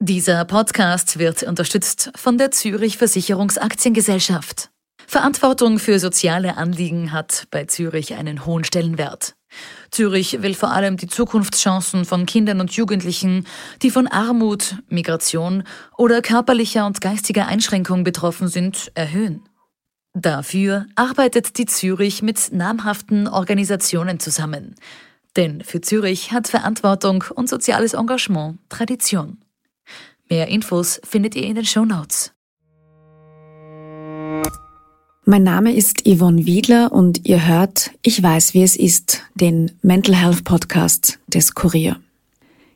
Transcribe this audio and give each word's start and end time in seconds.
Dieser 0.00 0.44
Podcast 0.44 1.18
wird 1.18 1.42
unterstützt 1.42 2.12
von 2.14 2.38
der 2.38 2.52
Zürich 2.52 2.98
Versicherungsaktiengesellschaft. 2.98 4.70
Verantwortung 5.08 5.80
für 5.80 5.98
soziale 5.98 6.56
Anliegen 6.56 7.10
hat 7.10 7.48
bei 7.50 7.64
Zürich 7.64 8.14
einen 8.14 8.46
hohen 8.46 8.62
Stellenwert. 8.62 9.34
Zürich 9.90 10.40
will 10.40 10.54
vor 10.54 10.70
allem 10.70 10.98
die 10.98 11.08
Zukunftschancen 11.08 12.04
von 12.04 12.26
Kindern 12.26 12.60
und 12.60 12.70
Jugendlichen, 12.70 13.44
die 13.82 13.90
von 13.90 14.06
Armut, 14.06 14.76
Migration 14.88 15.64
oder 15.96 16.22
körperlicher 16.22 16.86
und 16.86 17.00
geistiger 17.00 17.48
Einschränkung 17.48 18.04
betroffen 18.04 18.46
sind, 18.46 18.92
erhöhen. 18.94 19.48
Dafür 20.14 20.86
arbeitet 20.94 21.58
die 21.58 21.66
Zürich 21.66 22.22
mit 22.22 22.52
namhaften 22.52 23.26
Organisationen 23.26 24.20
zusammen. 24.20 24.76
Denn 25.36 25.64
für 25.64 25.80
Zürich 25.80 26.30
hat 26.30 26.46
Verantwortung 26.46 27.24
und 27.34 27.48
soziales 27.48 27.94
Engagement 27.94 28.60
Tradition. 28.68 29.38
Mehr 30.30 30.48
Infos 30.48 31.00
findet 31.04 31.34
ihr 31.36 31.44
in 31.44 31.54
den 31.54 31.64
Show 31.64 31.86
Notes. 31.86 32.32
Mein 35.24 35.42
Name 35.42 35.74
ist 35.74 36.06
Yvonne 36.06 36.44
Wiedler 36.44 36.92
und 36.92 37.26
ihr 37.26 37.46
hört 37.46 37.92
Ich 38.02 38.22
weiß, 38.22 38.52
wie 38.52 38.62
es 38.62 38.76
ist, 38.76 39.22
den 39.34 39.72
Mental 39.80 40.14
Health 40.14 40.44
Podcast 40.44 41.18
des 41.28 41.54
Kurier. 41.54 41.98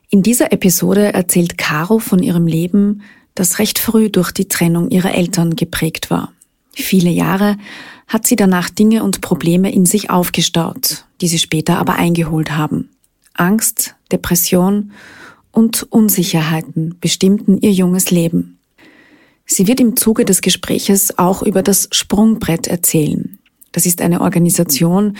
In 0.09 0.23
dieser 0.23 0.51
Episode 0.51 1.13
erzählt 1.13 1.59
Caro 1.59 1.99
von 1.99 2.23
ihrem 2.23 2.47
Leben, 2.47 3.03
das 3.35 3.59
recht 3.59 3.77
früh 3.77 4.09
durch 4.09 4.31
die 4.31 4.47
Trennung 4.47 4.89
ihrer 4.89 5.13
Eltern 5.13 5.55
geprägt 5.55 6.09
war. 6.09 6.33
Viele 6.73 7.11
Jahre 7.11 7.57
hat 8.07 8.25
sie 8.25 8.35
danach 8.35 8.71
Dinge 8.71 9.03
und 9.03 9.21
Probleme 9.21 9.71
in 9.71 9.85
sich 9.85 10.09
aufgestaut, 10.09 11.05
die 11.21 11.27
sie 11.27 11.39
später 11.39 11.77
aber 11.77 11.95
eingeholt 11.95 12.51
haben. 12.51 12.89
Angst, 13.35 13.95
Depression 14.11 14.91
und 15.53 15.87
Unsicherheiten 15.91 16.97
bestimmten 16.99 17.57
ihr 17.59 17.71
junges 17.71 18.11
Leben. 18.11 18.59
Sie 19.45 19.67
wird 19.67 19.79
im 19.79 19.95
Zuge 19.95 20.25
des 20.25 20.41
Gespräches 20.41 21.17
auch 21.17 21.43
über 21.43 21.61
das 21.61 21.87
Sprungbrett 21.91 22.67
erzählen. 22.67 23.37
Das 23.71 23.85
ist 23.85 24.01
eine 24.01 24.21
Organisation, 24.21 25.15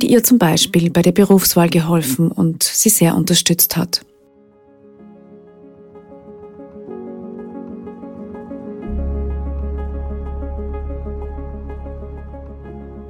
die 0.00 0.10
ihr 0.10 0.22
zum 0.22 0.38
Beispiel 0.38 0.90
bei 0.90 1.02
der 1.02 1.12
Berufswahl 1.12 1.68
geholfen 1.68 2.30
und 2.30 2.62
sie 2.62 2.88
sehr 2.90 3.16
unterstützt 3.16 3.76
hat. 3.76 4.04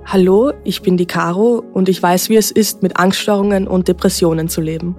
Hallo, 0.04 0.52
ich 0.64 0.80
bin 0.80 0.96
die 0.96 1.06
Caro 1.06 1.62
und 1.74 1.88
ich 1.88 2.02
weiß, 2.02 2.30
wie 2.30 2.36
es 2.36 2.50
ist, 2.50 2.82
mit 2.82 2.96
Angststörungen 2.96 3.68
und 3.68 3.88
Depressionen 3.88 4.48
zu 4.48 4.60
leben. 4.60 4.96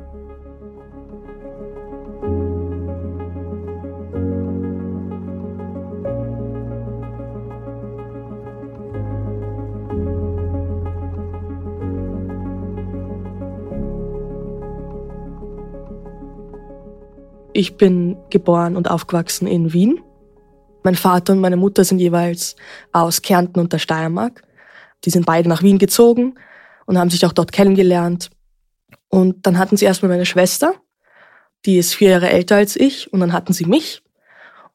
Ich 17.59 17.75
bin 17.75 18.15
geboren 18.29 18.77
und 18.77 18.89
aufgewachsen 18.89 19.45
in 19.45 19.73
Wien. 19.73 19.99
Mein 20.85 20.95
Vater 20.95 21.33
und 21.33 21.41
meine 21.41 21.57
Mutter 21.57 21.83
sind 21.83 21.99
jeweils 21.99 22.55
aus 22.93 23.21
Kärnten 23.21 23.59
und 23.59 23.73
der 23.73 23.79
Steiermark. 23.79 24.43
Die 25.03 25.09
sind 25.09 25.25
beide 25.25 25.49
nach 25.49 25.61
Wien 25.61 25.77
gezogen 25.77 26.35
und 26.85 26.97
haben 26.97 27.09
sich 27.09 27.25
auch 27.25 27.33
dort 27.33 27.51
kennengelernt. 27.51 28.29
Und 29.09 29.45
dann 29.45 29.57
hatten 29.57 29.75
sie 29.75 29.83
erstmal 29.83 30.09
meine 30.09 30.25
Schwester, 30.25 30.73
die 31.65 31.77
ist 31.77 31.95
vier 31.95 32.11
Jahre 32.11 32.29
älter 32.29 32.55
als 32.55 32.77
ich, 32.77 33.11
und 33.11 33.19
dann 33.19 33.33
hatten 33.33 33.51
sie 33.51 33.65
mich. 33.65 34.03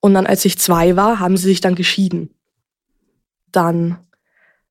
Und 0.00 0.12
dann, 0.12 0.26
als 0.26 0.44
ich 0.44 0.58
zwei 0.58 0.94
war, 0.94 1.20
haben 1.20 1.38
sie 1.38 1.48
sich 1.48 1.62
dann 1.62 1.76
geschieden. 1.76 2.34
Dann 3.50 3.96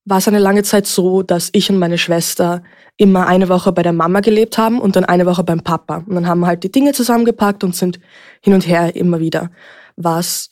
war 0.06 0.18
es 0.18 0.28
eine 0.28 0.40
lange 0.40 0.64
Zeit 0.64 0.86
so, 0.86 1.24
dass 1.24 1.50
ich 1.54 1.70
und 1.70 1.80
meine 1.80 1.98
Schwester 1.98 2.64
immer 2.98 3.28
eine 3.28 3.50
Woche 3.50 3.72
bei 3.72 3.84
der 3.84 3.94
Mama 3.94 4.20
gelebt 4.20 4.58
haben 4.58 4.80
und 4.80 4.96
dann 4.96 5.06
eine 5.06 5.26
Woche 5.26 5.44
beim 5.44 5.62
Papa. 5.62 6.04
Und 6.06 6.16
dann 6.16 6.28
haben 6.28 6.42
wir 6.42 6.48
halt 6.48 6.64
die 6.64 6.72
Dinge 6.72 6.92
zusammengepackt 6.94 7.64
und 7.64 7.76
sind 7.76 8.00
hin 8.42 8.54
und 8.54 8.68
her 8.68 8.96
immer 8.96 9.20
wieder. 9.20 9.50
Was 9.96 10.50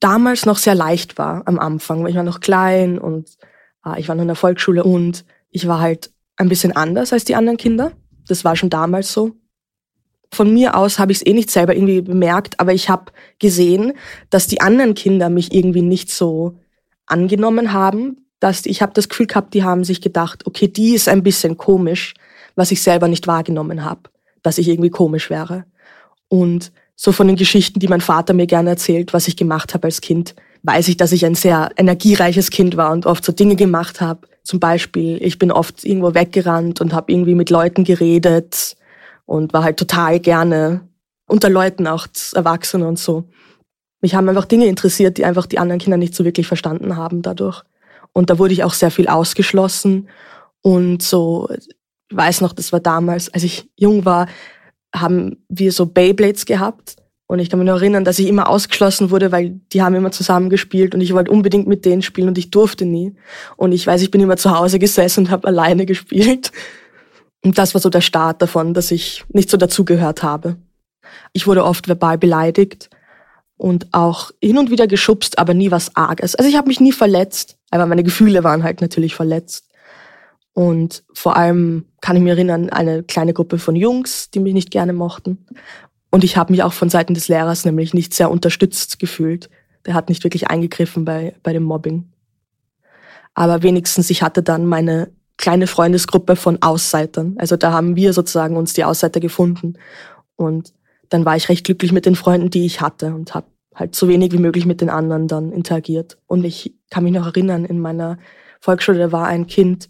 damals 0.00 0.46
noch 0.46 0.58
sehr 0.58 0.74
leicht 0.74 1.16
war 1.16 1.42
am 1.46 1.58
Anfang, 1.58 2.02
weil 2.02 2.10
ich 2.10 2.16
war 2.16 2.24
noch 2.24 2.40
klein 2.40 2.98
und 2.98 3.30
äh, 3.86 4.00
ich 4.00 4.08
war 4.08 4.16
noch 4.16 4.22
in 4.22 4.28
der 4.28 4.36
Volksschule 4.36 4.82
und 4.82 5.24
ich 5.50 5.68
war 5.68 5.80
halt 5.80 6.10
ein 6.36 6.48
bisschen 6.48 6.74
anders 6.74 7.12
als 7.12 7.24
die 7.24 7.36
anderen 7.36 7.58
Kinder. 7.58 7.92
Das 8.26 8.44
war 8.44 8.56
schon 8.56 8.70
damals 8.70 9.12
so. 9.12 9.32
Von 10.32 10.52
mir 10.52 10.76
aus 10.76 10.98
habe 10.98 11.12
ich 11.12 11.18
es 11.18 11.26
eh 11.26 11.34
nicht 11.34 11.50
selber 11.50 11.74
irgendwie 11.74 12.00
bemerkt, 12.00 12.58
aber 12.58 12.72
ich 12.72 12.88
habe 12.88 13.12
gesehen, 13.38 13.92
dass 14.30 14.46
die 14.46 14.60
anderen 14.60 14.94
Kinder 14.94 15.28
mich 15.28 15.54
irgendwie 15.54 15.82
nicht 15.82 16.10
so 16.10 16.58
angenommen 17.06 17.72
haben, 17.72 18.22
dass 18.42 18.66
ich 18.66 18.82
habe 18.82 18.92
das 18.92 19.08
Gefühl 19.08 19.28
gehabt, 19.28 19.54
die 19.54 19.62
haben 19.62 19.84
sich 19.84 20.00
gedacht, 20.00 20.46
okay, 20.46 20.66
die 20.66 20.94
ist 20.94 21.08
ein 21.08 21.22
bisschen 21.22 21.56
komisch, 21.56 22.14
was 22.56 22.72
ich 22.72 22.82
selber 22.82 23.06
nicht 23.06 23.28
wahrgenommen 23.28 23.84
habe, 23.84 24.00
dass 24.42 24.58
ich 24.58 24.68
irgendwie 24.68 24.90
komisch 24.90 25.30
wäre. 25.30 25.64
Und 26.26 26.72
so 26.96 27.12
von 27.12 27.28
den 27.28 27.36
Geschichten, 27.36 27.78
die 27.78 27.86
mein 27.86 28.00
Vater 28.00 28.34
mir 28.34 28.48
gerne 28.48 28.70
erzählt, 28.70 29.12
was 29.12 29.28
ich 29.28 29.36
gemacht 29.36 29.74
habe 29.74 29.86
als 29.86 30.00
Kind, 30.00 30.34
weiß 30.64 30.88
ich, 30.88 30.96
dass 30.96 31.12
ich 31.12 31.24
ein 31.24 31.36
sehr 31.36 31.70
energiereiches 31.76 32.50
Kind 32.50 32.76
war 32.76 32.90
und 32.90 33.06
oft 33.06 33.24
so 33.24 33.30
Dinge 33.30 33.54
gemacht 33.54 34.00
habe. 34.00 34.26
Zum 34.42 34.58
Beispiel, 34.58 35.22
ich 35.22 35.38
bin 35.38 35.52
oft 35.52 35.84
irgendwo 35.84 36.12
weggerannt 36.12 36.80
und 36.80 36.92
habe 36.92 37.12
irgendwie 37.12 37.36
mit 37.36 37.48
Leuten 37.48 37.84
geredet 37.84 38.76
und 39.24 39.52
war 39.52 39.62
halt 39.62 39.76
total 39.76 40.18
gerne 40.18 40.80
unter 41.28 41.48
Leuten, 41.48 41.86
auch 41.86 42.08
Erwachsene 42.34 42.88
und 42.88 42.98
so. 42.98 43.24
Mich 44.00 44.16
haben 44.16 44.28
einfach 44.28 44.46
Dinge 44.46 44.66
interessiert, 44.66 45.16
die 45.16 45.24
einfach 45.24 45.46
die 45.46 45.60
anderen 45.60 45.80
Kinder 45.80 45.96
nicht 45.96 46.14
so 46.14 46.24
wirklich 46.24 46.48
verstanden 46.48 46.96
haben 46.96 47.22
dadurch. 47.22 47.62
Und 48.12 48.30
da 48.30 48.38
wurde 48.38 48.52
ich 48.52 48.64
auch 48.64 48.74
sehr 48.74 48.90
viel 48.90 49.08
ausgeschlossen. 49.08 50.08
Und 50.60 51.02
so, 51.02 51.48
ich 51.50 52.16
weiß 52.16 52.40
noch, 52.40 52.52
das 52.52 52.72
war 52.72 52.80
damals, 52.80 53.32
als 53.32 53.42
ich 53.42 53.70
jung 53.76 54.04
war, 54.04 54.26
haben 54.94 55.44
wir 55.48 55.72
so 55.72 55.86
Beyblades 55.86 56.44
gehabt. 56.44 56.96
Und 57.26 57.38
ich 57.38 57.48
kann 57.48 57.58
mich 57.58 57.66
noch 57.66 57.76
erinnern, 57.76 58.04
dass 58.04 58.18
ich 58.18 58.28
immer 58.28 58.50
ausgeschlossen 58.50 59.10
wurde, 59.10 59.32
weil 59.32 59.60
die 59.72 59.80
haben 59.80 59.94
immer 59.94 60.10
zusammen 60.10 60.50
gespielt 60.50 60.94
und 60.94 61.00
ich 61.00 61.14
wollte 61.14 61.30
unbedingt 61.30 61.66
mit 61.66 61.86
denen 61.86 62.02
spielen 62.02 62.28
und 62.28 62.36
ich 62.36 62.50
durfte 62.50 62.84
nie. 62.84 63.14
Und 63.56 63.72
ich 63.72 63.86
weiß, 63.86 64.02
ich 64.02 64.10
bin 64.10 64.20
immer 64.20 64.36
zu 64.36 64.50
Hause 64.50 64.78
gesessen 64.78 65.20
und 65.24 65.30
habe 65.30 65.48
alleine 65.48 65.86
gespielt. 65.86 66.52
Und 67.42 67.56
das 67.56 67.72
war 67.72 67.80
so 67.80 67.88
der 67.88 68.02
Start 68.02 68.42
davon, 68.42 68.74
dass 68.74 68.90
ich 68.90 69.24
nicht 69.30 69.48
so 69.48 69.56
dazugehört 69.56 70.22
habe. 70.22 70.56
Ich 71.32 71.46
wurde 71.46 71.64
oft 71.64 71.88
verbal 71.88 72.18
beleidigt 72.18 72.90
und 73.56 73.86
auch 73.92 74.30
hin 74.42 74.58
und 74.58 74.70
wieder 74.70 74.86
geschubst, 74.86 75.38
aber 75.38 75.54
nie 75.54 75.70
was 75.70 75.96
Arges. 75.96 76.34
Also 76.34 76.50
ich 76.50 76.56
habe 76.56 76.68
mich 76.68 76.80
nie 76.80 76.92
verletzt, 76.92 77.56
aber 77.72 77.86
meine 77.86 78.04
Gefühle 78.04 78.44
waren 78.44 78.62
halt 78.62 78.80
natürlich 78.80 79.14
verletzt. 79.14 79.68
Und 80.52 81.02
vor 81.14 81.36
allem 81.36 81.86
kann 82.02 82.16
ich 82.16 82.22
mich 82.22 82.30
erinnern, 82.30 82.68
eine 82.68 83.02
kleine 83.02 83.32
Gruppe 83.32 83.58
von 83.58 83.74
Jungs, 83.74 84.30
die 84.30 84.40
mich 84.40 84.52
nicht 84.52 84.70
gerne 84.70 84.92
mochten. 84.92 85.46
Und 86.10 86.22
ich 86.22 86.36
habe 86.36 86.52
mich 86.52 86.62
auch 86.62 86.74
von 86.74 86.90
Seiten 86.90 87.14
des 87.14 87.28
Lehrers 87.28 87.64
nämlich 87.64 87.94
nicht 87.94 88.12
sehr 88.12 88.30
unterstützt 88.30 88.98
gefühlt. 88.98 89.48
Der 89.86 89.94
hat 89.94 90.10
nicht 90.10 90.22
wirklich 90.22 90.48
eingegriffen 90.48 91.06
bei, 91.06 91.34
bei 91.42 91.54
dem 91.54 91.62
Mobbing. 91.62 92.12
Aber 93.32 93.62
wenigstens, 93.62 94.10
ich 94.10 94.22
hatte 94.22 94.42
dann 94.42 94.66
meine 94.66 95.10
kleine 95.38 95.66
Freundesgruppe 95.66 96.36
von 96.36 96.60
Ausseitern. 96.60 97.36
Also 97.38 97.56
da 97.56 97.72
haben 97.72 97.96
wir 97.96 98.12
sozusagen 98.12 98.58
uns 98.58 98.74
die 98.74 98.84
Ausseiter 98.84 99.20
gefunden. 99.20 99.78
Und 100.36 100.74
dann 101.08 101.24
war 101.24 101.36
ich 101.36 101.48
recht 101.48 101.64
glücklich 101.64 101.92
mit 101.92 102.04
den 102.04 102.16
Freunden, 102.16 102.50
die 102.50 102.66
ich 102.66 102.82
hatte 102.82 103.14
und 103.14 103.34
habe 103.34 103.46
halt 103.74 103.94
so 103.94 104.08
wenig 104.08 104.32
wie 104.32 104.38
möglich 104.38 104.66
mit 104.66 104.80
den 104.80 104.90
anderen 104.90 105.28
dann 105.28 105.52
interagiert. 105.52 106.18
Und 106.26 106.44
ich 106.44 106.74
kann 106.90 107.04
mich 107.04 107.12
noch 107.12 107.26
erinnern, 107.26 107.64
in 107.64 107.80
meiner 107.80 108.18
Volksschule 108.60 109.12
war 109.12 109.26
ein 109.26 109.46
Kind, 109.46 109.88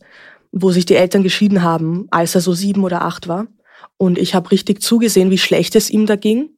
wo 0.53 0.70
sich 0.70 0.87
die 0.87 0.97
Eltern 0.97 1.22
geschieden 1.22 1.62
haben, 1.62 2.06
als 2.10 2.34
er 2.34 2.41
so 2.41 2.53
sieben 2.53 2.84
oder 2.84 3.03
acht 3.03 3.28
war. 3.28 3.47
Und 3.97 4.19
ich 4.19 4.34
habe 4.34 4.50
richtig 4.50 4.82
zugesehen, 4.82 5.31
wie 5.31 5.38
schlecht 5.38 5.76
es 5.76 5.91
ihm 5.91 6.06
da 6.06 6.16
ging. 6.16 6.50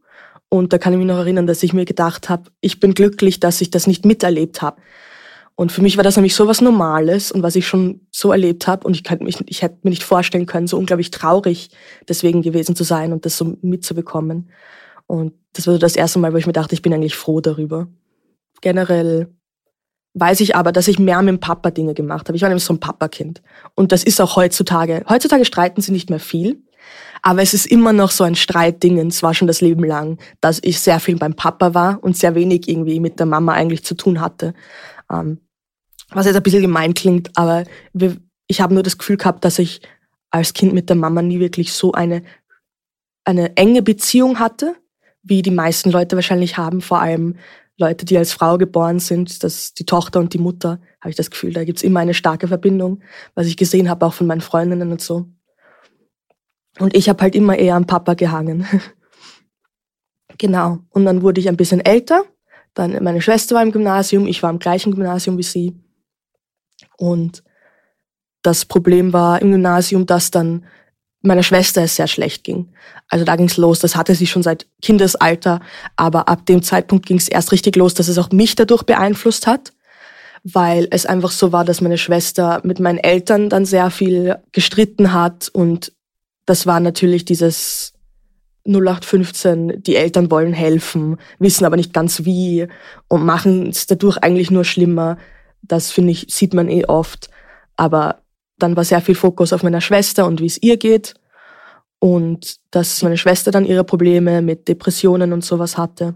Und 0.48 0.72
da 0.72 0.78
kann 0.78 0.92
ich 0.92 0.98
mich 0.98 1.08
noch 1.08 1.18
erinnern, 1.18 1.46
dass 1.46 1.62
ich 1.62 1.72
mir 1.72 1.84
gedacht 1.84 2.28
habe, 2.28 2.50
ich 2.60 2.80
bin 2.80 2.94
glücklich, 2.94 3.40
dass 3.40 3.60
ich 3.60 3.70
das 3.70 3.86
nicht 3.86 4.04
miterlebt 4.04 4.62
habe. 4.62 4.80
Und 5.56 5.70
für 5.70 5.82
mich 5.82 5.96
war 5.96 6.04
das 6.04 6.16
nämlich 6.16 6.34
so 6.34 6.48
was 6.48 6.60
Normales 6.60 7.30
und 7.30 7.42
was 7.42 7.54
ich 7.54 7.66
schon 7.66 8.00
so 8.10 8.32
erlebt 8.32 8.66
habe. 8.66 8.86
Und 8.86 8.94
ich, 8.94 9.04
kann 9.04 9.18
mich, 9.22 9.38
ich 9.46 9.62
hätte 9.62 9.78
mir 9.82 9.90
nicht 9.90 10.02
vorstellen 10.02 10.46
können, 10.46 10.66
so 10.66 10.76
unglaublich 10.76 11.10
traurig 11.10 11.70
deswegen 12.08 12.42
gewesen 12.42 12.74
zu 12.74 12.82
sein 12.82 13.12
und 13.12 13.24
das 13.24 13.36
so 13.36 13.56
mitzubekommen. 13.62 14.50
Und 15.06 15.34
das 15.52 15.66
war 15.66 15.74
so 15.74 15.78
das 15.78 15.96
erste 15.96 16.18
Mal, 16.18 16.32
wo 16.32 16.36
ich 16.36 16.46
mir 16.46 16.52
dachte, 16.52 16.74
ich 16.74 16.82
bin 16.82 16.92
eigentlich 16.92 17.14
froh 17.16 17.40
darüber. 17.40 17.88
Generell 18.60 19.28
weiß 20.14 20.40
ich 20.40 20.56
aber, 20.56 20.72
dass 20.72 20.88
ich 20.88 20.98
mehr 20.98 21.20
mit 21.22 21.28
dem 21.28 21.40
Papa 21.40 21.70
Dinge 21.70 21.94
gemacht 21.94 22.28
habe. 22.28 22.36
Ich 22.36 22.42
war 22.42 22.48
nämlich 22.48 22.64
so 22.64 22.72
ein 22.72 22.80
Papakind. 22.80 23.42
Und 23.74 23.92
das 23.92 24.04
ist 24.04 24.20
auch 24.20 24.36
heutzutage. 24.36 25.04
Heutzutage 25.08 25.44
streiten 25.44 25.80
sie 25.80 25.92
nicht 25.92 26.08
mehr 26.08 26.20
viel. 26.20 26.62
Aber 27.22 27.42
es 27.42 27.54
ist 27.54 27.66
immer 27.66 27.92
noch 27.92 28.10
so 28.10 28.24
ein 28.24 28.34
Streitding, 28.34 28.98
es 28.98 29.22
war 29.22 29.32
schon 29.32 29.48
das 29.48 29.62
Leben 29.62 29.82
lang, 29.82 30.18
dass 30.42 30.60
ich 30.62 30.78
sehr 30.78 31.00
viel 31.00 31.16
beim 31.16 31.34
Papa 31.34 31.72
war 31.72 32.02
und 32.02 32.16
sehr 32.18 32.34
wenig 32.34 32.68
irgendwie 32.68 33.00
mit 33.00 33.18
der 33.18 33.26
Mama 33.26 33.52
eigentlich 33.54 33.82
zu 33.82 33.94
tun 33.94 34.20
hatte. 34.20 34.52
Ähm, 35.10 35.40
was 36.10 36.26
jetzt 36.26 36.36
ein 36.36 36.42
bisschen 36.42 36.60
gemein 36.60 36.92
klingt, 36.92 37.30
aber 37.36 37.64
wir, 37.94 38.18
ich 38.46 38.60
habe 38.60 38.74
nur 38.74 38.82
das 38.82 38.98
Gefühl 38.98 39.16
gehabt, 39.16 39.44
dass 39.44 39.58
ich 39.58 39.80
als 40.30 40.52
Kind 40.52 40.74
mit 40.74 40.90
der 40.90 40.96
Mama 40.96 41.22
nie 41.22 41.40
wirklich 41.40 41.72
so 41.72 41.92
eine, 41.92 42.22
eine 43.24 43.56
enge 43.56 43.80
Beziehung 43.82 44.38
hatte, 44.38 44.76
wie 45.24 45.42
die 45.42 45.50
meisten 45.50 45.90
Leute 45.90 46.16
wahrscheinlich 46.16 46.56
haben, 46.58 46.80
vor 46.80 47.00
allem 47.00 47.36
Leute, 47.76 48.04
die 48.04 48.16
als 48.16 48.32
Frau 48.32 48.56
geboren 48.56 49.00
sind, 49.00 49.42
dass 49.42 49.74
die 49.74 49.84
Tochter 49.84 50.20
und 50.20 50.32
die 50.32 50.38
Mutter, 50.38 50.78
habe 51.00 51.10
ich 51.10 51.16
das 51.16 51.30
Gefühl, 51.30 51.52
da 51.52 51.64
gibt's 51.64 51.82
immer 51.82 52.00
eine 52.00 52.14
starke 52.14 52.46
Verbindung, 52.46 53.02
was 53.34 53.46
ich 53.46 53.56
gesehen 53.56 53.90
habe, 53.90 54.06
auch 54.06 54.14
von 54.14 54.26
meinen 54.26 54.42
Freundinnen 54.42 54.92
und 54.92 55.00
so. 55.00 55.26
Und 56.78 56.94
ich 56.94 57.08
habe 57.08 57.22
halt 57.22 57.34
immer 57.34 57.56
eher 57.56 57.74
am 57.74 57.86
Papa 57.86 58.14
gehangen. 58.14 58.66
genau. 60.38 60.78
Und 60.90 61.04
dann 61.04 61.22
wurde 61.22 61.40
ich 61.40 61.48
ein 61.48 61.56
bisschen 61.56 61.80
älter. 61.80 62.24
Dann 62.74 63.02
meine 63.02 63.22
Schwester 63.22 63.56
war 63.56 63.62
im 63.62 63.72
Gymnasium, 63.72 64.26
ich 64.26 64.42
war 64.42 64.50
im 64.50 64.58
gleichen 64.58 64.92
Gymnasium 64.92 65.38
wie 65.38 65.42
sie. 65.42 65.74
Und 66.96 67.42
das 68.42 68.64
Problem 68.64 69.12
war 69.12 69.40
im 69.40 69.52
Gymnasium, 69.52 70.06
dass 70.06 70.30
dann 70.30 70.64
meiner 71.26 71.42
Schwester 71.42 71.82
es 71.82 71.96
sehr 71.96 72.06
schlecht 72.06 72.44
ging. 72.44 72.68
Also 73.08 73.24
da 73.24 73.36
ging's 73.36 73.56
los. 73.56 73.80
Das 73.80 73.96
hatte 73.96 74.14
sie 74.14 74.26
schon 74.26 74.42
seit 74.42 74.66
Kindesalter, 74.82 75.60
aber 75.96 76.28
ab 76.28 76.46
dem 76.46 76.62
Zeitpunkt 76.62 77.06
ging's 77.06 77.28
erst 77.28 77.52
richtig 77.52 77.76
los, 77.76 77.94
dass 77.94 78.08
es 78.08 78.18
auch 78.18 78.30
mich 78.30 78.54
dadurch 78.56 78.82
beeinflusst 78.82 79.46
hat, 79.46 79.72
weil 80.42 80.88
es 80.90 81.06
einfach 81.06 81.30
so 81.30 81.52
war, 81.52 81.64
dass 81.64 81.80
meine 81.80 81.98
Schwester 81.98 82.60
mit 82.64 82.80
meinen 82.80 82.98
Eltern 82.98 83.48
dann 83.48 83.64
sehr 83.64 83.90
viel 83.90 84.36
gestritten 84.52 85.12
hat 85.12 85.48
und 85.48 85.92
das 86.46 86.66
war 86.66 86.80
natürlich 86.80 87.24
dieses 87.24 87.94
0815, 88.66 89.82
die 89.82 89.96
Eltern 89.96 90.30
wollen 90.30 90.52
helfen, 90.52 91.18
wissen 91.38 91.64
aber 91.64 91.76
nicht 91.76 91.92
ganz 91.92 92.24
wie 92.24 92.66
und 93.08 93.24
machen 93.24 93.68
es 93.68 93.86
dadurch 93.86 94.18
eigentlich 94.18 94.50
nur 94.50 94.64
schlimmer. 94.64 95.18
Das 95.62 95.90
finde 95.90 96.12
ich, 96.12 96.26
sieht 96.30 96.54
man 96.54 96.68
eh 96.68 96.86
oft. 96.86 97.28
Aber 97.76 98.22
dann 98.64 98.76
war 98.76 98.84
sehr 98.84 99.02
viel 99.02 99.14
Fokus 99.14 99.52
auf 99.52 99.62
meiner 99.62 99.82
Schwester 99.82 100.26
und 100.26 100.40
wie 100.40 100.46
es 100.46 100.62
ihr 100.62 100.78
geht. 100.78 101.14
Und 101.98 102.56
dass 102.70 103.02
meine 103.02 103.18
Schwester 103.18 103.50
dann 103.50 103.66
ihre 103.66 103.84
Probleme 103.84 104.40
mit 104.40 104.68
Depressionen 104.68 105.34
und 105.34 105.44
sowas 105.44 105.76
hatte. 105.76 106.14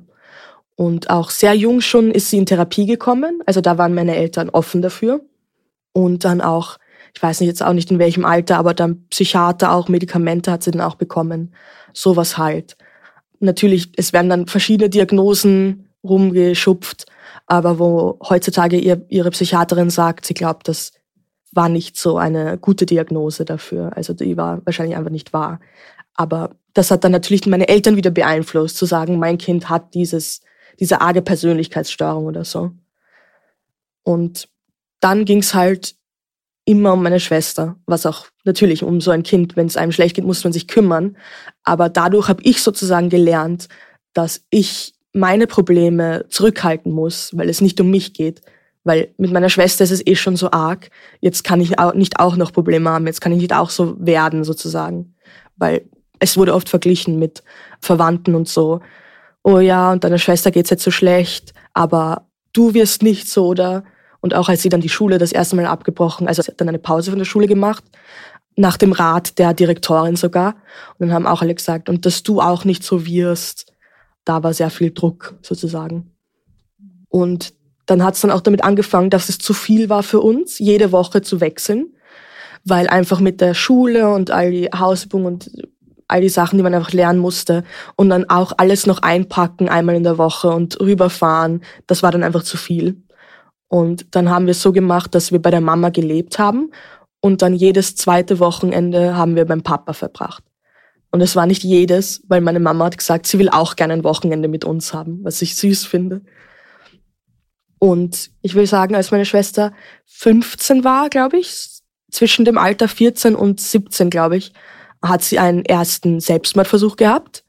Und 0.77 1.11
auch 1.11 1.29
sehr 1.29 1.53
jung 1.55 1.83
schon 1.83 2.11
ist 2.11 2.31
sie 2.31 2.39
in 2.39 2.47
Therapie 2.47 2.87
gekommen. 2.87 3.43
Also 3.45 3.61
da 3.61 3.77
waren 3.77 3.95
meine 3.95 4.17
Eltern 4.17 4.49
offen 4.49 4.81
dafür. 4.81 5.21
Und 5.93 6.25
dann 6.25 6.41
auch, 6.41 6.79
ich 7.15 7.23
weiß 7.23 7.41
nicht 7.41 7.49
jetzt 7.49 7.63
auch 7.63 7.75
nicht 7.75 7.91
in 7.91 7.99
welchem 7.99 8.25
Alter, 8.25 8.57
aber 8.57 8.73
dann 8.73 9.07
Psychiater 9.09 9.73
auch, 9.73 9.89
Medikamente 9.89 10.51
hat 10.51 10.63
sie 10.63 10.71
dann 10.71 10.81
auch 10.81 10.95
bekommen. 10.95 11.53
Sowas 11.93 12.39
halt. 12.39 12.79
Natürlich, 13.41 13.93
es 13.97 14.15
werden 14.15 14.31
dann 14.31 14.47
verschiedene 14.47 14.89
Diagnosen 14.89 15.91
rumgeschupft, 16.03 17.05
aber 17.47 17.79
wo 17.79 18.19
heutzutage 18.27 18.79
ihr, 18.79 19.05
ihre 19.09 19.31
Psychiaterin 19.31 19.91
sagt, 19.91 20.25
sie 20.25 20.35
glaubt, 20.35 20.69
dass 20.69 20.93
war 21.53 21.69
nicht 21.69 21.97
so 21.97 22.19
eine 22.19 22.59
gute 22.59 22.87
Diagnose 22.87 23.45
dafür. 23.45 23.97
Also 23.97 24.13
die 24.13 24.37
war 24.37 24.65
wahrscheinlich 24.65 24.97
einfach 24.97 25.11
nicht 25.11 25.33
wahr. 25.33 25.61
Aber 26.15 26.51
das 26.75 26.91
hat 26.91 27.05
dann 27.05 27.13
natürlich 27.13 27.47
meine 27.47 27.69
Eltern 27.69 27.97
wieder 27.97 28.11
beeinflusst, 28.11 28.77
zu 28.77 28.87
sagen, 28.87 29.19
mein 29.19 29.39
Kind 29.39 29.69
hat 29.69 29.95
dieses, 29.95 30.41
diese 30.81 31.01
arge 31.01 31.23
Persönlichkeitsstörung 31.23 32.27
oder 32.27 32.45
so. 32.45 32.73
Und 34.03 34.49
dann 35.01 35.25
ging's 35.25 35.55
halt 35.55 35.95
immer 36.65 36.93
um 36.93 37.03
meine 37.03 37.21
Schwester, 37.21 37.77
was 37.87 38.05
auch 38.05 38.27
natürlich 38.45 38.83
um 38.83 39.01
so 39.01 39.11
ein 39.11 39.23
Kind, 39.23 39.57
wenn 39.57 39.67
es 39.67 39.77
einem 39.77 39.93
schlecht 39.93 40.17
geht, 40.17 40.25
muss 40.25 40.45
man 40.45 40.53
sich 40.53 40.69
kümmern. 40.69 41.17
Aber 41.65 41.89
dadurch 41.89 42.29
habe 42.29 42.43
ich 42.43 42.63
sozusagen 42.63 43.09
gelernt, 43.09 43.69
dass 44.13 44.43
ich 44.51 44.95
meine 45.13 45.47
Probleme 45.47 46.27
zurückhalten 46.29 46.93
muss, 46.93 47.31
weil 47.37 47.49
es 47.49 47.61
nicht 47.61 47.81
um 47.81 47.91
mich 47.91 48.13
geht, 48.13 48.43
weil 48.89 49.15
mit 49.19 49.31
meiner 49.31 49.51
Schwester 49.51 49.85
ist 49.85 49.91
es 49.91 50.05
eh 50.07 50.17
schon 50.17 50.37
so 50.37 50.51
arg. 50.51 50.91
Jetzt 51.21 51.45
kann 51.45 51.61
ich 51.61 51.79
auch 51.79 51.93
nicht 51.93 52.19
auch 52.19 52.37
noch 52.37 52.53
Probleme 52.53 52.89
haben. 52.89 53.07
Jetzt 53.07 53.21
kann 53.21 53.33
ich 53.33 53.39
nicht 53.39 53.53
auch 53.53 53.69
so 53.69 53.95
werden, 54.01 54.45
sozusagen. 54.45 55.15
Weil 55.57 55.83
es 56.19 56.39
wurde 56.39 56.55
oft 56.55 56.71
verglichen 56.71 57.19
mit 57.19 57.45
Verwandten 57.81 58.35
und 58.35 58.49
so. 58.49 58.81
Oh 59.45 59.59
ja, 59.59 59.93
und 59.93 60.05
deiner 60.05 60.19
Schwester 60.19 60.51
geht's 60.51 60.71
jetzt 60.71 60.83
so 60.83 60.91
schlecht, 60.91 61.53
aber 61.75 62.29
du 62.55 62.73
wirst 62.75 63.03
nicht 63.03 63.29
so, 63.29 63.47
oder? 63.47 63.85
Und 64.21 64.35
auch 64.35 64.49
als 64.49 64.63
sie 64.63 64.71
dann 64.71 64.81
die 64.81 64.89
Schule 64.89 65.19
das 65.19 65.33
erste 65.33 65.55
Mal 65.55 65.67
abgebrochen, 65.67 66.27
also 66.27 66.43
sie 66.43 66.51
hat 66.51 66.61
dann 66.61 66.69
eine 66.69 66.79
Pause 66.79 67.11
von 67.11 67.19
der 67.19 67.27
Schule 67.27 67.47
gemacht, 67.47 67.85
nach 68.57 68.79
dem 68.79 68.93
Rat 68.93 69.39
der 69.39 69.55
Direktorin 69.55 70.17
sogar. 70.17 70.57
Und 70.99 71.09
dann 71.09 71.13
haben 71.13 71.27
auch 71.27 71.43
alle 71.43 71.55
gesagt, 71.55 71.89
und 71.89 72.07
dass 72.07 72.23
du 72.23 72.41
auch 72.41 72.65
nicht 72.65 72.83
so 72.83 73.07
wirst, 73.07 73.73
da 74.25 74.43
war 74.43 74.55
sehr 74.55 74.71
viel 74.71 74.93
Druck 74.93 75.37
sozusagen. 75.43 76.11
Und 77.09 77.55
dann 77.89 78.05
hat 78.05 78.15
es 78.15 78.21
dann 78.21 78.31
auch 78.31 78.43
damit 78.43 78.63
angefangen, 78.65 79.09
dass 79.09 79.31
es 79.31 79.39
zu 79.39 79.55
viel 79.55 79.89
war 79.89 80.03
für 80.03 80.21
uns, 80.21 80.59
jede 80.59 80.93
Woche 80.93 81.23
zu 81.23 81.41
wechseln, 81.41 81.95
weil 82.63 82.87
einfach 82.87 83.19
mit 83.19 83.41
der 83.41 83.55
Schule 83.55 84.11
und 84.11 84.31
all 84.31 84.51
die 84.51 84.67
Hausübungen 84.67 85.27
und 85.27 85.51
all 86.07 86.21
die 86.21 86.29
Sachen, 86.29 86.59
die 86.59 86.63
man 86.63 86.75
einfach 86.75 86.93
lernen 86.93 87.19
musste 87.19 87.65
und 87.97 88.11
dann 88.11 88.29
auch 88.29 88.53
alles 88.59 88.87
noch 88.87 89.01
einpacken 89.01 89.71
einmal 89.71 89.95
in 89.95 90.03
der 90.03 90.19
Woche 90.19 90.51
und 90.51 90.79
rüberfahren, 90.81 91.63
das 91.87 92.03
war 92.03 92.13
dann 92.13 92.25
einfach 92.25 92.43
zu 92.43 92.59
viel. 92.59 93.03
Und 93.69 94.15
dann 94.15 94.29
haben 94.29 94.45
wir 94.45 94.53
es 94.53 94.63
so 94.63 94.73
gemacht, 94.73 95.15
dass 95.15 95.33
wir 95.33 95.41
bei 95.41 95.51
der 95.51 95.63
Mama 95.63 95.89
gelebt 95.89 96.39
haben 96.39 96.71
und 97.21 97.41
dann 97.41 97.55
jedes 97.55 97.97
zweite 97.97 98.39
Wochenende 98.39 99.17
haben 99.17 99.35
wir 99.35 99.47
beim 99.47 99.63
Papa 99.63 99.95
verbracht. 99.95 100.45
Und 101.11 101.23
es 101.23 101.37
war 101.37 101.47
nicht 101.47 101.65
jedes, 101.65 102.23
weil 102.29 102.43
meine 102.43 102.61
Mama 102.61 102.85
hat 102.85 102.99
gesagt, 102.99 103.27
sie 103.27 103.39
will 103.39 103.49
auch 103.49 103.77
gerne 103.77 103.95
ein 103.95 104.05
Wochenende 104.05 104.49
mit 104.49 104.67
uns 104.67 104.93
haben, 104.93 105.21
was 105.23 105.41
ich 105.41 105.57
süß 105.57 105.87
finde. 105.87 106.21
Und 107.79 108.31
ich 108.43 108.55
will 108.55 108.67
sagen, 108.67 108.95
als 108.95 109.11
meine 109.11 109.25
Schwester 109.25 109.73
15 110.07 110.85
war, 110.85 111.09
glaube 111.09 111.39
ich, 111.39 111.81
zwischen 112.11 112.45
dem 112.45 112.59
Alter 112.59 112.89
14 112.89 113.35
und 113.35 113.61
17, 113.61 114.11
glaube 114.11 114.37
ich, 114.37 114.53
hat 115.03 115.23
sie 115.23 115.39
einen 115.39 115.65
ersten 115.65 116.21
Selbstmordversuch 116.21 116.97
gehabt, 116.97 117.45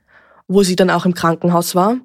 wo 0.48 0.64
sie 0.64 0.76
dann 0.76 0.90
auch 0.90 1.06
im 1.06 1.14
Krankenhaus 1.14 1.76
war. 1.76 1.98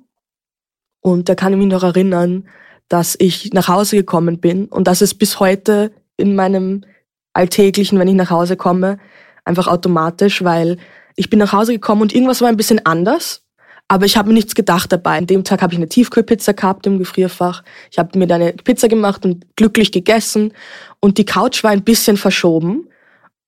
Und 1.01 1.29
da 1.29 1.35
kann 1.35 1.53
ich 1.53 1.59
mich 1.59 1.69
noch 1.69 1.83
erinnern, 1.83 2.49
dass 2.89 3.17
ich 3.19 3.53
nach 3.53 3.69
Hause 3.69 3.97
gekommen 3.97 4.41
bin 4.41 4.67
und 4.67 4.87
das 4.87 5.03
ist 5.03 5.15
bis 5.15 5.41
heute 5.41 5.93
in 6.17 6.35
meinem 6.35 6.85
alltäglichen, 7.33 7.99
wenn 7.99 8.09
ich 8.09 8.15
nach 8.15 8.31
Hause 8.31 8.57
komme, 8.57 8.99
einfach 9.45 9.67
automatisch, 9.67 10.45
weil 10.45 10.79
ich 11.17 11.31
bin 11.31 11.39
nach 11.39 11.53
Hause 11.53 11.73
gekommen 11.73 12.03
und 12.03 12.15
irgendwas 12.15 12.41
war 12.41 12.49
ein 12.49 12.57
bisschen 12.57 12.85
anders 12.87 13.44
aber 13.89 14.07
ich 14.07 14.17
habe 14.17 14.29
mir 14.29 14.35
nichts 14.35 14.55
gedacht 14.55 14.91
dabei. 14.93 15.19
An 15.19 15.27
dem 15.27 15.45
Tag 15.45 15.61
habe 15.63 15.73
ich 15.75 15.79
eine 15.79 15.89
Tiefkühlpizza 15.89 16.53
gehabt 16.53 16.87
im 16.87 16.99
Gefrierfach. 16.99 17.63
Ich 17.91 17.99
habe 17.99 18.19
mir 18.19 18.33
eine 18.35 18.53
Pizza 18.53 18.89
gemacht 18.89 19.25
und 19.25 19.45
glücklich 19.57 19.93
gegessen. 19.93 20.53
Und 21.01 21.19
die 21.19 21.27
Couch 21.27 21.63
war 21.63 21.71
ein 21.71 21.85
bisschen 21.85 22.17
verschoben. 22.17 22.89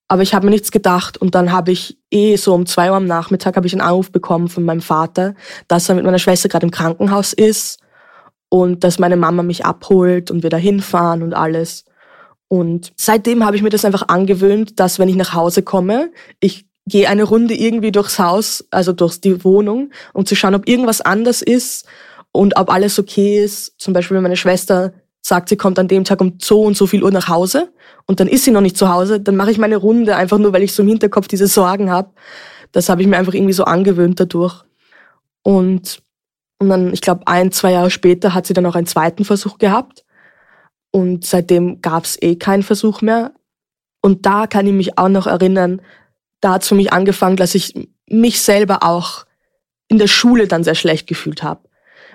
Aber 0.09 0.23
ich 0.23 0.35
habe 0.35 0.45
mir 0.45 0.51
nichts 0.51 0.71
gedacht. 0.71 1.17
Und 1.17 1.35
dann 1.35 1.53
habe 1.53 1.73
ich 1.73 1.99
eh 2.11 2.37
so 2.37 2.55
um 2.55 2.67
zwei 2.67 2.91
Uhr 2.91 2.97
am 2.97 3.07
Nachmittag 3.07 3.57
habe 3.57 3.67
ich 3.67 3.73
einen 3.73 3.81
Anruf 3.81 4.13
bekommen 4.13 4.49
von 4.49 4.65
meinem 4.65 4.83
Vater, 4.83 5.35
dass 5.69 5.89
er 5.89 5.95
mit 5.95 6.05
meiner 6.05 6.19
Schwester 6.19 6.49
gerade 6.49 6.67
im 6.67 6.71
Krankenhaus 6.71 7.33
ist 7.33 7.81
und 8.49 8.85
dass 8.85 8.99
meine 8.99 9.17
Mama 9.17 9.43
mich 9.43 9.65
abholt 9.65 10.31
und 10.31 10.43
wir 10.43 10.51
da 10.51 10.59
hinfahren 10.59 11.23
und 11.23 11.35
alles. 11.35 11.85
Und 12.49 12.93
seitdem 12.97 13.45
habe 13.45 13.57
ich 13.57 13.63
mir 13.63 13.71
das 13.71 13.85
einfach 13.85 14.07
angewöhnt, 14.09 14.79
dass 14.79 14.99
wenn 14.99 15.09
ich 15.09 15.17
nach 15.17 15.33
Hause 15.33 15.63
komme, 15.63 16.13
ich 16.39 16.66
gehe 16.89 17.09
eine 17.09 17.25
Runde 17.25 17.55
irgendwie 17.55 17.93
durchs 17.93 18.19
Haus, 18.19 18.65
also 18.71 18.93
durch 18.93 19.21
die 19.21 19.45
Wohnung, 19.45 19.91
um 20.13 20.25
zu 20.25 20.37
schauen, 20.37 20.55
ob 20.55 20.69
irgendwas 20.69 21.01
anders 21.01 21.43
ist 21.43 21.87
und 22.33 22.57
ob 22.57 22.71
alles 22.71 22.99
okay 22.99 23.43
ist. 23.43 23.75
Zum 23.79 23.93
Beispiel, 23.93 24.17
wenn 24.17 24.23
meine 24.23 24.37
Schwester 24.37 24.93
sagt, 25.21 25.49
sie 25.49 25.57
kommt 25.57 25.79
an 25.79 25.89
dem 25.89 26.05
Tag 26.05 26.21
um 26.21 26.39
so 26.41 26.63
und 26.63 26.77
so 26.77 26.87
viel 26.87 27.03
Uhr 27.03 27.11
nach 27.11 27.29
Hause 27.29 27.73
und 28.07 28.21
dann 28.21 28.29
ist 28.29 28.45
sie 28.45 28.53
noch 28.53 28.61
nicht 28.61 28.77
zu 28.77 28.89
Hause, 28.89 29.21
dann 29.21 29.37
mache 29.37 29.51
ich 29.51 29.59
meine 29.59 29.77
Runde 29.77 30.15
einfach 30.15 30.39
nur, 30.39 30.53
weil 30.53 30.63
ich 30.63 30.73
so 30.73 30.83
im 30.83 30.89
Hinterkopf 30.89 31.27
diese 31.27 31.49
Sorgen 31.49 31.91
habe. 31.91 32.11
Das 32.71 32.89
habe 32.89 33.03
ich 33.03 33.09
mir 33.09 33.17
einfach 33.17 33.35
irgendwie 33.35 33.53
so 33.53 33.65
angewöhnt 33.65 34.21
dadurch. 34.21 34.63
Und, 35.43 36.03
und 36.59 36.69
dann, 36.69 36.93
ich 36.93 37.01
glaube, 37.01 37.23
ein, 37.27 37.51
zwei 37.51 37.73
Jahre 37.73 37.91
später 37.91 38.35
hat 38.35 38.47
sie 38.47 38.55
dann 38.55 38.67
auch 38.67 38.77
einen 38.77 38.87
zweiten 38.87 39.25
Versuch 39.25 39.59
gehabt. 39.59 40.05
Und 40.93 41.25
seitdem 41.25 41.81
gab 41.83 42.05
es 42.05 42.21
eh 42.23 42.37
keinen 42.37 42.63
Versuch 42.63 43.03
mehr. 43.03 43.33
Und 44.03 44.27
da 44.27 44.47
kann 44.47 44.67
ich 44.67 44.73
mich 44.73 44.99
auch 44.99 45.09
noch 45.09 45.27
erinnern, 45.27 45.81
da 46.41 46.55
hat 46.55 46.63
es 46.63 46.69
für 46.69 46.75
mich 46.75 46.93
angefangen, 46.93 47.37
dass 47.37 47.55
ich 47.55 47.75
mich 48.09 48.41
selber 48.41 48.83
auch 48.83 49.27
in 49.89 49.99
der 49.99 50.07
Schule 50.07 50.47
dann 50.49 50.65
sehr 50.65 50.75
schlecht 50.75 51.07
gefühlt 51.07 51.43
habe. 51.43 51.61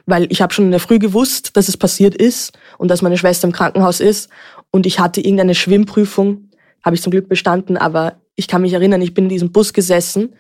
Weil 0.06 0.28
ich 0.32 0.42
habe 0.42 0.54
schon 0.54 0.66
in 0.66 0.72
der 0.72 0.80
Früh 0.80 1.00
gewusst, 1.00 1.56
dass 1.56 1.68
es 1.68 1.78
passiert 1.78 2.16
ist 2.16 2.58
und 2.78 2.90
dass 2.90 3.02
meine 3.02 3.18
Schwester 3.18 3.48
im 3.48 3.54
Krankenhaus 3.54 4.00
ist. 4.00 4.30
Und 4.72 4.86
ich 4.86 5.00
hatte 5.00 5.22
irgendeine 5.22 5.56
Schwimmprüfung, 5.56 6.50
habe 6.84 6.96
ich 6.96 7.02
zum 7.02 7.12
Glück 7.12 7.30
bestanden, 7.30 7.78
aber 7.78 8.18
ich 8.36 8.48
kann 8.48 8.62
mich 8.62 8.74
erinnern, 8.74 9.02
ich 9.02 9.14
bin 9.14 9.26
in 9.26 9.30
diesem 9.30 9.52
Bus 9.52 9.74
gesessen 9.74 10.34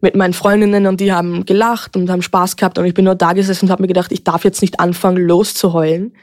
mit 0.00 0.16
meinen 0.16 0.32
Freundinnen 0.32 0.86
und 0.86 1.00
die 1.00 1.12
haben 1.12 1.44
gelacht 1.44 1.96
und 1.96 2.10
haben 2.10 2.22
Spaß 2.22 2.56
gehabt 2.56 2.78
und 2.78 2.86
ich 2.86 2.94
bin 2.94 3.04
nur 3.04 3.14
da 3.14 3.32
gesessen 3.32 3.66
und 3.66 3.70
habe 3.70 3.82
mir 3.82 3.88
gedacht, 3.88 4.10
ich 4.10 4.24
darf 4.24 4.44
jetzt 4.44 4.62
nicht 4.62 4.80
anfangen 4.80 5.24
loszuheulen, 5.24 6.16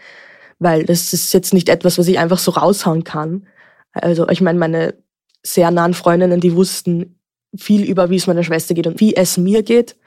weil 0.60 0.86
das 0.86 1.14
ist 1.14 1.34
jetzt 1.34 1.54
nicht 1.54 1.70
etwas, 1.70 1.98
was 1.98 2.08
ich 2.08 2.20
einfach 2.20 2.40
so 2.40 2.52
raushauen 2.52 3.04
kann. 3.04 3.48
Also 3.94 4.28
ich 4.30 4.42
meine, 4.42 4.60
meine 4.60 4.94
sehr 5.44 5.72
nahen 5.72 5.94
Freundinnen, 5.94 6.40
die 6.40 6.56
wussten 6.56 7.20
viel 7.56 7.84
über, 7.84 8.10
wie 8.10 8.16
es 8.16 8.28
meiner 8.28 8.44
Schwester 8.44 8.74
geht 8.74 8.88
und 8.88 9.00
wie 9.00 9.16
es 9.16 9.38
mir 9.38 9.64
geht. 9.64 9.98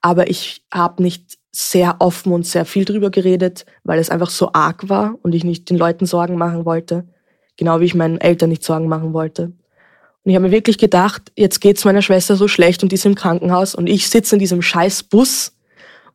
Aber 0.00 0.30
ich 0.30 0.62
habe 0.72 1.02
nicht 1.02 1.38
sehr 1.50 1.96
offen 1.98 2.32
und 2.32 2.46
sehr 2.46 2.64
viel 2.64 2.84
drüber 2.84 3.10
geredet, 3.10 3.66
weil 3.82 3.98
es 3.98 4.10
einfach 4.10 4.30
so 4.30 4.50
arg 4.52 4.88
war 4.88 5.18
und 5.22 5.34
ich 5.34 5.44
nicht 5.44 5.70
den 5.70 5.76
Leuten 5.76 6.06
Sorgen 6.06 6.36
machen 6.36 6.64
wollte. 6.64 7.08
Genau 7.56 7.80
wie 7.80 7.86
ich 7.86 7.94
meinen 7.94 8.20
Eltern 8.20 8.50
nicht 8.50 8.62
Sorgen 8.62 8.88
machen 8.88 9.12
wollte. 9.12 9.44
Und 9.44 10.30
ich 10.30 10.34
habe 10.36 10.46
mir 10.46 10.52
wirklich 10.52 10.78
gedacht, 10.78 11.32
jetzt 11.36 11.60
geht's 11.60 11.84
meiner 11.84 12.02
Schwester 12.02 12.36
so 12.36 12.48
schlecht 12.48 12.82
und 12.82 12.92
die 12.92 12.96
ist 12.96 13.06
im 13.06 13.14
Krankenhaus 13.14 13.74
und 13.74 13.88
ich 13.88 14.08
sitze 14.08 14.36
in 14.36 14.38
diesem 14.38 14.62
scheiß 14.62 15.04
Bus 15.04 15.56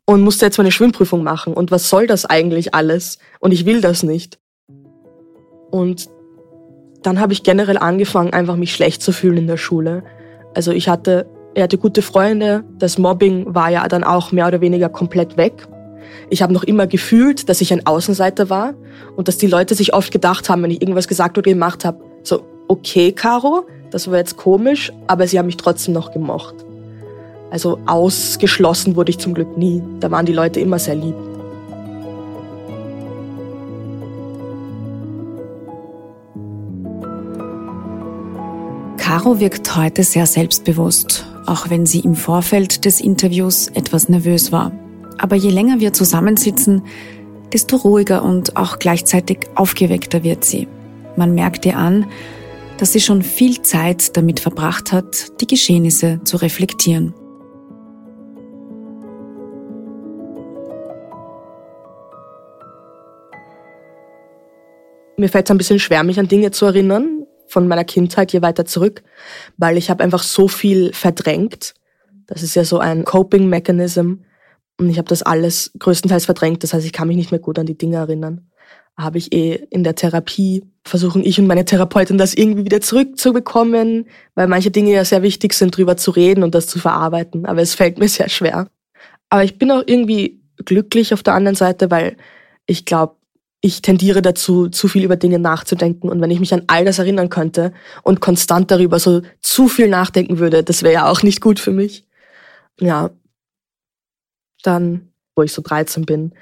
und 0.06 0.22
musste 0.22 0.46
jetzt 0.46 0.58
meine 0.58 0.72
Schwimmprüfung 0.72 1.24
machen. 1.24 1.54
Und 1.54 1.72
was 1.72 1.90
soll 1.90 2.08
das 2.08 2.26
eigentlich 2.26 2.74
alles? 2.74 3.18
Und 3.40 3.52
ich 3.52 3.66
will 3.66 3.82
das 3.82 4.04
nicht. 4.04 4.40
Und 5.72 6.10
dann 7.04 7.20
habe 7.20 7.34
ich 7.34 7.44
generell 7.44 7.78
angefangen, 7.78 8.34
einfach 8.34 8.56
mich 8.56 8.74
schlecht 8.74 9.02
zu 9.02 9.12
fühlen 9.12 9.38
in 9.38 9.48
der 9.48 9.58
Schule. 9.58 10.04
Also 10.54 10.72
ich 10.72 10.88
hatte, 10.90 11.28
er 11.54 11.64
hatte 11.64 11.78
gute 11.78 12.02
Freunde, 12.02 12.64
das 12.80 12.98
Mobbing 12.98 13.54
war 13.54 13.70
ja 13.70 13.88
dann 13.88 14.04
auch 14.04 14.32
mehr 14.32 14.48
oder 14.48 14.62
weniger 14.62 14.90
komplett 14.90 15.38
weg. 15.38 15.68
Ich 16.30 16.42
habe 16.42 16.54
noch 16.54 16.64
immer 16.64 16.88
gefühlt, 16.88 17.50
dass 17.50 17.62
ich 17.62 17.72
ein 17.74 17.86
Außenseiter 17.86 18.50
war 18.50 18.74
und 19.16 19.28
dass 19.28 19.38
die 19.38 19.48
Leute 19.48 19.76
sich 19.76 19.94
oft 19.94 20.12
gedacht 20.12 20.50
haben, 20.50 20.64
wenn 20.64 20.72
ich 20.72 20.82
irgendwas 20.82 21.08
gesagt 21.08 21.38
oder 21.38 21.52
gemacht 21.52 21.86
habe, 21.86 22.00
so, 22.24 22.44
okay, 22.68 23.12
Caro, 23.12 23.66
das 23.92 24.10
war 24.10 24.18
jetzt 24.18 24.38
komisch, 24.38 24.92
aber 25.08 25.28
sie 25.28 25.38
haben 25.38 25.46
mich 25.46 25.58
trotzdem 25.58 25.94
noch 25.94 26.12
gemocht. 26.12 26.56
Also 27.52 27.78
ausgeschlossen 27.86 28.96
wurde 28.96 29.12
ich 29.12 29.20
zum 29.20 29.36
Glück 29.36 29.58
nie. 29.58 29.84
Da 30.00 30.10
waren 30.10 30.26
die 30.26 30.34
Leute 30.34 30.60
immer 30.60 30.80
sehr 30.80 30.96
lieb. 30.96 31.33
Caro 39.14 39.40
wirkt 39.40 39.76
heute 39.76 40.04
sehr 40.04 40.26
selbstbewusst, 40.26 41.28
auch 41.46 41.70
wenn 41.70 41.86
sie 41.86 42.00
im 42.00 42.16
Vorfeld 42.16 42.84
des 42.84 43.00
Interviews 43.00 43.68
etwas 43.68 44.10
nervös 44.10 44.52
war. 44.52 44.72
Aber 45.20 45.36
je 45.36 45.52
länger 45.52 45.80
wir 45.80 45.94
zusammensitzen, 45.94 46.82
desto 47.54 47.76
ruhiger 47.76 48.24
und 48.24 48.58
auch 48.58 48.80
gleichzeitig 48.80 49.42
aufgeweckter 49.54 50.24
wird 50.24 50.44
sie. 50.44 50.68
Man 51.16 51.36
merkt 51.36 51.64
ihr 51.68 51.78
an, 51.78 52.08
dass 52.80 52.94
sie 52.94 53.02
schon 53.02 53.22
viel 53.22 53.62
Zeit 53.62 54.18
damit 54.18 54.40
verbracht 54.40 54.92
hat, 54.92 55.40
die 55.42 55.46
Geschehnisse 55.46 56.20
zu 56.24 56.38
reflektieren. 56.38 57.14
Mir 65.18 65.30
fällt 65.30 65.46
es 65.46 65.52
ein 65.52 65.60
bisschen 65.60 65.78
schwer, 65.78 66.04
mich 66.04 66.20
an 66.20 66.28
Dinge 66.28 66.50
zu 66.50 66.66
erinnern 66.66 67.23
von 67.54 67.68
meiner 67.68 67.86
Kindheit 67.86 68.34
je 68.34 68.42
weiter 68.42 68.66
zurück, 68.66 69.04
weil 69.58 69.78
ich 69.78 69.90
habe 69.90 70.04
einfach 70.04 70.24
so 70.24 70.48
viel 70.48 70.92
verdrängt. 70.92 71.76
Das 72.28 72.42
ist 72.42 72.56
ja 72.56 72.66
so 72.66 72.80
ein 72.80 73.06
Coping-Mechanism. 73.06 74.16
Und 74.80 74.90
ich 74.90 74.98
habe 74.98 75.08
das 75.08 75.22
alles 75.22 75.72
größtenteils 75.78 76.26
verdrängt. 76.26 76.64
Das 76.64 76.74
heißt, 76.74 76.86
ich 76.86 76.94
kann 76.94 77.08
mich 77.08 77.18
nicht 77.18 77.32
mehr 77.32 77.40
gut 77.40 77.60
an 77.60 77.68
die 77.68 77.78
Dinge 77.78 77.98
erinnern. 77.98 78.50
Habe 78.98 79.20
ich 79.20 79.32
eh 79.32 79.54
in 79.70 79.84
der 79.84 79.96
Therapie 79.96 80.64
versuchen 80.84 81.24
ich 81.24 81.40
und 81.40 81.48
meine 81.48 81.64
Therapeutin 81.64 82.18
das 82.18 82.34
irgendwie 82.34 82.66
wieder 82.66 82.82
zurückzubekommen, 82.82 84.08
weil 84.36 84.48
manche 84.48 84.72
Dinge 84.72 84.92
ja 84.92 85.06
sehr 85.06 85.22
wichtig 85.22 85.54
sind, 85.54 85.78
drüber 85.78 85.96
zu 85.96 86.12
reden 86.12 86.44
und 86.44 86.56
das 86.56 86.68
zu 86.68 86.80
verarbeiten. 86.80 87.46
Aber 87.46 87.62
es 87.62 87.76
fällt 87.76 88.00
mir 88.00 88.10
sehr 88.10 88.30
schwer. 88.30 88.68
Aber 89.30 89.44
ich 89.44 89.58
bin 89.60 89.72
auch 89.72 89.84
irgendwie 89.86 90.42
glücklich 90.66 91.14
auf 91.14 91.24
der 91.24 91.36
anderen 91.36 91.56
Seite, 91.56 91.92
weil 91.92 92.18
ich 92.66 92.86
glaube, 92.86 93.16
ich 93.66 93.82
tendiere 93.82 94.22
dazu, 94.22 94.68
zu 94.68 94.90
viel 94.90 95.06
über 95.06 95.16
Dinge 95.16 95.40
nachzudenken. 95.40 96.10
Und 96.10 96.20
wenn 96.20 96.30
ich 96.30 96.42
mich 96.42 96.54
an 96.54 96.64
all 96.68 96.84
das 96.84 97.00
erinnern 97.00 97.30
könnte 97.30 97.72
und 98.04 98.20
konstant 98.20 98.70
darüber 98.70 99.00
so 99.00 99.22
zu 99.42 99.70
viel 99.70 99.88
nachdenken 99.88 100.38
würde, 100.38 100.66
das 100.66 100.84
wäre 100.84 100.94
ja 100.94 101.10
auch 101.10 101.24
nicht 101.24 101.40
gut 101.40 101.62
für 101.62 101.72
mich. 101.72 102.06
Ja. 102.82 103.12
Dann, 104.64 105.14
wo 105.34 105.44
ich 105.44 105.54
so 105.54 105.62
13 105.62 106.06
bin, 106.06 106.34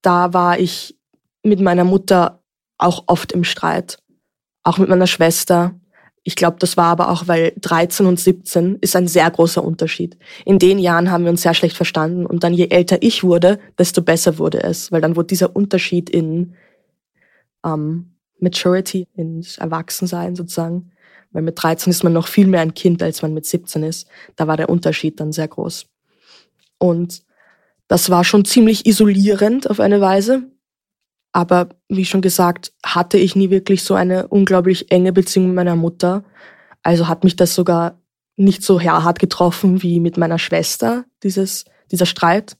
da 0.00 0.32
war 0.32 0.58
ich 0.58 0.96
mit 1.42 1.60
meiner 1.60 1.84
Mutter 1.84 2.42
auch 2.78 3.04
oft 3.06 3.32
im 3.32 3.44
Streit. 3.44 3.98
Auch 4.62 4.78
mit 4.78 4.88
meiner 4.88 5.06
Schwester. 5.06 5.78
Ich 6.28 6.34
glaube, 6.34 6.56
das 6.58 6.76
war 6.76 6.86
aber 6.86 7.10
auch, 7.10 7.28
weil 7.28 7.52
13 7.60 8.04
und 8.04 8.18
17 8.18 8.78
ist 8.80 8.96
ein 8.96 9.06
sehr 9.06 9.30
großer 9.30 9.62
Unterschied. 9.62 10.18
In 10.44 10.58
den 10.58 10.80
Jahren 10.80 11.12
haben 11.12 11.22
wir 11.22 11.30
uns 11.30 11.42
sehr 11.42 11.54
schlecht 11.54 11.76
verstanden 11.76 12.26
und 12.26 12.42
dann 12.42 12.52
je 12.52 12.66
älter 12.66 13.00
ich 13.00 13.22
wurde, 13.22 13.60
desto 13.78 14.02
besser 14.02 14.36
wurde 14.36 14.60
es, 14.60 14.90
weil 14.90 15.00
dann 15.00 15.14
wurde 15.14 15.28
dieser 15.28 15.54
Unterschied 15.54 16.10
in 16.10 16.54
ähm, 17.64 18.16
Maturity, 18.40 19.06
in 19.14 19.46
Erwachsensein 19.58 20.34
sozusagen, 20.34 20.90
weil 21.30 21.42
mit 21.42 21.62
13 21.62 21.92
ist 21.92 22.02
man 22.02 22.12
noch 22.12 22.26
viel 22.26 22.48
mehr 22.48 22.62
ein 22.62 22.74
Kind, 22.74 23.04
als 23.04 23.22
man 23.22 23.32
mit 23.32 23.46
17 23.46 23.84
ist. 23.84 24.08
Da 24.34 24.48
war 24.48 24.56
der 24.56 24.68
Unterschied 24.68 25.20
dann 25.20 25.30
sehr 25.30 25.46
groß. 25.46 25.86
Und 26.78 27.22
das 27.86 28.10
war 28.10 28.24
schon 28.24 28.44
ziemlich 28.44 28.84
isolierend 28.84 29.70
auf 29.70 29.78
eine 29.78 30.00
Weise, 30.00 30.50
aber 31.36 31.68
wie 31.90 32.06
schon 32.06 32.22
gesagt, 32.22 32.72
hatte 32.82 33.18
ich 33.18 33.36
nie 33.36 33.50
wirklich 33.50 33.84
so 33.84 33.92
eine 33.92 34.26
unglaublich 34.28 34.90
enge 34.90 35.12
Beziehung 35.12 35.48
mit 35.48 35.56
meiner 35.56 35.76
Mutter. 35.76 36.24
Also 36.82 37.08
hat 37.08 37.24
mich 37.24 37.36
das 37.36 37.54
sogar 37.54 38.00
nicht 38.36 38.62
so 38.62 38.80
hart 38.80 39.18
getroffen 39.18 39.82
wie 39.82 40.00
mit 40.00 40.16
meiner 40.16 40.38
Schwester, 40.38 41.04
dieses, 41.22 41.66
dieser 41.90 42.06
Streit. 42.06 42.56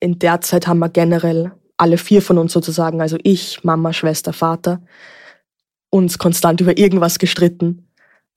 In 0.00 0.18
der 0.18 0.42
Zeit 0.42 0.66
haben 0.66 0.80
wir 0.80 0.90
generell 0.90 1.52
alle 1.78 1.96
vier 1.96 2.20
von 2.20 2.36
uns 2.36 2.52
sozusagen, 2.52 3.00
also 3.00 3.16
ich, 3.22 3.64
Mama, 3.64 3.94
Schwester, 3.94 4.34
Vater, 4.34 4.82
uns 5.88 6.18
konstant 6.18 6.60
über 6.60 6.76
irgendwas 6.76 7.18
gestritten. 7.18 7.88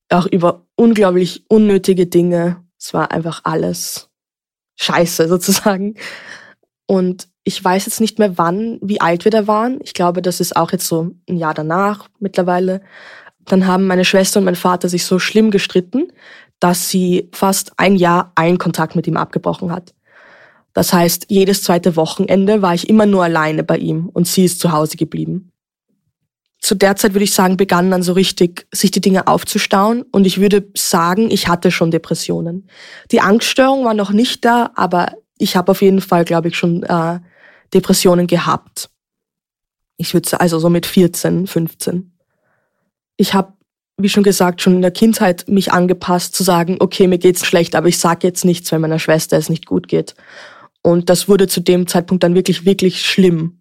Auch 0.08 0.28
über 0.28 0.66
unglaublich 0.78 1.44
unnötige 1.50 2.08
Dinge. 2.08 2.64
Es 2.80 2.94
war 2.94 3.12
einfach 3.12 3.42
alles 3.44 4.10
scheiße 4.78 5.28
sozusagen. 5.28 5.96
Und 6.86 7.28
ich 7.50 7.64
weiß 7.64 7.88
jetzt 7.88 8.00
nicht 8.00 8.20
mehr 8.20 8.38
wann, 8.38 8.78
wie 8.84 9.02
alt 9.02 9.26
wir 9.26 9.32
da 9.32 9.48
waren. 9.48 9.80
Ich 9.84 9.96
glaube, 9.96 10.22
das 10.22 10.40
ist 10.40 10.56
auch 10.56 10.72
jetzt 10.72 10.88
so 10.88 11.16
ein 11.28 11.38
Jahr 11.38 11.56
danach 11.56 12.08
mittlerweile. 12.20 12.82
Dann 13.46 13.66
haben 13.66 13.88
meine 13.88 14.06
Schwester 14.06 14.40
und 14.40 14.46
mein 14.46 14.56
Vater 14.56 14.88
sich 14.88 15.04
so 15.04 15.18
schlimm 15.18 15.50
gestritten, 15.50 16.12
dass 16.60 16.90
sie 16.90 17.28
fast 17.32 17.72
ein 17.78 17.96
Jahr 17.96 18.34
allen 18.36 18.60
Kontakt 18.60 18.96
mit 18.96 19.08
ihm 19.08 19.18
abgebrochen 19.18 19.72
hat. 19.72 19.96
Das 20.74 20.94
heißt, 20.94 21.26
jedes 21.30 21.64
zweite 21.64 21.96
Wochenende 21.96 22.62
war 22.62 22.76
ich 22.76 22.88
immer 22.88 23.08
nur 23.08 23.24
alleine 23.24 23.64
bei 23.64 23.78
ihm 23.78 24.10
und 24.14 24.28
sie 24.28 24.46
ist 24.46 24.60
zu 24.60 24.72
Hause 24.72 24.96
geblieben. 24.96 25.52
Zu 26.62 26.76
der 26.76 26.98
Zeit 26.98 27.14
würde 27.16 27.24
ich 27.24 27.34
sagen, 27.34 27.58
begannen 27.58 27.90
dann 27.90 28.04
so 28.04 28.14
richtig, 28.14 28.68
sich 28.72 28.92
die 28.92 29.02
Dinge 29.02 29.26
aufzustauen 29.26 30.04
und 30.12 30.28
ich 30.28 30.40
würde 30.40 30.70
sagen, 30.76 31.32
ich 31.32 31.48
hatte 31.48 31.72
schon 31.72 31.90
Depressionen. 31.90 32.70
Die 33.12 33.22
Angststörung 33.22 33.86
war 33.86 33.96
noch 33.96 34.12
nicht 34.12 34.46
da, 34.46 34.70
aber 34.76 35.14
ich 35.40 35.56
habe 35.56 35.72
auf 35.72 35.82
jeden 35.82 36.02
Fall, 36.02 36.26
glaube 36.26 36.50
ich, 36.50 36.56
schon 36.56 36.84
äh, 36.84 37.20
Depressionen 37.74 38.28
gehabt. 38.28 38.90
Ich 39.98 40.14
würde 40.14 40.40
also 40.40 40.60
so 40.60 40.70
mit 40.70 40.86
14, 40.86 41.48
15. 41.48 42.12
Ich 43.18 43.34
habe, 43.34 43.54
wie 43.98 44.10
schon 44.10 44.24
gesagt, 44.24 44.62
schon 44.62 44.76
in 44.76 44.82
der 44.82 44.92
Kindheit 44.92 45.48
mich 45.48 45.72
angepasst 45.72 46.36
zu 46.36 46.44
sagen, 46.44 46.78
okay, 46.80 47.08
mir 47.08 47.18
geht's 47.18 47.46
schlecht, 47.46 47.76
aber 47.76 47.88
ich 47.88 47.98
sage 47.98 48.26
jetzt 48.28 48.46
nichts, 48.46 48.72
wenn 48.72 48.82
meiner 48.82 49.00
Schwester 49.00 49.38
es 49.38 49.50
nicht 49.50 49.66
gut 49.66 49.88
geht. 49.88 50.16
Und 50.82 51.10
das 51.10 51.28
wurde 51.28 51.48
zu 51.48 51.60
dem 51.60 51.88
Zeitpunkt 51.88 52.24
dann 52.24 52.36
wirklich, 52.36 52.66
wirklich 52.66 53.04
schlimm, 53.06 53.60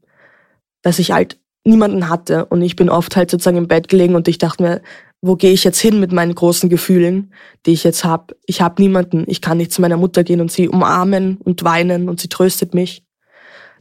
dass 0.83 1.01
ich 1.01 1.11
halt 1.11 1.39
niemanden 1.65 2.09
hatte 2.09 2.47
und 2.47 2.63
ich 2.63 2.77
bin 2.77 2.89
oft 2.89 3.17
halt 3.17 3.31
sozusagen 3.31 3.57
im 3.57 3.69
Bett 3.69 3.89
gelegen 3.89 4.15
und 4.15 4.29
ich 4.29 4.39
dachte 4.39 4.63
mir, 4.63 4.83
wo 5.21 5.35
gehe 5.35 5.51
ich 5.51 5.65
jetzt 5.65 5.81
hin 5.81 5.99
mit 5.99 6.13
meinen 6.13 6.35
großen 6.35 6.69
Gefühlen, 6.69 7.33
die 7.67 7.73
ich 7.73 7.83
jetzt 7.83 8.05
habe? 8.05 8.37
Ich 8.47 8.61
habe 8.61 8.81
niemanden. 8.81 9.25
Ich 9.27 9.41
kann 9.41 9.59
nicht 9.59 9.73
zu 9.73 9.81
meiner 9.81 9.97
Mutter 9.97 10.23
gehen 10.23 10.41
und 10.41 10.53
sie 10.53 10.69
umarmen 10.69 11.39
und 11.39 11.65
weinen 11.65 12.09
und 12.09 12.21
sie 12.21 12.29
tröstet 12.29 12.73
mich. 12.73 13.05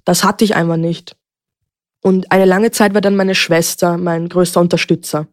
Das 0.07 0.23
hatte 0.23 0.45
ich 0.45 0.55
einfach 0.55 0.77
nicht. 0.77 1.17
Und 2.01 2.31
eine 2.31 2.45
lange 2.45 2.71
Zeit 2.71 2.93
war 2.93 3.01
dann 3.01 3.17
meine 3.17 3.35
Schwester 3.35 3.97
mein 3.97 4.29
größter 4.29 4.61
Unterstützer. 4.61 5.27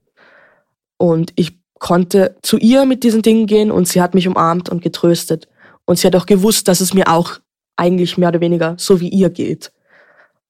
Und 0.96 1.32
ich 1.36 1.60
konnte 1.74 2.34
zu 2.42 2.58
ihr 2.58 2.84
mit 2.84 3.04
diesen 3.04 3.22
Dingen 3.22 3.46
gehen 3.46 3.70
und 3.70 3.86
sie 3.86 4.02
hat 4.02 4.14
mich 4.14 4.26
umarmt 4.26 4.68
und 4.68 4.82
getröstet. 4.82 5.46
Und 5.84 6.00
sie 6.00 6.08
hat 6.08 6.16
auch 6.16 6.26
gewusst, 6.26 6.66
dass 6.66 6.80
es 6.80 6.92
mir 6.92 7.06
auch 7.06 7.38
eigentlich 7.76 8.18
mehr 8.18 8.30
oder 8.30 8.40
weniger 8.40 8.74
so 8.76 9.00
wie 9.00 9.10
ihr 9.10 9.30
geht. 9.30 9.70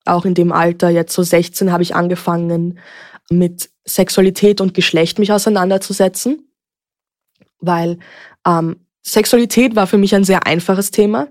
Auch 0.07 0.25
in 0.25 0.33
dem 0.33 0.53
Alter, 0.53 0.89
jetzt 0.89 1.13
so 1.13 1.23
16, 1.23 1.71
habe 1.71 1.83
ich 1.83 1.95
angefangen, 1.95 2.79
mit 3.29 3.69
Sexualität 3.85 4.63
und 4.63 4.73
Geschlecht 4.73 5.19
mich 5.19 5.33
auseinanderzusetzen. 5.33 6.49
Weil 7.61 7.99
ähm, 8.47 8.77
Sexualität 9.03 9.77
war 9.77 9.87
für 9.87 9.99
mich 9.99 10.15
ein 10.15 10.25
sehr 10.25 10.47
einfaches 10.47 10.91
Thema. 10.91 11.29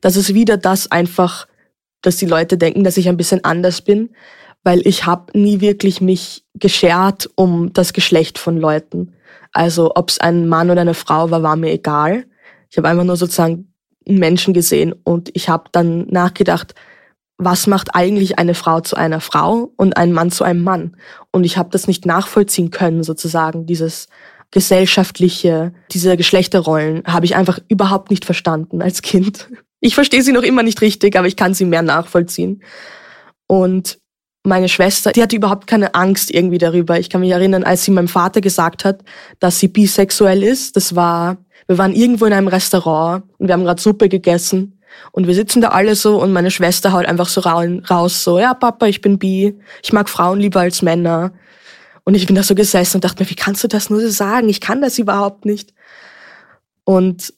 Das 0.00 0.14
ist 0.14 0.32
wieder 0.32 0.56
das 0.56 0.92
einfach 0.92 1.48
dass 2.06 2.16
die 2.16 2.26
Leute 2.26 2.56
denken, 2.56 2.84
dass 2.84 2.96
ich 2.96 3.08
ein 3.08 3.16
bisschen 3.16 3.44
anders 3.44 3.82
bin, 3.82 4.10
weil 4.62 4.86
ich 4.86 5.06
habe 5.06 5.36
nie 5.38 5.60
wirklich 5.60 6.00
mich 6.00 6.44
geschert 6.54 7.28
um 7.34 7.72
das 7.72 7.92
Geschlecht 7.92 8.38
von 8.38 8.56
Leuten. 8.56 9.14
Also 9.52 9.92
ob 9.94 10.10
es 10.10 10.20
ein 10.20 10.48
Mann 10.48 10.70
oder 10.70 10.82
eine 10.82 10.94
Frau 10.94 11.30
war, 11.30 11.42
war 11.42 11.56
mir 11.56 11.72
egal. 11.72 12.26
Ich 12.70 12.78
habe 12.78 12.88
einfach 12.88 13.04
nur 13.04 13.16
sozusagen 13.16 13.72
Menschen 14.06 14.54
gesehen 14.54 14.94
und 15.04 15.30
ich 15.34 15.48
habe 15.48 15.64
dann 15.72 16.06
nachgedacht, 16.08 16.74
was 17.38 17.66
macht 17.66 17.94
eigentlich 17.94 18.38
eine 18.38 18.54
Frau 18.54 18.80
zu 18.80 18.96
einer 18.96 19.20
Frau 19.20 19.72
und 19.76 19.96
ein 19.96 20.12
Mann 20.12 20.30
zu 20.30 20.44
einem 20.44 20.62
Mann? 20.62 20.96
Und 21.32 21.44
ich 21.44 21.58
habe 21.58 21.70
das 21.70 21.86
nicht 21.86 22.06
nachvollziehen 22.06 22.70
können, 22.70 23.02
sozusagen, 23.02 23.66
dieses 23.66 24.08
gesellschaftliche, 24.52 25.72
diese 25.90 26.16
Geschlechterrollen 26.16 27.02
habe 27.06 27.26
ich 27.26 27.36
einfach 27.36 27.58
überhaupt 27.68 28.10
nicht 28.10 28.24
verstanden 28.24 28.80
als 28.80 29.02
Kind. 29.02 29.48
Ich 29.80 29.94
verstehe 29.94 30.22
sie 30.22 30.32
noch 30.32 30.42
immer 30.42 30.62
nicht 30.62 30.80
richtig, 30.80 31.16
aber 31.16 31.26
ich 31.26 31.36
kann 31.36 31.54
sie 31.54 31.64
mehr 31.64 31.82
nachvollziehen. 31.82 32.62
Und 33.46 33.98
meine 34.46 34.68
Schwester, 34.68 35.12
die 35.12 35.22
hatte 35.22 35.36
überhaupt 35.36 35.66
keine 35.66 35.94
Angst 35.94 36.32
irgendwie 36.32 36.58
darüber. 36.58 36.98
Ich 36.98 37.10
kann 37.10 37.20
mich 37.20 37.30
erinnern, 37.30 37.64
als 37.64 37.84
sie 37.84 37.90
meinem 37.90 38.08
Vater 38.08 38.40
gesagt 38.40 38.84
hat, 38.84 39.02
dass 39.40 39.58
sie 39.58 39.68
bisexuell 39.68 40.42
ist. 40.42 40.76
Das 40.76 40.94
war, 40.94 41.38
wir 41.66 41.78
waren 41.78 41.92
irgendwo 41.92 42.26
in 42.26 42.32
einem 42.32 42.48
Restaurant 42.48 43.24
und 43.38 43.48
wir 43.48 43.54
haben 43.54 43.64
gerade 43.64 43.82
Suppe 43.82 44.08
gegessen. 44.08 44.80
Und 45.12 45.26
wir 45.26 45.34
sitzen 45.34 45.60
da 45.60 45.68
alle 45.68 45.94
so 45.94 46.22
und 46.22 46.32
meine 46.32 46.50
Schwester 46.50 46.92
haut 46.92 47.06
einfach 47.06 47.28
so 47.28 47.40
raus, 47.40 48.24
so, 48.24 48.38
ja, 48.38 48.54
Papa, 48.54 48.86
ich 48.86 49.00
bin 49.00 49.18
bi, 49.18 49.58
ich 49.82 49.92
mag 49.92 50.08
Frauen 50.08 50.40
lieber 50.40 50.60
als 50.60 50.80
Männer. 50.80 51.32
Und 52.04 52.14
ich 52.14 52.26
bin 52.26 52.36
da 52.36 52.44
so 52.44 52.54
gesessen 52.54 52.98
und 52.98 53.04
dachte 53.04 53.22
mir, 53.22 53.28
wie 53.28 53.34
kannst 53.34 53.64
du 53.64 53.68
das 53.68 53.90
nur 53.90 54.00
so 54.00 54.08
sagen? 54.08 54.48
Ich 54.48 54.60
kann 54.60 54.80
das 54.80 54.98
überhaupt 54.98 55.44
nicht. 55.44 55.74
Und 56.84 57.34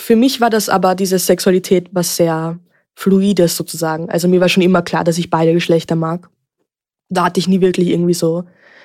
für 0.00 0.16
mich 0.16 0.40
war 0.40 0.50
das 0.50 0.68
aber 0.68 0.94
diese 0.94 1.18
Sexualität 1.18 1.88
was 1.92 2.16
sehr 2.16 2.58
Fluides 2.94 3.56
sozusagen. 3.56 4.10
Also 4.10 4.28
mir 4.28 4.40
war 4.40 4.48
schon 4.48 4.62
immer 4.62 4.82
klar, 4.82 5.04
dass 5.04 5.18
ich 5.18 5.30
beide 5.30 5.52
Geschlechter 5.52 5.96
mag. 5.96 6.28
Da 7.08 7.24
hatte 7.24 7.40
ich 7.40 7.48
nie 7.48 7.60
wirklich 7.60 7.88
irgendwie 7.88 8.14
so 8.14 8.44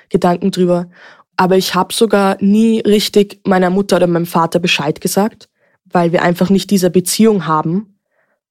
Gedanken 0.09 0.51
drüber. 0.51 0.89
Aber 1.37 1.57
ich 1.57 1.75
habe 1.75 1.93
sogar 1.93 2.37
nie 2.39 2.79
richtig 2.79 3.41
meiner 3.45 3.69
Mutter 3.69 3.97
oder 3.97 4.07
meinem 4.07 4.25
Vater 4.25 4.59
Bescheid 4.59 5.01
gesagt, 5.01 5.49
weil 5.85 6.11
wir 6.11 6.21
einfach 6.21 6.49
nicht 6.49 6.71
diese 6.71 6.89
Beziehung 6.89 7.45
haben 7.45 7.99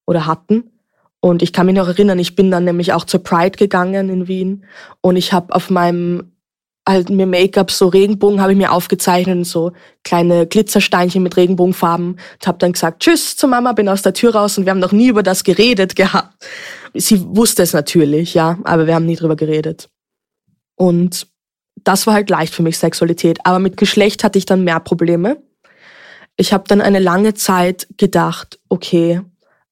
oder 0.05 0.27
hatten. 0.27 0.71
Und 1.19 1.41
ich 1.41 1.51
kann 1.51 1.65
mich 1.65 1.75
noch 1.75 1.87
erinnern, 1.87 2.19
ich 2.19 2.35
bin 2.35 2.51
dann 2.51 2.65
nämlich 2.65 2.93
auch 2.93 3.05
zur 3.05 3.23
Pride 3.23 3.57
gegangen 3.57 4.09
in 4.09 4.27
Wien 4.27 4.65
und 5.01 5.15
ich 5.15 5.33
habe 5.33 5.55
auf 5.55 5.71
meinem 5.71 6.34
halt 6.87 7.09
mir 7.09 7.25
Make-up, 7.25 7.71
so 7.71 7.87
Regenbogen 7.87 8.41
habe 8.41 8.51
ich 8.51 8.57
mir 8.57 8.71
aufgezeichnet, 8.71 9.45
so 9.47 9.71
kleine 10.03 10.45
Glitzersteinchen 10.45 11.23
mit 11.23 11.35
Regenbogenfarben 11.35 12.11
und 12.11 12.47
habe 12.47 12.57
dann 12.59 12.73
gesagt, 12.73 13.01
tschüss 13.01 13.35
zur 13.35 13.49
Mama, 13.49 13.73
bin 13.73 13.89
aus 13.89 14.03
der 14.03 14.13
Tür 14.13 14.35
raus 14.35 14.57
und 14.57 14.65
wir 14.65 14.71
haben 14.71 14.79
noch 14.79 14.91
nie 14.91 15.07
über 15.07 15.23
das 15.23 15.43
geredet 15.43 15.95
gehabt. 15.95 16.45
Sie 16.93 17.21
wusste 17.35 17.63
es 17.63 17.73
natürlich, 17.73 18.33
ja, 18.33 18.59
aber 18.63 18.87
wir 18.87 18.95
haben 18.95 19.05
nie 19.05 19.15
drüber 19.15 19.35
geredet. 19.35 19.89
Und 20.75 21.27
das 21.83 22.07
war 22.07 22.13
halt 22.13 22.29
leicht 22.29 22.53
für 22.53 22.63
mich, 22.63 22.77
Sexualität. 22.77 23.39
Aber 23.43 23.59
mit 23.59 23.77
Geschlecht 23.77 24.23
hatte 24.23 24.37
ich 24.37 24.45
dann 24.45 24.63
mehr 24.63 24.79
Probleme. 24.79 25.37
Ich 26.37 26.53
habe 26.53 26.65
dann 26.67 26.81
eine 26.81 26.99
lange 26.99 27.33
Zeit 27.33 27.87
gedacht, 27.97 28.59
okay, 28.69 29.21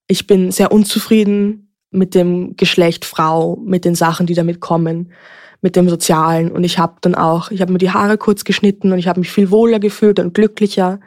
ich 0.08 0.28
bin 0.28 0.52
sehr 0.52 0.72
unzufrieden 0.72 1.76
mit 1.92 2.16
dem 2.16 2.56
Geschlecht 2.58 3.06
Frau, 3.06 3.58
mit 3.58 3.86
den 3.86 3.96
Sachen, 3.96 4.26
die 4.26 4.34
damit 4.34 4.60
kommen, 4.60 5.12
mit 5.64 5.76
dem 5.76 5.90
Sozialen. 5.90 6.52
Und 6.52 6.64
ich 6.64 6.78
habe 6.78 6.98
dann 7.02 7.16
auch, 7.16 7.50
ich 7.50 7.62
habe 7.62 7.72
mir 7.72 7.80
die 7.80 7.92
Haare 7.92 8.18
kurz 8.18 8.44
geschnitten 8.44 8.92
und 8.92 9.00
ich 9.00 9.08
habe 9.08 9.20
mich 9.20 9.32
viel 9.32 9.50
wohler 9.50 9.80
gefühlt 9.80 10.20
und 10.20 10.34
glücklicher. 10.34 11.00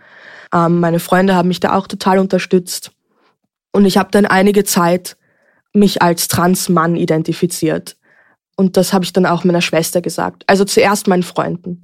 Ähm, 0.52 0.80
meine 0.80 0.98
Freunde 0.98 1.36
haben 1.36 1.48
mich 1.48 1.60
da 1.60 1.74
auch 1.74 1.86
total 1.86 2.18
unterstützt. 2.18 2.90
Und 3.72 3.84
ich 3.84 3.98
habe 3.98 4.10
dann 4.10 4.24
einige 4.24 4.64
Zeit 4.64 5.16
mich 5.74 6.00
als 6.00 6.28
Transmann 6.28 6.96
identifiziert. 6.96 7.96
Und 8.56 8.78
das 8.78 8.94
habe 8.94 9.04
ich 9.04 9.12
dann 9.12 9.26
auch 9.26 9.44
meiner 9.44 9.60
Schwester 9.60 10.00
gesagt. 10.00 10.44
Also 10.46 10.64
zuerst 10.64 11.06
meinen 11.06 11.22
Freunden. 11.22 11.82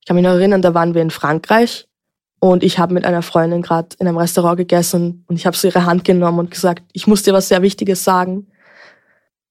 Ich 0.00 0.06
kann 0.06 0.16
mich 0.16 0.24
noch 0.24 0.32
erinnern, 0.32 0.60
da 0.60 0.74
waren 0.74 0.94
wir 0.94 1.00
in 1.00 1.10
Frankreich 1.10 1.88
und 2.40 2.62
ich 2.62 2.78
habe 2.78 2.92
mit 2.92 3.06
einer 3.06 3.22
Freundin 3.22 3.62
gerade 3.62 3.96
in 3.98 4.06
einem 4.06 4.18
Restaurant 4.18 4.58
gegessen 4.58 5.24
und 5.28 5.36
ich 5.36 5.46
habe 5.46 5.56
so 5.56 5.68
ihre 5.68 5.86
Hand 5.86 6.04
genommen 6.04 6.40
und 6.40 6.50
gesagt, 6.50 6.82
ich 6.92 7.06
muss 7.06 7.22
dir 7.22 7.32
was 7.32 7.48
sehr 7.48 7.62
Wichtiges 7.62 8.04
sagen. 8.04 8.48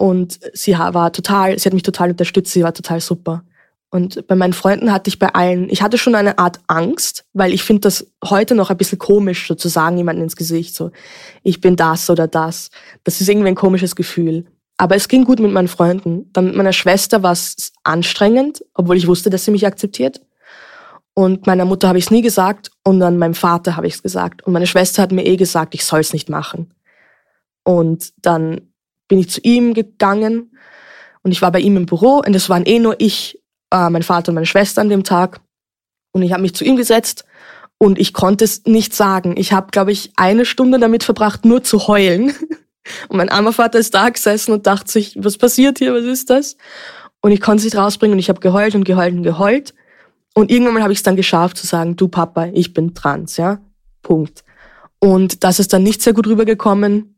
Und 0.01 0.39
sie 0.53 0.75
war 0.75 1.13
total, 1.13 1.60
sie 1.60 1.65
hat 1.70 1.75
mich 1.75 1.84
total 1.84 2.10
unterstützt, 2.10 2.53
sie 2.53 2.63
war 2.63 2.74
total 2.74 3.00
super. 3.00 3.43
Und 3.91 4.25
bei 4.25 4.34
meinen 4.34 4.53
Freunden 4.53 4.91
hatte 4.91 5.10
ich 5.10 5.20
bei 5.20 5.27
allen, 5.27 5.70
ich 5.70 5.84
hatte 5.84 6.00
schon 6.00 6.15
eine 6.15 6.39
Art 6.39 6.60
Angst, 6.65 7.25
weil 7.34 7.53
ich 7.53 7.62
finde 7.62 7.81
das 7.81 8.08
heute 8.25 8.55
noch 8.55 8.72
ein 8.72 8.77
bisschen 8.77 8.98
komisch, 8.98 9.48
so 9.48 9.53
zu 9.53 9.67
sagen 9.70 9.98
jemandem 9.98 10.24
ins 10.24 10.36
Gesicht, 10.36 10.74
so, 10.74 10.89
ich 11.43 11.62
bin 11.62 11.75
das 11.75 12.10
oder 12.10 12.27
das. 12.27 12.72
Das 13.03 13.22
ist 13.22 13.29
irgendwie 13.29 13.50
ein 13.50 13.55
komisches 13.55 13.96
Gefühl. 13.96 14.48
Aber 14.75 14.96
es 14.96 15.08
ging 15.08 15.24
gut 15.24 15.39
mit 15.39 15.51
meinen 15.51 15.67
Freunden. 15.67 16.31
Dann 16.34 16.46
mit 16.46 16.55
meiner 16.55 16.74
Schwester 16.74 17.22
war 17.22 17.34
es 17.34 17.72
anstrengend, 17.84 18.65
obwohl 18.74 18.98
ich 18.98 19.05
wusste, 19.05 19.29
dass 19.29 19.46
sie 19.46 19.51
mich 19.51 19.67
akzeptiert. 19.67 20.20
Und 21.13 21.46
meiner 21.46 21.65
Mutter 21.65 21.88
habe 21.88 22.00
ich 22.00 22.05
es 22.05 22.12
nie 22.12 22.24
gesagt 22.24 22.72
und 22.84 23.00
dann 23.00 23.20
meinem 23.20 23.36
Vater 23.36 23.77
habe 23.77 23.86
ich 23.86 23.93
es 23.93 24.01
gesagt. 24.01 24.41
Und 24.48 24.53
meine 24.53 24.65
Schwester 24.65 25.03
hat 25.03 25.12
mir 25.12 25.27
eh 25.27 25.38
gesagt, 25.38 25.75
ich 25.75 25.86
soll 25.86 26.00
es 26.00 26.12
nicht 26.12 26.27
machen. 26.27 26.74
Und 27.63 28.13
dann 28.17 28.71
bin 29.12 29.20
ich 29.20 29.30
zu 29.30 29.41
ihm 29.41 29.74
gegangen 29.74 30.58
und 31.22 31.32
ich 31.32 31.41
war 31.41 31.51
bei 31.51 31.60
ihm 31.60 31.75
im 31.75 31.86
Büro 31.86 32.24
und 32.25 32.34
es 32.34 32.48
waren 32.48 32.65
eh 32.65 32.79
nur 32.79 32.96
ich, 32.98 33.44
äh, 33.70 33.90
mein 33.90 34.03
Vater 34.03 34.29
und 34.29 34.36
meine 34.36 34.46
Schwester 34.46 34.79
an 34.79 34.88
dem 34.88 35.03
Tag. 35.03 35.42
Und 36.14 36.22
ich 36.22 36.31
habe 36.31 36.42
mich 36.42 36.55
zu 36.55 36.64
ihm 36.64 36.77
gesetzt 36.77 37.25
und 37.77 38.00
ich 38.00 38.14
konnte 38.14 38.46
es 38.46 38.64
nicht 38.64 38.96
sagen. 38.96 39.36
Ich 39.36 39.51
habe, 39.51 39.68
glaube 39.72 39.92
ich, 39.92 40.14
eine 40.16 40.46
Stunde 40.46 40.79
damit 40.79 41.03
verbracht, 41.03 41.44
nur 41.44 41.62
zu 41.62 41.88
heulen. 41.88 42.33
Und 43.09 43.18
mein 43.18 43.29
armer 43.29 43.51
Vater 43.53 43.77
ist 43.77 43.94
da 43.94 44.09
gesessen 44.09 44.53
und 44.53 44.66
dachte 44.66 44.92
sich, 44.92 45.16
was 45.20 45.38
passiert 45.38 45.77
hier, 45.77 45.94
was 45.94 46.03
ist 46.03 46.31
das? 46.31 46.57
Und 47.22 47.31
ich 47.31 47.40
konnte 47.40 47.59
es 47.59 47.66
nicht 47.66 47.77
rausbringen 47.77 48.14
und 48.14 48.20
ich 48.20 48.27
habe 48.29 48.40
geheult 48.40 48.74
und 48.74 48.86
geheult 48.86 49.14
und 49.14 49.22
geheult. 49.22 49.75
Und 50.33 50.50
irgendwann 50.50 50.81
habe 50.81 50.92
ich 50.92 50.98
es 51.00 51.03
dann 51.03 51.16
geschafft 51.16 51.57
zu 51.57 51.68
sagen, 51.68 51.96
du 51.96 52.07
Papa, 52.07 52.48
ich 52.53 52.74
bin 52.74 52.96
trans, 52.96 53.38
ja, 53.38 53.59
Punkt. 54.01 54.44
Und 54.98 55.44
das 55.44 55.59
ist 55.59 55.74
dann 55.74 55.83
nicht 55.83 56.01
sehr 56.01 56.14
gut 56.14 56.25
rübergekommen. 56.25 57.11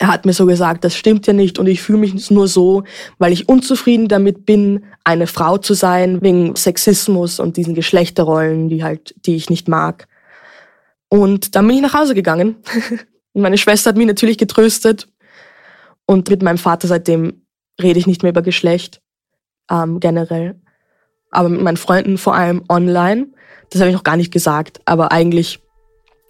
Er 0.00 0.08
hat 0.08 0.26
mir 0.26 0.32
so 0.32 0.46
gesagt, 0.46 0.82
das 0.82 0.96
stimmt 0.96 1.28
ja 1.28 1.32
nicht 1.32 1.58
und 1.58 1.68
ich 1.68 1.82
fühle 1.82 1.98
mich 1.98 2.30
nur 2.30 2.48
so, 2.48 2.82
weil 3.18 3.32
ich 3.32 3.48
unzufrieden 3.48 4.08
damit 4.08 4.46
bin, 4.46 4.84
eine 5.04 5.28
Frau 5.28 5.58
zu 5.58 5.74
sein, 5.74 6.20
wegen 6.22 6.56
Sexismus 6.56 7.38
und 7.38 7.56
diesen 7.56 7.74
Geschlechterrollen, 7.74 8.68
die 8.68 8.82
halt, 8.82 9.14
die 9.26 9.36
ich 9.36 9.50
nicht 9.50 9.68
mag. 9.68 10.08
Und 11.08 11.54
dann 11.54 11.66
bin 11.66 11.76
ich 11.76 11.82
nach 11.82 11.94
Hause 11.94 12.14
gegangen 12.14 12.56
Und 13.32 13.42
meine 13.42 13.58
Schwester 13.58 13.90
hat 13.90 13.96
mich 13.96 14.06
natürlich 14.06 14.38
getröstet. 14.38 15.08
Und 16.06 16.28
mit 16.30 16.42
meinem 16.42 16.58
Vater 16.58 16.88
seitdem 16.88 17.42
rede 17.80 17.98
ich 17.98 18.06
nicht 18.06 18.22
mehr 18.22 18.30
über 18.30 18.42
Geschlecht, 18.42 19.00
ähm, 19.70 20.00
generell. 20.00 20.60
Aber 21.30 21.48
mit 21.48 21.62
meinen 21.62 21.76
Freunden 21.76 22.18
vor 22.18 22.34
allem 22.34 22.64
online. 22.68 23.28
Das 23.70 23.80
habe 23.80 23.90
ich 23.90 23.96
noch 23.96 24.04
gar 24.04 24.16
nicht 24.16 24.32
gesagt. 24.32 24.80
Aber 24.84 25.12
eigentlich 25.12 25.60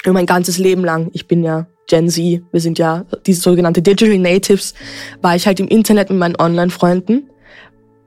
über 0.04 0.12
mein 0.12 0.26
ganzes 0.26 0.59
Leben 0.59 0.85
lang. 0.85 1.09
Ich 1.12 1.26
bin 1.26 1.42
ja 1.42 1.66
Gen 1.90 2.09
Z. 2.09 2.42
Wir 2.53 2.61
sind 2.61 2.79
ja 2.79 3.05
diese 3.26 3.42
sogenannte 3.42 3.83
Digital 3.83 4.16
Natives. 4.18 4.74
War 5.20 5.35
ich 5.35 5.46
halt 5.46 5.59
im 5.59 5.66
Internet 5.68 6.09
mit 6.09 6.18
meinen 6.18 6.37
Online-Freunden. 6.40 7.29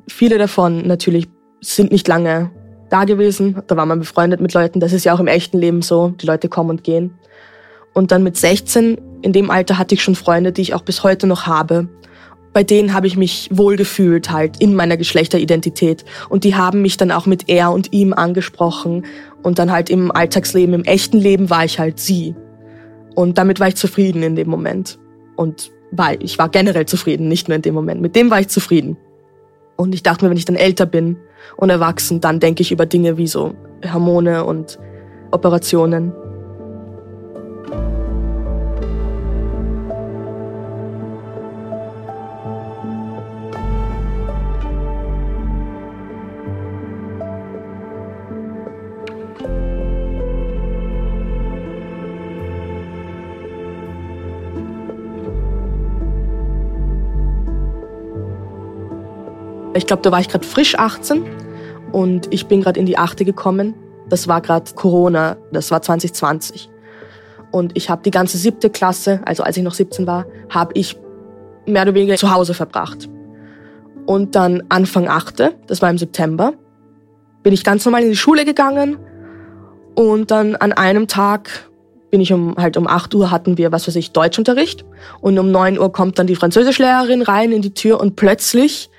Viele 0.08 0.38
davon 0.38 0.88
natürlich 0.88 1.28
sind 1.60 1.91
nicht 1.91 2.08
lange 2.08 2.50
da 2.89 3.04
gewesen. 3.04 3.62
Da 3.67 3.76
war 3.76 3.86
man 3.86 4.00
befreundet 4.00 4.39
mit 4.39 4.54
Leuten. 4.54 4.80
Das 4.80 4.93
ist 4.93 5.04
ja 5.04 5.13
auch 5.13 5.19
im 5.19 5.28
echten 5.28 5.58
Leben 5.58 5.82
so. 5.82 6.10
Die 6.10 6.26
Leute 6.26 6.48
kommen 6.48 6.69
und 6.69 6.84
gehen. 6.84 7.13
Und 7.93 8.12
dann 8.12 8.24
mit 8.24 8.38
16, 8.38 9.00
in 9.22 9.34
dem 9.34 9.52
Alter 9.52 9.78
hatte 9.78 9.96
ich 9.96 10.02
schon 10.02 10.15
Freunde, 10.15 10.54
die 10.54 10.62
ich 10.62 10.74
auch 10.74 10.84
bis 10.84 11.04
heute 11.04 11.28
noch 11.28 11.46
habe. 11.46 11.89
Bei 12.54 12.63
denen 12.63 12.93
habe 12.93 13.08
ich 13.08 13.17
mich 13.17 13.50
wohlgefühlt 13.52 14.32
halt 14.32 14.62
in 14.62 14.76
meiner 14.76 14.96
Geschlechteridentität. 14.96 16.06
Und 16.30 16.46
die 16.46 16.56
haben 16.56 16.82
mich 16.82 16.96
dann 16.96 17.12
auch 17.12 17.26
mit 17.26 17.50
er 17.50 17.72
und 17.72 17.91
ihm 17.91 18.13
angesprochen. 18.13 19.06
Und 19.41 19.60
dann 19.60 19.72
halt 19.72 19.89
im 19.89 20.10
Alltagsleben, 20.10 20.74
im 20.74 20.84
echten 20.86 21.17
Leben 21.17 21.50
war 21.50 21.65
ich 21.65 21.80
halt 21.80 22.00
sie. 22.00 22.34
Und 23.15 23.38
damit 23.38 23.60
war 23.60 23.67
ich 23.67 23.76
zufrieden 23.76 24.23
in 24.23 24.36
dem 24.36 24.49
Moment. 24.49 24.99
Und 25.36 25.71
war, 25.91 26.19
ich 26.19 26.38
war 26.39 26.49
generell 26.49 26.86
zufrieden, 26.86 27.28
nicht 27.28 27.47
nur 27.47 27.56
in 27.56 27.62
dem 27.62 27.73
Moment. 27.73 28.02
Mit 28.02 28.15
dem 28.15 28.32
war 28.32 28.39
ich 28.39 28.47
zufrieden. 28.47 28.97
Und 29.76 29.93
ich 29.93 30.04
dachte 30.04 30.26
mir, 30.26 30.30
wenn 30.30 30.38
ich 30.38 30.45
dann 30.45 30.56
älter 30.56 30.86
bin 30.86 31.17
und 31.58 31.69
erwachsen, 31.69 32.21
dann 32.21 32.39
denke 32.39 32.62
ich 32.62 32.71
über 32.71 32.86
Dinge 32.86 33.17
wie 33.17 33.28
so 33.28 33.54
Hormone 33.91 34.45
und 34.45 34.80
Operationen. 35.32 36.13
Ich 59.75 59.88
glaube, 59.88 60.01
da 60.03 60.12
war 60.12 60.19
ich 60.19 60.29
gerade 60.29 60.45
frisch 60.45 60.77
18 60.77 61.25
und 61.91 62.31
ich 62.31 62.47
bin 62.47 62.62
gerade 62.62 62.79
in 62.79 62.86
die 62.86 62.97
achte 62.97 63.25
gekommen. 63.25 63.73
Das 64.07 64.27
war 64.27 64.41
gerade 64.41 64.71
Corona, 64.75 65.38
das 65.51 65.71
war 65.71 65.81
2020. 65.81 66.69
Und 67.51 67.75
ich 67.75 67.89
habe 67.89 68.01
die 68.03 68.12
ganze 68.12 68.38
siebte 68.38 68.69
Klasse, 68.69 69.21
also 69.25 69.43
als 69.43 69.57
ich 69.57 69.63
noch 69.63 69.73
17 69.73 70.05
war, 70.05 70.25
habe 70.49 70.71
ich 70.75 70.97
mehr 71.65 71.83
oder 71.83 71.93
weniger 71.93 72.15
zu 72.17 72.31
Hause 72.31 72.53
verbracht. 72.53 73.09
Und 74.05 74.36
dann 74.36 74.63
Anfang 74.69 75.07
achte, 75.07 75.55
das 75.67 75.81
war 75.81 75.89
im 75.89 75.97
September, 75.97 76.53
bin 77.41 77.53
ich 77.53 77.63
ganz 77.63 77.86
normal 77.86 78.03
in 78.03 78.09
die 78.09 78.17
Schule 78.17 78.45
gegangen 78.45 78.97
und 79.95 80.31
dann 80.31 80.55
an 80.55 80.73
einem 80.73 81.07
Tag 81.07 81.69
bin 82.12 82.21
ich 82.21 82.31
um 82.31 82.55
halt 82.57 82.77
um 82.77 82.88
8 82.88 83.15
Uhr 83.15 83.31
hatten 83.31 83.57
wir, 83.57 83.71
was 83.71 83.88
weiß 83.88 83.95
ich, 83.95 84.12
Deutschunterricht 84.12 84.86
und 85.21 85.38
um 85.39 85.51
9 85.51 85.79
Uhr 85.79 85.91
kommt 85.91 86.19
dann 86.19 86.27
die 86.27 86.36
Französischlehrerin 86.36 87.21
rein 87.21 87.51
in 87.51 87.62
die 87.62 87.73
Tür 87.73 87.99
und 87.99 88.15
plötzlich 88.15 88.89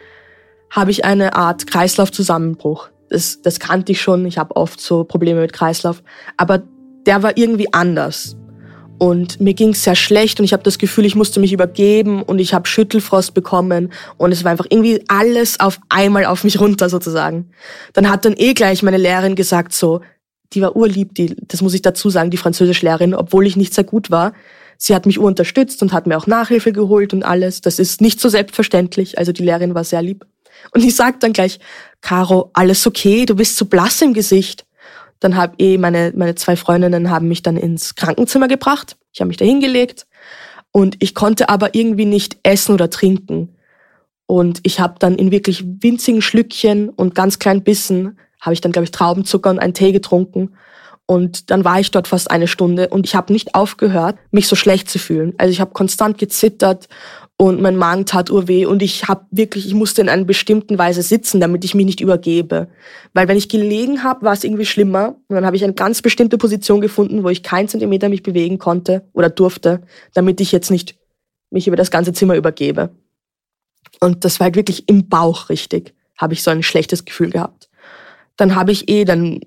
habe 0.71 0.91
ich 0.91 1.05
eine 1.05 1.35
Art 1.35 1.67
Kreislaufzusammenbruch. 1.67 2.89
Das, 3.11 3.43
das 3.43 3.61
kannte 3.61 3.93
ich 3.93 4.01
schon, 4.01 4.27
ich 4.27 4.39
habe 4.39 4.57
oft 4.57 4.81
so 4.81 5.05
Probleme 5.05 5.41
mit 5.41 5.53
Kreislauf, 5.53 6.03
aber 6.37 6.63
der 7.07 7.23
war 7.23 7.37
irgendwie 7.37 7.73
anders. 7.73 8.37
Und 8.99 9.41
mir 9.41 9.55
ging 9.55 9.71
es 9.71 9.83
sehr 9.83 9.97
schlecht 9.97 10.39
und 10.39 10.45
ich 10.45 10.53
habe 10.53 10.63
das 10.63 10.79
Gefühl, 10.79 11.05
ich 11.05 11.17
musste 11.17 11.41
mich 11.41 11.53
übergeben 11.53 12.23
und 12.23 12.39
ich 12.39 12.55
habe 12.55 12.69
Schüttelfrost 12.69 13.35
bekommen 13.35 13.93
und 14.17 14.33
es 14.33 14.45
war 14.45 14.53
einfach 14.53 14.67
irgendwie 14.71 15.03
alles 15.09 15.59
auf 15.59 15.81
einmal 15.89 16.27
auf 16.27 16.45
mich 16.45 16.61
runter 16.61 16.89
sozusagen. 16.89 17.51
Dann 17.93 18.09
hat 18.09 18.25
dann 18.25 18.35
eh 18.37 18.55
gleich 18.55 18.83
meine 18.83 18.97
Lehrerin 18.97 19.35
gesagt 19.35 19.73
so, 19.73 20.01
die 20.53 20.63
war 20.63 20.77
urlieb, 20.77 21.15
die, 21.15 21.35
das 21.49 21.61
muss 21.61 21.75
ich 21.75 21.83
dazu 21.83 22.09
sagen, 22.09 22.31
die 22.31 22.37
Französischlehrerin, 22.37 23.15
obwohl 23.15 23.47
ich 23.47 23.57
nicht 23.57 23.75
sehr 23.75 23.85
gut 23.85 24.11
war, 24.13 24.33
sie 24.79 24.95
hat 24.95 25.07
mich 25.07 25.19
unterstützt 25.19 25.83
und 25.83 25.93
hat 25.93 26.07
mir 26.07 26.17
auch 26.17 26.27
Nachhilfe 26.27 26.73
geholt 26.73 27.13
und 27.13 27.25
alles. 27.25 27.61
Das 27.61 27.79
ist 27.81 28.01
nicht 28.01 28.21
so 28.21 28.29
selbstverständlich. 28.29 29.19
Also 29.19 29.33
die 29.33 29.43
Lehrerin 29.43 29.75
war 29.75 29.85
sehr 29.85 30.03
lieb. 30.03 30.25
Und 30.73 30.83
die 30.83 30.91
sagt 30.91 31.23
dann 31.23 31.33
gleich, 31.33 31.59
Caro, 32.01 32.51
alles 32.53 32.87
okay, 32.87 33.27
du 33.27 33.37
bist 33.37 33.57
zu 33.57 33.69
blass 33.69 34.03
im 34.03 34.15
Gesicht. 34.15 34.65
Dann 35.21 35.37
habe 35.37 35.55
eh 35.59 35.79
meine, 35.79 36.13
meine 36.15 36.35
zwei 36.35 36.57
Freundinnen 36.57 37.11
haben 37.11 37.29
mich 37.29 37.43
dann 37.43 37.57
ins 37.57 37.95
Krankenzimmer 37.95 38.49
gebracht. 38.49 38.97
Ich 39.13 39.21
habe 39.21 39.29
mich 39.29 39.37
da 39.37 39.45
hingelegt 39.45 40.07
und 40.73 40.97
ich 40.99 41.15
konnte 41.15 41.49
aber 41.49 41.75
irgendwie 41.75 42.05
nicht 42.05 42.37
essen 42.43 42.75
oder 42.75 42.91
trinken. 42.91 43.57
Und 44.27 44.61
ich 44.65 44.81
habe 44.81 44.97
dann 44.99 45.15
in 45.15 45.31
wirklich 45.31 45.65
winzigen 45.65 46.23
Schlückchen 46.23 46.89
und 46.89 47.15
ganz 47.15 47.39
kleinen 47.39 47.63
Bissen, 47.63 48.19
habe 48.41 48.55
ich 48.55 48.61
dann, 48.61 48.73
glaube 48.73 48.85
ich, 48.85 48.91
Traubenzucker 48.91 49.51
und 49.51 49.59
einen 49.59 49.75
Tee 49.75 49.93
getrunken. 49.93 50.57
Und 51.07 51.51
dann 51.51 51.65
war 51.65 51.81
ich 51.81 51.91
dort 51.91 52.09
fast 52.09 52.31
eine 52.31 52.49
Stunde 52.49 52.89
und 52.89 53.07
ich 53.07 53.15
habe 53.15 53.33
nicht 53.33 53.55
aufgehört, 53.55 54.17
mich 54.31 54.49
so 54.49 54.57
schlecht 54.57 54.89
zu 54.89 54.99
fühlen. 54.99 55.35
Also 55.37 55.53
ich 55.53 55.61
habe 55.61 55.73
konstant 55.73 56.19
gezittert 56.19 56.89
und 57.45 57.61
mein 57.61 57.77
Magen 57.77 58.07
tat 58.07 58.31
urweh 58.31 58.65
und 58.65 58.83
ich 58.83 59.07
habe 59.07 59.27
wirklich, 59.31 59.67
ich 59.67 59.75
musste 59.75 60.01
in 60.01 60.09
einer 60.09 60.25
bestimmten 60.25 60.79
Weise 60.79 61.03
sitzen, 61.03 61.41
damit 61.41 61.63
ich 61.65 61.75
mich 61.75 61.85
nicht 61.85 62.01
übergebe. 62.01 62.69
Weil 63.13 63.29
wenn 63.29 63.37
ich 63.37 63.51
gelegen 63.51 64.03
habe, 64.03 64.25
war 64.25 64.33
es 64.33 64.45
irgendwie 64.45 64.65
schlimmer 64.65 65.17
und 65.29 65.37
dann 65.37 65.45
habe 65.45 65.55
ich 65.55 65.63
eine 65.63 65.75
ganz 65.75 66.01
bestimmte 66.01 66.39
Position 66.39 66.81
gefunden, 66.81 67.23
wo 67.23 67.29
ich 67.29 67.43
keinen 67.43 67.69
Zentimeter 67.69 68.09
mich 68.09 68.23
bewegen 68.23 68.59
konnte 68.59 69.07
oder 69.13 69.29
durfte, 69.29 69.83
damit 70.15 70.41
ich 70.41 70.53
jetzt 70.53 70.71
nicht 70.71 70.97
mich 71.51 71.69
über 71.69 71.77
das 71.77 71.91
ganze 71.91 72.15
Zimmer 72.15 72.35
übergebe. 72.35 72.91
Und 74.01 74.25
das 74.25 74.41
war 74.41 74.47
halt 74.47 74.57
wirklich 74.57 74.89
im 74.89 75.11
Bauch 75.11 75.51
richtig, 75.51 75.95
habe 76.17 76.33
ich 76.33 76.43
so 76.43 76.51
ein 76.51 76.63
schlechtes 76.63 77.05
Gefühl 77.05 77.29
gehabt. 77.29 77.69
Dann 78.39 78.55
habe 78.55 78.73
ich 78.73 78.89
eh, 78.89 79.05
dann 79.05 79.41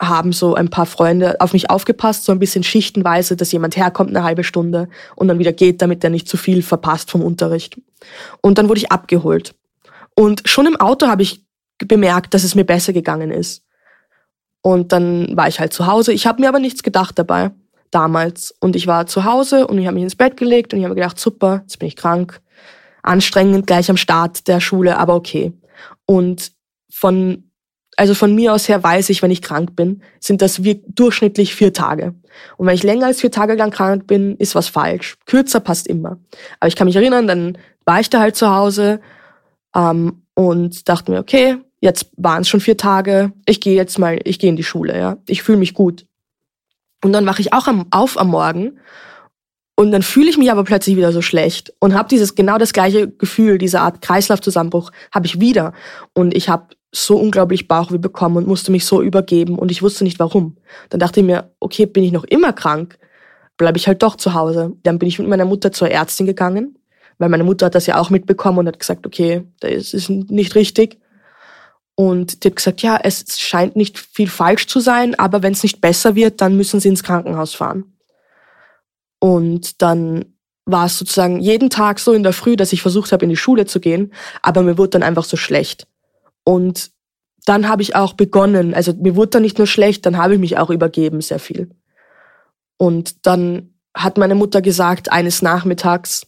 haben 0.00 0.32
so 0.32 0.54
ein 0.54 0.70
paar 0.70 0.86
Freunde 0.86 1.40
auf 1.40 1.52
mich 1.52 1.70
aufgepasst, 1.70 2.24
so 2.24 2.32
ein 2.32 2.38
bisschen 2.38 2.62
schichtenweise, 2.62 3.36
dass 3.36 3.52
jemand 3.52 3.76
herkommt 3.76 4.10
eine 4.10 4.22
halbe 4.22 4.44
Stunde 4.44 4.88
und 5.16 5.28
dann 5.28 5.38
wieder 5.38 5.52
geht, 5.52 5.82
damit 5.82 6.02
der 6.02 6.10
nicht 6.10 6.28
zu 6.28 6.36
viel 6.36 6.62
verpasst 6.62 7.10
vom 7.10 7.22
Unterricht. 7.22 7.80
Und 8.40 8.58
dann 8.58 8.68
wurde 8.68 8.78
ich 8.78 8.92
abgeholt. 8.92 9.54
Und 10.14 10.42
schon 10.48 10.66
im 10.66 10.76
Auto 10.76 11.08
habe 11.08 11.22
ich 11.22 11.44
bemerkt, 11.78 12.34
dass 12.34 12.44
es 12.44 12.54
mir 12.54 12.64
besser 12.64 12.92
gegangen 12.92 13.30
ist. 13.30 13.64
Und 14.62 14.92
dann 14.92 15.36
war 15.36 15.48
ich 15.48 15.60
halt 15.60 15.72
zu 15.72 15.86
Hause. 15.86 16.12
Ich 16.12 16.26
habe 16.26 16.40
mir 16.40 16.48
aber 16.48 16.58
nichts 16.58 16.82
gedacht 16.82 17.18
dabei, 17.18 17.50
damals. 17.90 18.54
Und 18.60 18.76
ich 18.76 18.86
war 18.86 19.06
zu 19.06 19.24
Hause 19.24 19.66
und 19.66 19.78
ich 19.78 19.86
habe 19.86 19.94
mich 19.94 20.04
ins 20.04 20.16
Bett 20.16 20.36
gelegt 20.36 20.72
und 20.72 20.80
ich 20.80 20.84
habe 20.84 20.94
gedacht, 20.94 21.18
super, 21.18 21.62
jetzt 21.62 21.78
bin 21.78 21.88
ich 21.88 21.96
krank 21.96 22.40
anstrengend 23.02 23.66
gleich 23.66 23.90
am 23.90 23.96
Start 23.96 24.46
der 24.48 24.60
Schule, 24.60 24.98
aber 24.98 25.14
okay. 25.14 25.52
Und 26.06 26.52
von, 26.90 27.47
also 27.98 28.14
von 28.14 28.32
mir 28.32 28.52
aus 28.54 28.68
her 28.68 28.80
weiß 28.80 29.10
ich, 29.10 29.22
wenn 29.22 29.32
ich 29.32 29.42
krank 29.42 29.74
bin, 29.74 30.02
sind 30.20 30.40
das 30.40 30.62
wie 30.62 30.84
durchschnittlich 30.86 31.56
vier 31.56 31.72
Tage. 31.72 32.14
Und 32.56 32.68
wenn 32.68 32.74
ich 32.76 32.84
länger 32.84 33.06
als 33.06 33.20
vier 33.20 33.32
Tage 33.32 33.54
lang 33.54 33.72
krank 33.72 34.06
bin, 34.06 34.36
ist 34.36 34.54
was 34.54 34.68
falsch. 34.68 35.16
Kürzer 35.26 35.58
passt 35.58 35.88
immer. 35.88 36.20
Aber 36.60 36.68
ich 36.68 36.76
kann 36.76 36.86
mich 36.86 36.94
erinnern, 36.94 37.26
dann 37.26 37.58
war 37.84 37.98
ich 37.98 38.08
da 38.08 38.20
halt 38.20 38.36
zu 38.36 38.54
Hause 38.54 39.00
ähm, 39.74 40.22
und 40.34 40.88
dachte 40.88 41.10
mir, 41.10 41.18
okay, 41.18 41.56
jetzt 41.80 42.12
waren 42.16 42.42
es 42.42 42.48
schon 42.48 42.60
vier 42.60 42.76
Tage, 42.76 43.32
ich 43.46 43.60
gehe 43.60 43.74
jetzt 43.74 43.98
mal, 43.98 44.20
ich 44.22 44.38
gehe 44.38 44.50
in 44.50 44.56
die 44.56 44.62
Schule, 44.62 44.96
ja. 44.96 45.16
Ich 45.26 45.42
fühle 45.42 45.58
mich 45.58 45.74
gut. 45.74 46.06
Und 47.02 47.12
dann 47.12 47.26
wache 47.26 47.40
ich 47.40 47.52
auch 47.52 47.66
am, 47.66 47.86
auf 47.90 48.16
am 48.16 48.28
Morgen 48.28 48.78
und 49.74 49.90
dann 49.90 50.02
fühle 50.02 50.30
ich 50.30 50.38
mich 50.38 50.52
aber 50.52 50.62
plötzlich 50.62 50.96
wieder 50.96 51.12
so 51.12 51.22
schlecht 51.22 51.72
und 51.80 51.94
habe 51.94 52.08
dieses 52.08 52.36
genau 52.36 52.58
das 52.58 52.72
gleiche 52.72 53.08
Gefühl, 53.08 53.58
diese 53.58 53.80
Art 53.80 54.02
Kreislaufzusammenbruch 54.02 54.92
habe 55.12 55.26
ich 55.26 55.40
wieder. 55.40 55.72
Und 56.14 56.34
ich 56.34 56.48
habe 56.48 56.74
so 56.90 57.16
unglaublich 57.16 57.68
Bauchweh 57.68 57.98
bekommen 57.98 58.36
und 58.38 58.46
musste 58.46 58.72
mich 58.72 58.86
so 58.86 59.02
übergeben 59.02 59.58
und 59.58 59.70
ich 59.70 59.82
wusste 59.82 60.04
nicht 60.04 60.18
warum. 60.18 60.56
Dann 60.88 61.00
dachte 61.00 61.20
ich 61.20 61.26
mir, 61.26 61.52
okay, 61.60 61.86
bin 61.86 62.04
ich 62.04 62.12
noch 62.12 62.24
immer 62.24 62.52
krank? 62.52 62.98
Bleibe 63.56 63.78
ich 63.78 63.86
halt 63.88 64.02
doch 64.02 64.16
zu 64.16 64.34
Hause. 64.34 64.72
Dann 64.82 64.98
bin 64.98 65.08
ich 65.08 65.18
mit 65.18 65.28
meiner 65.28 65.44
Mutter 65.44 65.72
zur 65.72 65.90
Ärztin 65.90 66.26
gegangen, 66.26 66.78
weil 67.18 67.28
meine 67.28 67.44
Mutter 67.44 67.66
hat 67.66 67.74
das 67.74 67.86
ja 67.86 67.98
auch 67.98 68.10
mitbekommen 68.10 68.58
und 68.58 68.68
hat 68.68 68.78
gesagt, 68.78 69.06
okay, 69.06 69.44
das 69.60 69.92
ist 69.92 70.08
nicht 70.08 70.54
richtig. 70.54 70.98
Und 71.94 72.44
die 72.44 72.48
hat 72.48 72.56
gesagt, 72.56 72.80
ja, 72.80 72.98
es 73.02 73.40
scheint 73.40 73.74
nicht 73.74 73.98
viel 73.98 74.28
falsch 74.28 74.68
zu 74.68 74.78
sein, 74.78 75.18
aber 75.18 75.42
wenn 75.42 75.52
es 75.52 75.64
nicht 75.64 75.80
besser 75.80 76.14
wird, 76.14 76.40
dann 76.40 76.56
müssen 76.56 76.78
Sie 76.78 76.88
ins 76.88 77.02
Krankenhaus 77.02 77.54
fahren. 77.54 77.98
Und 79.18 79.82
dann 79.82 80.36
war 80.64 80.86
es 80.86 80.98
sozusagen 80.98 81.40
jeden 81.40 81.70
Tag 81.70 81.98
so 81.98 82.12
in 82.12 82.22
der 82.22 82.32
Früh, 82.32 82.54
dass 82.56 82.72
ich 82.72 82.82
versucht 82.82 83.10
habe, 83.10 83.24
in 83.24 83.30
die 83.30 83.36
Schule 83.36 83.66
zu 83.66 83.80
gehen, 83.80 84.12
aber 84.42 84.62
mir 84.62 84.78
wurde 84.78 84.90
dann 84.90 85.02
einfach 85.02 85.24
so 85.24 85.36
schlecht. 85.36 85.88
Und 86.48 86.92
dann 87.44 87.68
habe 87.68 87.82
ich 87.82 87.94
auch 87.94 88.14
begonnen, 88.14 88.72
also 88.72 88.94
mir 88.94 89.16
wurde 89.16 89.32
dann 89.32 89.42
nicht 89.42 89.58
nur 89.58 89.66
schlecht, 89.66 90.06
dann 90.06 90.16
habe 90.16 90.32
ich 90.32 90.40
mich 90.40 90.56
auch 90.56 90.70
übergeben, 90.70 91.20
sehr 91.20 91.38
viel. 91.38 91.68
Und 92.78 93.26
dann 93.26 93.74
hat 93.94 94.16
meine 94.16 94.34
Mutter 94.34 94.62
gesagt, 94.62 95.12
eines 95.12 95.42
Nachmittags, 95.42 96.26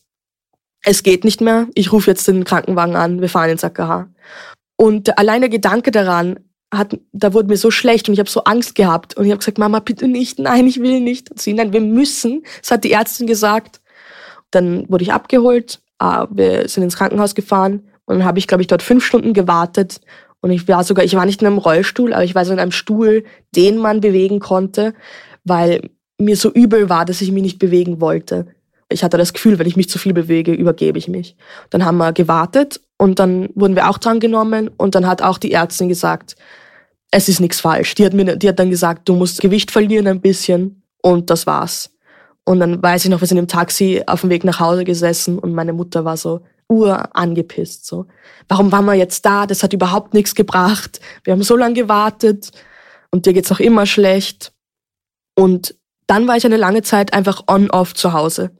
es 0.83 1.03
geht 1.03 1.25
nicht 1.25 1.41
mehr, 1.41 1.69
ich 1.75 1.91
rufe 1.91 2.11
jetzt 2.11 2.29
den 2.29 2.45
Krankenwagen 2.45 2.97
an, 2.97 3.23
wir 3.23 3.31
fahren 3.31 3.49
ins 3.49 3.65
AKH. 3.65 4.11
Und 4.77 5.17
allein 5.17 5.41
der 5.41 5.49
Gedanke 5.49 5.91
daran, 5.91 6.39
hat, 6.71 6.99
da 7.13 7.33
wurde 7.33 7.49
mir 7.49 7.57
so 7.57 7.71
schlecht 7.71 8.07
und 8.07 8.13
ich 8.13 8.21
habe 8.21 8.29
so 8.29 8.45
Angst 8.45 8.75
gehabt 8.75 9.17
und 9.17 9.25
ich 9.25 9.31
habe 9.31 9.39
gesagt, 9.39 9.57
Mama, 9.57 9.81
bitte 9.81 10.07
nicht, 10.07 10.39
nein, 10.39 10.67
ich 10.67 10.81
will 10.81 11.01
nicht. 11.01 11.31
Und 11.31 11.41
sie, 11.41 11.55
nein, 11.55 11.73
wir 11.73 11.81
müssen. 11.81 12.43
Das 12.61 12.73
hat 12.73 12.85
die 12.85 12.93
Ärztin 12.93 13.27
gesagt. 13.27 13.81
Dann 14.51 14.87
wurde 14.91 15.03
ich 15.03 15.15
abgeholt, 15.15 15.81
ah, 15.99 16.27
wir 16.31 16.69
sind 16.69 16.83
ins 16.83 16.99
Krankenhaus 16.99 17.35
gefahren 17.35 17.89
und 18.07 18.19
dann 18.19 18.25
habe 18.25 18.39
ich, 18.39 18.47
glaube 18.47 18.63
ich, 18.63 18.67
dort 18.67 18.83
fünf 18.83 19.05
Stunden 19.05 19.33
gewartet 19.33 20.01
und 20.41 20.51
ich 20.51 20.67
war 20.69 20.85
sogar, 20.85 21.05
ich 21.05 21.15
war 21.15 21.27
nicht 21.27 21.43
in 21.43 21.47
einem 21.47 21.59
Rollstuhl, 21.59 22.13
aber 22.13 22.25
ich 22.25 22.35
war 22.35 22.45
so 22.45 22.53
in 22.53 22.59
einem 22.59 22.73
Stuhl, 22.73 23.25
den 23.55 23.79
man 23.79 24.01
bewegen 24.01 24.41
konnte, 24.41 24.95
weil 25.45 25.91
mir 26.19 26.37
so 26.37 26.51
übel 26.51 26.89
war, 26.89 27.05
dass 27.05 27.21
ich 27.21 27.33
mich 27.33 27.43
nicht 27.43 27.59
bewegen 27.59 28.01
wollte. 28.01 28.47
Ich 28.89 29.05
hatte 29.05 29.17
das 29.17 29.33
Gefühl, 29.33 29.59
wenn 29.59 29.69
ich 29.69 29.77
mich 29.77 29.89
zu 29.89 29.99
viel 29.99 30.13
bewege, 30.13 30.53
übergebe 30.53 30.99
ich 30.99 31.09
mich. 31.09 31.37
Dann 31.71 31.85
haben 31.85 31.99
wir 31.99 32.13
gewartet 32.13 32.81
und 32.99 33.19
dann 33.19 33.49
wurden 33.55 33.77
wir 33.77 33.89
auch 33.89 33.99
dran 33.99 34.19
genommen 34.19 34.69
und 34.77 34.95
dann 34.95 35.07
hat 35.07 35.23
auch 35.23 35.39
die 35.39 35.53
Ärztin 35.53 35.89
gesagt, 35.89 36.37
es 37.11 37.29
ist 37.29 37.41
nichts 37.41 37.61
falsch. 37.61 37.95
Die 37.95 38.05
hat 38.05 38.15
mir, 38.15 38.37
die 38.37 38.49
hat 38.49 38.59
dann 38.59 38.71
gesagt, 38.71 39.09
du 39.09 39.15
musst 39.15 39.41
Gewicht 39.41 39.71
verlieren 39.71 40.07
ein 40.07 40.21
bisschen 40.21 40.83
und 41.03 41.31
das 41.31 41.47
war's. 41.47 41.91
Und 42.45 42.61
dann 42.61 42.83
weiß 42.83 43.05
ich 43.05 43.11
noch, 43.11 43.21
wir 43.21 43.29
sind 43.29 43.39
im 43.39 43.47
Taxi 43.47 44.03
auf 44.07 44.23
dem 44.23 44.31
Weg 44.31 44.45
nach 44.45 44.59
Hause 44.59 44.85
gesessen 44.85 45.39
und 45.39 45.53
meine 45.53 45.73
Mutter 45.73 46.05
war 46.05 46.17
so 46.17 46.41
urangepisst, 46.71 47.85
so. 47.85 48.07
Warum 48.49 48.73
waren 48.73 48.85
wir 48.87 48.95
jetzt 48.95 49.27
da? 49.27 49.47
Das 49.47 49.63
hat 49.63 49.73
überhaupt 49.73 50.15
nichts 50.15 50.35
gebracht. 50.35 51.01
Wir 51.25 51.33
haben 51.33 51.43
so 51.43 51.57
lange 51.57 51.75
gewartet 51.75 52.51
und 53.11 53.27
dir 53.27 53.33
geht's 53.33 53.51
noch 53.51 53.61
immer 53.61 53.87
schlecht. 53.87 54.53
Und 55.35 55.75
dann 56.07 56.27
war 56.29 56.37
ich 56.37 56.47
eine 56.47 56.57
lange 56.57 56.83
Zeit 56.83 57.13
einfach 57.13 57.45
on-off 57.49 57.95
zu 57.95 58.13
Hause. 58.13 58.53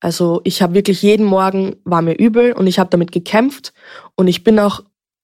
Also 0.00 0.40
ich 0.44 0.62
habe 0.62 0.74
wirklich 0.74 1.02
jeden 1.02 1.26
Morgen 1.26 1.76
war 1.84 2.02
mir 2.02 2.14
übel 2.14 2.52
und 2.52 2.66
ich 2.66 2.78
habe 2.78 2.90
damit 2.90 3.12
gekämpft 3.12 3.72
und 4.14 4.28
ich 4.28 4.44
bin 4.44 4.58
auch 4.58 4.82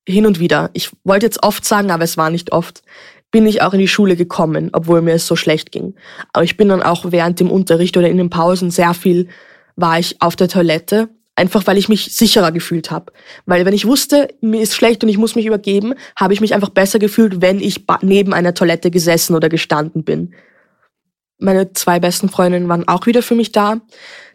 hin 0.09 0.27
und 0.27 0.41
wieder, 0.41 0.71
ich 0.73 0.91
wollte 1.05 1.27
jetzt 1.27 1.43
oft 1.43 1.65
sagen, 1.65 1.91
aber 1.91 2.05
es 2.05 2.17
war 2.17 2.31
nicht 2.31 2.53
oft, 2.53 2.83
bin 3.31 3.47
ich 3.47 3.62
auch 3.62 3.75
in 3.75 3.81
die 3.81 3.88
Schule 3.88 4.17
gekommen, 4.17 4.71
obwohl 4.73 5.03
mir 5.03 5.15
es 5.15 5.27
so 5.27 5.37
schlecht 5.37 5.71
ging. 5.71 5.95
Aber 6.33 6.45
ich 6.45 6.57
bin 6.57 6.69
dann 6.69 6.83
auch 6.83 7.12
während 7.12 7.38
dem 7.38 7.51
Unterricht 7.51 7.97
oder 7.97 8.09
in 8.09 8.17
den 8.17 8.31
Pausen 8.31 8.71
sehr 8.71 8.95
viel 8.95 9.29
war 9.77 9.99
ich 9.99 10.21
auf 10.21 10.37
der 10.37 10.49
Toilette, 10.49 11.09
einfach 11.37 11.66
weil 11.66 11.79
ich 11.79 11.88
mich 11.88 12.14
sicherer 12.14 12.53
gefühlt 12.53 12.90
habe. 12.90 13.12
Weil 13.47 13.64
wenn 13.64 13.75
ich 13.75 13.87
wusste, 13.87 14.29
mir 14.40 14.61
ist 14.61 14.75
schlecht 14.75 15.03
und 15.03 15.09
ich 15.09 15.18
muss 15.18 15.35
mich 15.35 15.47
übergeben, 15.47 15.95
habe 16.16 16.35
ich 16.35 16.40
mich 16.40 16.55
einfach 16.55 16.68
besser 16.68 16.99
gefühlt, 16.99 17.40
wenn 17.40 17.61
ich 17.61 17.85
neben 18.03 18.35
einer 18.35 18.55
Toilette 18.55 18.90
gesessen 18.90 19.35
oder 19.35 19.49
gestanden 19.49 20.05
bin. 20.05 20.35
Meine 21.38 21.73
zwei 21.73 21.99
besten 21.99 22.29
Freundinnen 22.29 22.68
waren 22.68 22.87
auch 22.87 23.07
wieder 23.07 23.23
für 23.23 23.35
mich 23.35 23.51
da. 23.51 23.81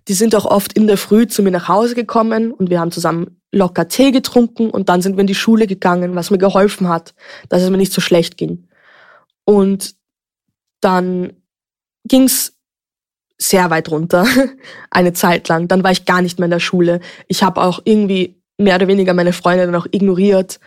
Die 0.07 0.13
sind 0.13 0.35
auch 0.35 0.45
oft 0.45 0.73
in 0.73 0.87
der 0.87 0.97
Früh 0.97 1.27
zu 1.27 1.43
mir 1.43 1.51
nach 1.51 1.67
Hause 1.67 1.95
gekommen 1.95 2.51
und 2.51 2.69
wir 2.69 2.79
haben 2.79 2.91
zusammen 2.91 3.39
locker 3.51 3.87
Tee 3.87 4.11
getrunken 4.11 4.69
und 4.69 4.89
dann 4.89 5.01
sind 5.01 5.15
wir 5.15 5.21
in 5.21 5.27
die 5.27 5.35
Schule 5.35 5.67
gegangen, 5.67 6.15
was 6.15 6.31
mir 6.31 6.37
geholfen 6.37 6.89
hat, 6.89 7.13
dass 7.49 7.61
es 7.61 7.69
mir 7.69 7.77
nicht 7.77 7.93
so 7.93 8.01
schlecht 8.01 8.37
ging. 8.37 8.67
Und 9.45 9.95
dann 10.81 11.33
ging's 12.05 12.56
sehr 13.37 13.69
weit 13.69 13.89
runter, 13.91 14.25
eine 14.91 15.13
Zeit 15.13 15.47
lang. 15.47 15.67
Dann 15.67 15.83
war 15.83 15.91
ich 15.91 16.05
gar 16.05 16.21
nicht 16.21 16.39
mehr 16.39 16.45
in 16.45 16.51
der 16.51 16.59
Schule. 16.59 16.99
Ich 17.27 17.43
habe 17.43 17.61
auch 17.61 17.81
irgendwie 17.83 18.41
mehr 18.57 18.75
oder 18.75 18.87
weniger 18.87 19.13
meine 19.13 19.33
Freunde 19.33 19.65
dann 19.65 19.75
auch 19.75 19.87
ignoriert. 19.91 20.59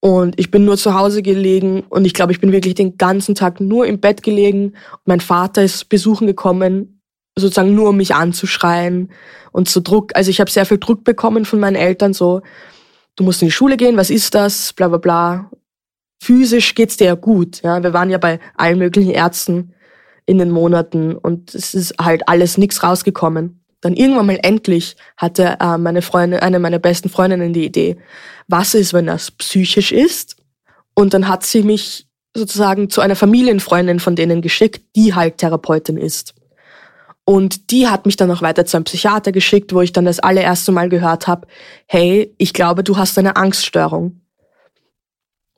Und 0.00 0.38
ich 0.38 0.50
bin 0.50 0.64
nur 0.64 0.76
zu 0.76 0.94
Hause 0.94 1.22
gelegen 1.22 1.84
und 1.88 2.04
ich 2.04 2.12
glaube, 2.12 2.32
ich 2.32 2.40
bin 2.40 2.50
wirklich 2.50 2.74
den 2.74 2.98
ganzen 2.98 3.36
Tag 3.36 3.60
nur 3.60 3.86
im 3.86 4.00
Bett 4.00 4.24
gelegen. 4.24 4.74
mein 5.04 5.20
Vater 5.20 5.62
ist 5.62 5.88
besuchen 5.88 6.26
gekommen 6.26 7.02
sozusagen 7.36 7.74
nur 7.74 7.90
um 7.90 7.96
mich 7.96 8.14
anzuschreien 8.14 9.10
und 9.52 9.68
zu 9.68 9.80
Druck. 9.80 10.12
Also 10.14 10.30
ich 10.30 10.40
habe 10.40 10.50
sehr 10.50 10.66
viel 10.66 10.78
Druck 10.78 11.04
bekommen 11.04 11.44
von 11.44 11.60
meinen 11.60 11.76
Eltern, 11.76 12.12
so, 12.12 12.42
du 13.16 13.24
musst 13.24 13.42
in 13.42 13.48
die 13.48 13.52
Schule 13.52 13.76
gehen, 13.76 13.96
was 13.96 14.10
ist 14.10 14.34
das, 14.34 14.72
bla 14.72 14.88
bla 14.88 14.98
bla. 14.98 15.50
Physisch 16.22 16.74
geht's 16.74 16.96
dir 16.96 17.06
ja 17.06 17.14
gut. 17.14 17.62
Ja, 17.62 17.82
wir 17.82 17.92
waren 17.92 18.10
ja 18.10 18.18
bei 18.18 18.38
allen 18.56 18.78
möglichen 18.78 19.10
Ärzten 19.10 19.71
in 20.26 20.38
den 20.38 20.50
Monaten 20.50 21.14
und 21.14 21.54
es 21.54 21.74
ist 21.74 21.94
halt 22.00 22.28
alles 22.28 22.58
nichts 22.58 22.82
rausgekommen. 22.82 23.62
Dann 23.80 23.94
irgendwann 23.94 24.26
mal 24.26 24.38
endlich 24.42 24.96
hatte 25.16 25.56
äh, 25.60 25.76
meine 25.76 26.02
Freundin, 26.02 26.40
eine 26.40 26.58
meiner 26.58 26.78
besten 26.78 27.08
Freundinnen 27.08 27.52
die 27.52 27.64
Idee, 27.64 27.96
was 28.46 28.74
ist, 28.74 28.92
wenn 28.92 29.06
das 29.06 29.30
psychisch 29.32 29.92
ist? 29.92 30.36
Und 30.94 31.14
dann 31.14 31.28
hat 31.28 31.42
sie 31.42 31.62
mich 31.62 32.06
sozusagen 32.34 32.88
zu 32.90 33.00
einer 33.00 33.16
Familienfreundin 33.16 34.00
von 34.00 34.16
denen 34.16 34.40
geschickt, 34.40 34.84
die 34.96 35.14
halt 35.14 35.38
Therapeutin 35.38 35.96
ist. 35.96 36.34
Und 37.24 37.70
die 37.70 37.88
hat 37.88 38.06
mich 38.06 38.16
dann 38.16 38.28
noch 38.28 38.42
weiter 38.42 38.64
zu 38.66 38.76
einem 38.76 38.84
Psychiater 38.84 39.32
geschickt, 39.32 39.72
wo 39.72 39.80
ich 39.80 39.92
dann 39.92 40.04
das 40.04 40.18
allererste 40.18 40.72
Mal 40.72 40.88
gehört 40.88 41.26
habe, 41.26 41.46
hey, 41.86 42.34
ich 42.38 42.52
glaube, 42.52 42.82
du 42.82 42.96
hast 42.96 43.18
eine 43.18 43.36
Angststörung. 43.36 44.20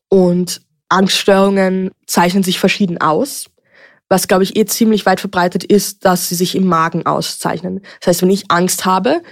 Und 0.09 0.61
Angststörungen 0.88 1.90
zeichnen 2.07 2.42
sich 2.42 2.59
verschieden 2.59 3.00
aus. 3.00 3.46
Was, 4.08 4.28
glaube 4.28 4.44
ich, 4.44 4.56
eh 4.56 4.66
ziemlich 4.66 5.06
weit 5.06 5.20
verbreitet 5.20 5.64
ist, 5.64 6.04
dass 6.04 6.28
sie 6.28 6.34
sich 6.34 6.54
im 6.54 6.66
Magen 6.66 7.06
auszeichnen. 7.06 7.80
Das 8.00 8.08
heißt, 8.08 8.22
wenn 8.22 8.30
ich 8.30 8.50
Angst 8.50 8.84
habe, 8.84 9.22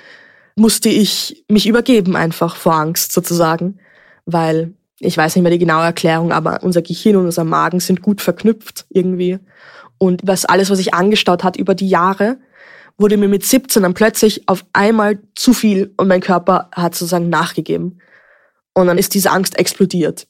musste 0.57 0.89
ich 0.89 1.45
mich 1.49 1.67
übergeben 1.67 2.17
einfach 2.17 2.57
vor 2.57 2.75
Angst 2.75 3.13
sozusagen, 3.13 3.79
weil 4.25 4.75
ich 4.99 5.17
weiß 5.17 5.35
nicht 5.35 5.43
mehr 5.43 5.53
die 5.53 5.59
genaue 5.59 5.85
Erklärung, 5.85 6.33
aber 6.33 6.63
unser 6.63 6.83
Gehirn 6.83 7.17
und 7.17 7.27
unser 7.27 7.45
Magen 7.45 7.81
sind 7.81 8.03
gut 8.03 8.21
verknüpft 8.21 8.87
irgendwie. 8.91 9.39
Und 9.99 10.23
was 10.25 10.45
alles, 10.45 10.71
was 10.71 10.79
ich 10.79 10.95
angestaut 10.95 11.45
hat 11.45 11.57
über 11.57 11.75
die 11.75 11.89
Jahre, 11.89 12.39
wurde 12.99 13.17
mir 13.17 13.29
mit 13.29 13.45
17 13.45 13.83
dann 13.83 13.95
plötzlich 13.95 14.49
auf 14.49 14.65
einmal 14.73 15.19
zu 15.35 15.53
viel 15.55 15.93
und 15.97 16.09
mein 16.09 16.21
Körper 16.21 16.71
hat 16.73 16.95
sozusagen 16.95 17.29
nachgegeben. 17.29 18.01
Und 18.75 18.87
dann 18.87 18.99
ist 18.99 19.15
diese 19.15 19.31
Angst 19.31 19.59
explodiert. 19.59 20.27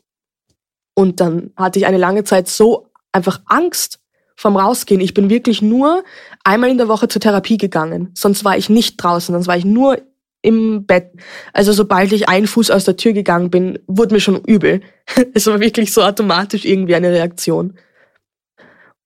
Und 0.95 1.21
dann 1.21 1.53
hatte 1.57 1.79
ich 1.79 1.87
eine 1.87 1.99
lange 1.99 2.25
Zeit 2.25 2.49
so 2.49 2.91
einfach 3.13 3.41
Angst 3.47 4.01
vom 4.43 4.57
Rausgehen. 4.57 5.01
Ich 5.01 5.15
bin 5.15 5.31
wirklich 5.31 5.63
nur 5.63 6.03
einmal 6.43 6.69
in 6.69 6.77
der 6.77 6.89
Woche 6.89 7.07
zur 7.07 7.21
Therapie 7.21 7.59
gegangen. 7.59 8.11
Sonst 8.15 8.45
war 8.45 8.59
ich 8.59 8.69
nicht 8.69 8.97
draußen, 8.97 9.33
sonst 9.33 9.47
war 9.47 9.57
ich 9.57 9.65
nur 9.65 9.99
im 10.43 10.85
Bett. 10.85 11.13
Also 11.53 11.73
sobald 11.73 12.13
ich 12.13 12.29
einen 12.29 12.49
Fuß 12.49 12.73
aus 12.73 12.85
der 12.85 12.97
Tür 12.97 13.13
gegangen 13.13 13.51
bin, 13.51 13.79
wurde 13.87 14.15
mir 14.15 14.21
schon 14.21 14.43
übel. 14.45 14.81
Es 15.35 15.47
war 15.47 15.61
wirklich 15.61 15.93
so 15.93 16.03
automatisch 16.03 16.65
irgendwie 16.65 16.97
eine 16.97 17.13
Reaktion. 17.13 17.75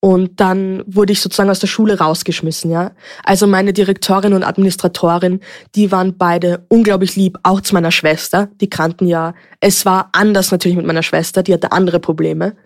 Und 0.00 0.40
dann 0.40 0.82
wurde 0.86 1.12
ich 1.12 1.20
sozusagen 1.20 1.50
aus 1.50 1.58
der 1.58 1.66
Schule 1.66 1.98
rausgeschmissen, 1.98 2.70
ja. 2.70 2.92
Also 3.22 3.46
meine 3.46 3.74
Direktorin 3.74 4.32
und 4.32 4.44
Administratorin, 4.44 5.40
die 5.74 5.92
waren 5.92 6.16
beide 6.16 6.64
unglaublich 6.68 7.16
lieb, 7.16 7.38
auch 7.42 7.60
zu 7.60 7.74
meiner 7.74 7.90
Schwester. 7.90 8.48
Die 8.60 8.70
kannten 8.70 9.06
ja, 9.06 9.34
es 9.60 9.84
war 9.84 10.08
anders 10.12 10.50
natürlich 10.50 10.76
mit 10.76 10.86
meiner 10.86 11.02
Schwester, 11.02 11.42
die 11.42 11.52
hatte 11.52 11.72
andere 11.72 12.00
Probleme. 12.00 12.56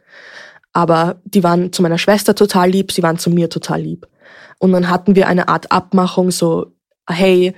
Aber 0.73 1.21
die 1.25 1.43
waren 1.43 1.73
zu 1.73 1.83
meiner 1.83 1.99
Schwester 1.99 2.35
total 2.35 2.71
lieb, 2.71 2.93
sie 2.93 3.03
waren 3.03 3.19
zu 3.19 3.31
mir 3.31 3.51
total 3.51 3.83
lieb. 3.83 4.07
Und 4.59 4.73
dann 4.73 4.89
hatten 4.89 5.17
wir 5.17 5.27
eine 5.27 5.49
Art 5.49 5.73
Abmachung, 5.73 6.31
so, 6.31 6.73
hey, 7.09 7.55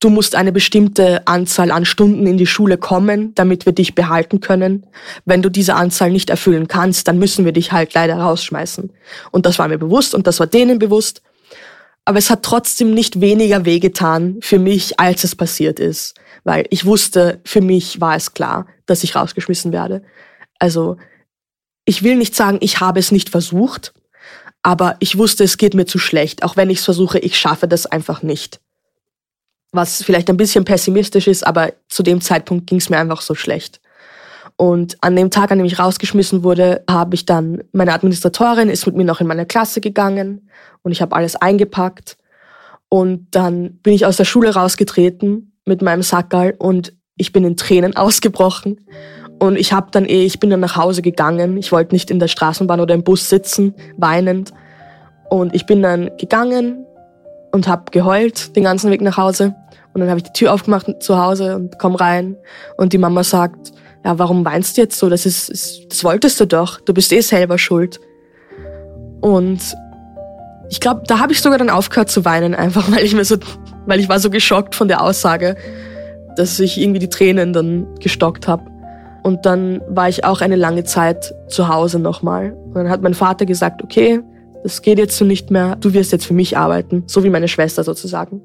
du 0.00 0.10
musst 0.10 0.34
eine 0.34 0.52
bestimmte 0.52 1.26
Anzahl 1.26 1.70
an 1.70 1.84
Stunden 1.84 2.26
in 2.26 2.38
die 2.38 2.46
Schule 2.46 2.78
kommen, 2.78 3.34
damit 3.34 3.66
wir 3.66 3.72
dich 3.72 3.94
behalten 3.94 4.40
können. 4.40 4.86
Wenn 5.24 5.42
du 5.42 5.50
diese 5.50 5.74
Anzahl 5.74 6.10
nicht 6.10 6.30
erfüllen 6.30 6.68
kannst, 6.68 7.08
dann 7.08 7.18
müssen 7.18 7.44
wir 7.44 7.52
dich 7.52 7.72
halt 7.72 7.94
leider 7.94 8.16
rausschmeißen. 8.16 8.92
Und 9.30 9.46
das 9.46 9.58
war 9.58 9.68
mir 9.68 9.78
bewusst 9.78 10.14
und 10.14 10.26
das 10.26 10.40
war 10.40 10.46
denen 10.46 10.78
bewusst. 10.78 11.22
Aber 12.04 12.18
es 12.18 12.30
hat 12.30 12.44
trotzdem 12.44 12.94
nicht 12.94 13.20
weniger 13.20 13.64
wehgetan 13.64 14.36
für 14.40 14.58
mich, 14.60 15.00
als 15.00 15.24
es 15.24 15.34
passiert 15.34 15.80
ist. 15.80 16.14
Weil 16.44 16.66
ich 16.70 16.86
wusste, 16.86 17.40
für 17.44 17.60
mich 17.60 18.00
war 18.00 18.14
es 18.14 18.32
klar, 18.32 18.66
dass 18.86 19.02
ich 19.02 19.16
rausgeschmissen 19.16 19.72
werde. 19.72 20.02
Also, 20.60 20.96
ich 21.86 22.02
will 22.02 22.16
nicht 22.16 22.34
sagen, 22.34 22.58
ich 22.60 22.80
habe 22.80 23.00
es 23.00 23.10
nicht 23.10 23.30
versucht, 23.30 23.94
aber 24.62 24.96
ich 24.98 25.16
wusste, 25.16 25.44
es 25.44 25.56
geht 25.56 25.74
mir 25.74 25.86
zu 25.86 25.98
schlecht. 25.98 26.42
Auch 26.42 26.56
wenn 26.56 26.68
ich 26.68 26.78
es 26.78 26.84
versuche, 26.84 27.18
ich 27.18 27.38
schaffe 27.38 27.66
das 27.66 27.86
einfach 27.86 28.22
nicht 28.22 28.60
was 29.76 30.02
vielleicht 30.02 30.28
ein 30.28 30.36
bisschen 30.36 30.64
pessimistisch 30.64 31.28
ist, 31.28 31.46
aber 31.46 31.72
zu 31.88 32.02
dem 32.02 32.20
Zeitpunkt 32.20 32.66
ging 32.66 32.78
es 32.78 32.90
mir 32.90 32.98
einfach 32.98 33.20
so 33.20 33.34
schlecht. 33.34 33.80
Und 34.56 34.96
an 35.02 35.14
dem 35.14 35.30
Tag, 35.30 35.52
an 35.52 35.58
dem 35.58 35.66
ich 35.66 35.78
rausgeschmissen 35.78 36.42
wurde, 36.42 36.82
habe 36.88 37.14
ich 37.14 37.26
dann, 37.26 37.62
meine 37.72 37.92
Administratorin 37.92 38.70
ist 38.70 38.86
mit 38.86 38.96
mir 38.96 39.04
noch 39.04 39.20
in 39.20 39.26
meine 39.26 39.44
Klasse 39.44 39.80
gegangen 39.80 40.48
und 40.82 40.92
ich 40.92 41.02
habe 41.02 41.14
alles 41.14 41.36
eingepackt. 41.36 42.16
Und 42.88 43.28
dann 43.32 43.74
bin 43.78 43.92
ich 43.92 44.06
aus 44.06 44.16
der 44.16 44.24
Schule 44.24 44.54
rausgetreten 44.54 45.52
mit 45.66 45.82
meinem 45.82 46.02
Sackerl 46.02 46.54
und 46.58 46.94
ich 47.16 47.32
bin 47.32 47.44
in 47.44 47.56
Tränen 47.56 47.96
ausgebrochen. 47.96 48.86
Und 49.38 49.56
ich 49.56 49.72
habe 49.72 49.88
dann 49.90 50.06
eh, 50.06 50.24
ich 50.24 50.40
bin 50.40 50.50
dann 50.50 50.60
nach 50.60 50.76
Hause 50.76 51.02
gegangen. 51.02 51.56
Ich 51.58 51.72
wollte 51.72 51.94
nicht 51.94 52.10
in 52.10 52.18
der 52.18 52.28
Straßenbahn 52.28 52.80
oder 52.80 52.94
im 52.94 53.02
Bus 53.02 53.28
sitzen, 53.28 53.74
weinend. 53.96 54.52
Und 55.28 55.54
ich 55.54 55.66
bin 55.66 55.82
dann 55.82 56.10
gegangen 56.16 56.86
und 57.52 57.68
habe 57.68 57.90
geheult 57.90 58.56
den 58.56 58.64
ganzen 58.64 58.90
Weg 58.90 59.00
nach 59.00 59.16
Hause. 59.16 59.54
Und 59.92 60.00
dann 60.00 60.08
habe 60.08 60.18
ich 60.18 60.24
die 60.24 60.32
Tür 60.32 60.52
aufgemacht 60.52 61.02
zu 61.02 61.18
Hause 61.18 61.56
und 61.56 61.78
komm 61.78 61.94
rein. 61.94 62.36
Und 62.76 62.92
die 62.92 62.98
Mama 62.98 63.24
sagt, 63.24 63.72
ja, 64.04 64.18
warum 64.18 64.44
weinst 64.44 64.76
du 64.76 64.82
jetzt 64.82 64.98
so? 64.98 65.08
Das 65.08 65.26
ist, 65.26 65.48
ist 65.48 65.86
das 65.88 66.04
wolltest 66.04 66.38
du 66.38 66.46
doch. 66.46 66.80
Du 66.80 66.94
bist 66.94 67.12
eh 67.12 67.20
selber 67.20 67.58
schuld. 67.58 67.98
Und 69.20 69.60
ich 70.68 70.80
glaube, 70.80 71.02
da 71.06 71.18
habe 71.18 71.32
ich 71.32 71.40
sogar 71.40 71.58
dann 71.58 71.70
aufgehört 71.70 72.10
zu 72.10 72.24
weinen, 72.24 72.54
einfach 72.54 72.90
weil 72.92 73.04
ich 73.04 73.14
mir 73.14 73.24
so, 73.24 73.36
weil 73.86 74.00
ich 74.00 74.08
war 74.08 74.20
so 74.20 74.30
geschockt 74.30 74.74
von 74.74 74.88
der 74.88 75.02
Aussage, 75.02 75.56
dass 76.36 76.60
ich 76.60 76.78
irgendwie 76.78 77.00
die 77.00 77.08
Tränen 77.08 77.52
dann 77.52 77.94
gestockt 77.98 78.46
habe. 78.46 78.64
Und 79.26 79.44
dann 79.44 79.80
war 79.88 80.08
ich 80.08 80.24
auch 80.24 80.40
eine 80.40 80.54
lange 80.54 80.84
Zeit 80.84 81.34
zu 81.48 81.66
Hause 81.66 81.98
nochmal. 81.98 82.52
Und 82.52 82.74
dann 82.76 82.88
hat 82.88 83.02
mein 83.02 83.12
Vater 83.12 83.44
gesagt, 83.44 83.82
okay, 83.82 84.20
das 84.62 84.82
geht 84.82 85.00
jetzt 85.00 85.16
so 85.16 85.24
nicht 85.24 85.50
mehr, 85.50 85.74
du 85.74 85.94
wirst 85.94 86.12
jetzt 86.12 86.26
für 86.26 86.32
mich 86.32 86.56
arbeiten, 86.56 87.02
so 87.08 87.24
wie 87.24 87.30
meine 87.30 87.48
Schwester 87.48 87.82
sozusagen. 87.82 88.40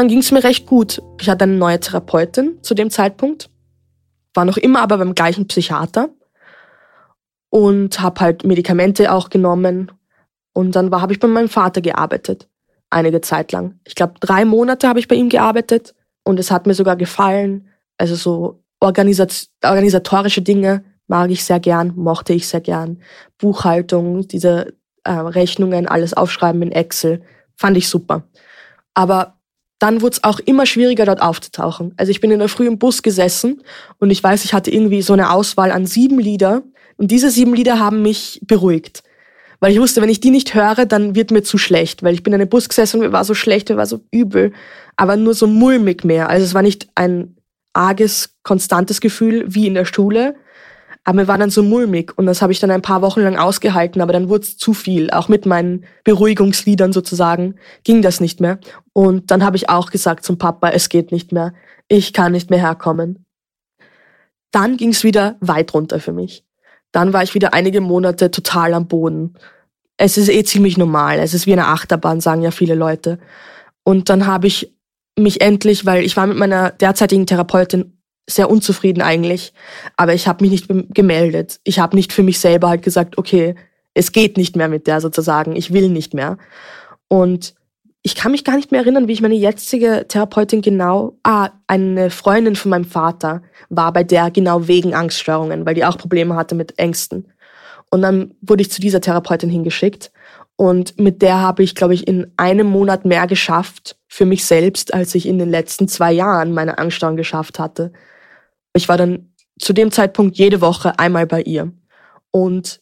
Dann 0.00 0.08
ging 0.08 0.20
es 0.20 0.32
mir 0.32 0.42
recht 0.42 0.64
gut. 0.64 1.02
Ich 1.20 1.28
hatte 1.28 1.44
eine 1.44 1.56
neue 1.56 1.78
Therapeutin 1.78 2.56
zu 2.62 2.72
dem 2.72 2.88
Zeitpunkt, 2.88 3.50
war 4.32 4.46
noch 4.46 4.56
immer 4.56 4.80
aber 4.80 4.96
beim 4.96 5.14
gleichen 5.14 5.46
Psychiater 5.46 6.08
und 7.50 8.00
habe 8.00 8.20
halt 8.20 8.44
Medikamente 8.44 9.12
auch 9.12 9.28
genommen. 9.28 9.92
Und 10.54 10.74
dann 10.74 10.90
habe 10.90 11.12
ich 11.12 11.20
bei 11.20 11.28
meinem 11.28 11.50
Vater 11.50 11.82
gearbeitet, 11.82 12.48
einige 12.88 13.20
Zeit 13.20 13.52
lang. 13.52 13.78
Ich 13.84 13.94
glaube, 13.94 14.14
drei 14.20 14.46
Monate 14.46 14.88
habe 14.88 15.00
ich 15.00 15.06
bei 15.06 15.16
ihm 15.16 15.28
gearbeitet 15.28 15.94
und 16.24 16.40
es 16.40 16.50
hat 16.50 16.66
mir 16.66 16.72
sogar 16.72 16.96
gefallen. 16.96 17.68
Also 17.98 18.14
so 18.14 18.64
Organisat 18.80 19.48
organisatorische 19.62 20.40
Dinge 20.40 20.82
mag 21.08 21.30
ich 21.30 21.44
sehr 21.44 21.60
gern, 21.60 21.92
mochte 21.94 22.32
ich 22.32 22.48
sehr 22.48 22.62
gern. 22.62 23.02
Buchhaltung, 23.36 24.26
diese 24.26 24.72
äh, 25.04 25.12
Rechnungen, 25.12 25.86
alles 25.86 26.14
aufschreiben 26.14 26.62
in 26.62 26.72
Excel, 26.72 27.20
fand 27.54 27.76
ich 27.76 27.86
super. 27.86 28.22
Aber 28.94 29.36
dann 29.80 30.02
wurde 30.02 30.14
es 30.14 30.24
auch 30.24 30.38
immer 30.38 30.66
schwieriger, 30.66 31.06
dort 31.06 31.22
aufzutauchen. 31.22 31.92
Also 31.96 32.10
ich 32.10 32.20
bin 32.20 32.30
in 32.30 32.38
der 32.38 32.48
Früh 32.48 32.68
im 32.68 32.78
Bus 32.78 33.02
gesessen 33.02 33.62
und 33.98 34.10
ich 34.10 34.22
weiß, 34.22 34.44
ich 34.44 34.52
hatte 34.52 34.70
irgendwie 34.70 35.02
so 35.02 35.14
eine 35.14 35.32
Auswahl 35.32 35.72
an 35.72 35.86
sieben 35.86 36.18
Lieder 36.20 36.62
und 36.96 37.10
diese 37.10 37.30
sieben 37.30 37.54
Lieder 37.54 37.78
haben 37.78 38.02
mich 38.02 38.40
beruhigt. 38.46 39.02
Weil 39.58 39.72
ich 39.72 39.80
wusste, 39.80 40.00
wenn 40.00 40.08
ich 40.08 40.20
die 40.20 40.30
nicht 40.30 40.54
höre, 40.54 40.86
dann 40.86 41.14
wird 41.14 41.30
mir 41.30 41.42
zu 41.42 41.58
schlecht. 41.58 42.02
Weil 42.02 42.14
ich 42.14 42.22
bin 42.22 42.32
in 42.32 42.40
einem 42.40 42.48
Bus 42.48 42.68
gesessen 42.68 43.00
und 43.00 43.06
mir 43.06 43.12
war 43.12 43.24
so 43.24 43.34
schlecht, 43.34 43.68
mir 43.68 43.76
war 43.76 43.86
so 43.86 44.00
übel. 44.10 44.52
Aber 44.96 45.16
nur 45.16 45.34
so 45.34 45.46
mulmig 45.46 46.04
mehr. 46.04 46.28
Also 46.28 46.44
es 46.44 46.54
war 46.54 46.62
nicht 46.62 46.88
ein 46.94 47.36
arges, 47.72 48.36
konstantes 48.42 49.00
Gefühl 49.00 49.44
wie 49.48 49.66
in 49.66 49.74
der 49.74 49.84
Schule, 49.84 50.34
aber 51.10 51.22
mir 51.22 51.26
war 51.26 51.38
dann 51.38 51.50
so 51.50 51.64
mulmig 51.64 52.16
und 52.16 52.26
das 52.26 52.40
habe 52.40 52.52
ich 52.52 52.60
dann 52.60 52.70
ein 52.70 52.82
paar 52.82 53.02
Wochen 53.02 53.22
lang 53.22 53.36
ausgehalten, 53.36 54.00
aber 54.00 54.12
dann 54.12 54.28
wurde 54.28 54.44
es 54.44 54.56
zu 54.56 54.72
viel. 54.72 55.10
Auch 55.10 55.26
mit 55.26 55.44
meinen 55.44 55.84
Beruhigungsliedern 56.04 56.92
sozusagen 56.92 57.56
ging 57.82 58.00
das 58.00 58.20
nicht 58.20 58.40
mehr. 58.40 58.60
Und 58.92 59.32
dann 59.32 59.44
habe 59.44 59.56
ich 59.56 59.68
auch 59.68 59.90
gesagt 59.90 60.24
zum 60.24 60.38
Papa, 60.38 60.68
es 60.68 60.88
geht 60.88 61.10
nicht 61.10 61.32
mehr. 61.32 61.52
Ich 61.88 62.12
kann 62.12 62.30
nicht 62.30 62.48
mehr 62.48 62.60
herkommen. 62.60 63.26
Dann 64.52 64.76
ging 64.76 64.90
es 64.90 65.02
wieder 65.02 65.34
weit 65.40 65.74
runter 65.74 65.98
für 65.98 66.12
mich. 66.12 66.44
Dann 66.92 67.12
war 67.12 67.24
ich 67.24 67.34
wieder 67.34 67.54
einige 67.54 67.80
Monate 67.80 68.30
total 68.30 68.72
am 68.72 68.86
Boden. 68.86 69.34
Es 69.96 70.16
ist 70.16 70.28
eh 70.28 70.44
ziemlich 70.44 70.78
normal. 70.78 71.18
Es 71.18 71.34
ist 71.34 71.48
wie 71.48 71.54
eine 71.54 71.66
Achterbahn, 71.66 72.20
sagen 72.20 72.42
ja 72.42 72.52
viele 72.52 72.76
Leute. 72.76 73.18
Und 73.82 74.10
dann 74.10 74.28
habe 74.28 74.46
ich 74.46 74.76
mich 75.18 75.40
endlich, 75.40 75.84
weil 75.86 76.04
ich 76.04 76.16
war 76.16 76.28
mit 76.28 76.36
meiner 76.36 76.70
derzeitigen 76.70 77.26
Therapeutin 77.26 77.99
sehr 78.30 78.50
unzufrieden 78.50 79.02
eigentlich. 79.02 79.52
Aber 79.96 80.14
ich 80.14 80.28
habe 80.28 80.44
mich 80.44 80.50
nicht 80.50 80.94
gemeldet. 80.94 81.60
Ich 81.64 81.78
habe 81.78 81.96
nicht 81.96 82.12
für 82.12 82.22
mich 82.22 82.38
selber 82.38 82.68
halt 82.68 82.82
gesagt, 82.82 83.18
okay, 83.18 83.54
es 83.94 84.12
geht 84.12 84.36
nicht 84.36 84.56
mehr 84.56 84.68
mit 84.68 84.86
der 84.86 85.00
sozusagen, 85.00 85.56
ich 85.56 85.72
will 85.72 85.88
nicht 85.88 86.14
mehr. 86.14 86.38
Und 87.08 87.54
ich 88.02 88.14
kann 88.14 88.32
mich 88.32 88.44
gar 88.44 88.56
nicht 88.56 88.72
mehr 88.72 88.80
erinnern, 88.80 89.08
wie 89.08 89.12
ich 89.12 89.20
meine 89.20 89.34
jetzige 89.34 90.06
Therapeutin 90.08 90.62
genau, 90.62 91.18
ah, 91.22 91.50
eine 91.66 92.10
Freundin 92.10 92.56
von 92.56 92.70
meinem 92.70 92.84
Vater 92.84 93.42
war 93.68 93.92
bei 93.92 94.04
der 94.04 94.30
genau 94.30 94.68
wegen 94.68 94.94
Angststörungen, 94.94 95.66
weil 95.66 95.74
die 95.74 95.84
auch 95.84 95.98
Probleme 95.98 96.34
hatte 96.34 96.54
mit 96.54 96.78
Ängsten. 96.78 97.30
Und 97.90 98.02
dann 98.02 98.34
wurde 98.40 98.62
ich 98.62 98.70
zu 98.70 98.80
dieser 98.80 99.00
Therapeutin 99.00 99.50
hingeschickt 99.50 100.12
und 100.60 100.98
mit 101.00 101.22
der 101.22 101.40
habe 101.40 101.62
ich, 101.62 101.74
glaube 101.74 101.94
ich, 101.94 102.06
in 102.06 102.32
einem 102.36 102.66
Monat 102.66 103.06
mehr 103.06 103.26
geschafft 103.26 103.96
für 104.08 104.26
mich 104.26 104.44
selbst, 104.44 104.92
als 104.92 105.14
ich 105.14 105.26
in 105.26 105.38
den 105.38 105.48
letzten 105.48 105.88
zwei 105.88 106.12
Jahren 106.12 106.52
meine 106.52 106.76
Angststörung 106.76 107.16
geschafft 107.16 107.58
hatte. 107.58 107.92
Ich 108.72 108.88
war 108.88 108.96
dann 108.96 109.34
zu 109.58 109.72
dem 109.72 109.92
Zeitpunkt 109.92 110.36
jede 110.36 110.60
Woche 110.60 110.98
einmal 110.98 111.26
bei 111.26 111.42
ihr. 111.42 111.72
Und 112.30 112.80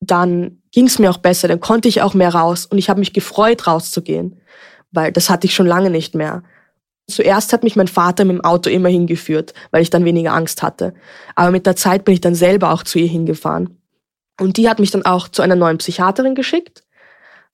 dann 0.00 0.62
ging 0.72 0.86
es 0.86 0.98
mir 0.98 1.10
auch 1.10 1.18
besser, 1.18 1.48
dann 1.48 1.60
konnte 1.60 1.88
ich 1.88 2.02
auch 2.02 2.14
mehr 2.14 2.34
raus 2.34 2.66
und 2.66 2.78
ich 2.78 2.90
habe 2.90 3.00
mich 3.00 3.12
gefreut, 3.12 3.66
rauszugehen, 3.66 4.40
weil 4.90 5.12
das 5.12 5.30
hatte 5.30 5.46
ich 5.46 5.54
schon 5.54 5.66
lange 5.66 5.90
nicht 5.90 6.14
mehr. 6.14 6.42
Zuerst 7.08 7.52
hat 7.52 7.62
mich 7.62 7.76
mein 7.76 7.88
Vater 7.88 8.24
mit 8.24 8.36
dem 8.36 8.44
Auto 8.44 8.68
immer 8.68 8.88
hingeführt, 8.88 9.54
weil 9.70 9.82
ich 9.82 9.90
dann 9.90 10.04
weniger 10.04 10.32
Angst 10.32 10.62
hatte. 10.62 10.92
Aber 11.36 11.52
mit 11.52 11.64
der 11.64 11.76
Zeit 11.76 12.04
bin 12.04 12.14
ich 12.14 12.20
dann 12.20 12.34
selber 12.34 12.72
auch 12.72 12.82
zu 12.82 12.98
ihr 12.98 13.06
hingefahren. 13.06 13.78
Und 14.40 14.56
die 14.56 14.68
hat 14.68 14.80
mich 14.80 14.90
dann 14.90 15.04
auch 15.04 15.28
zu 15.28 15.42
einer 15.42 15.54
neuen 15.54 15.78
Psychiaterin 15.78 16.34
geschickt. 16.34 16.82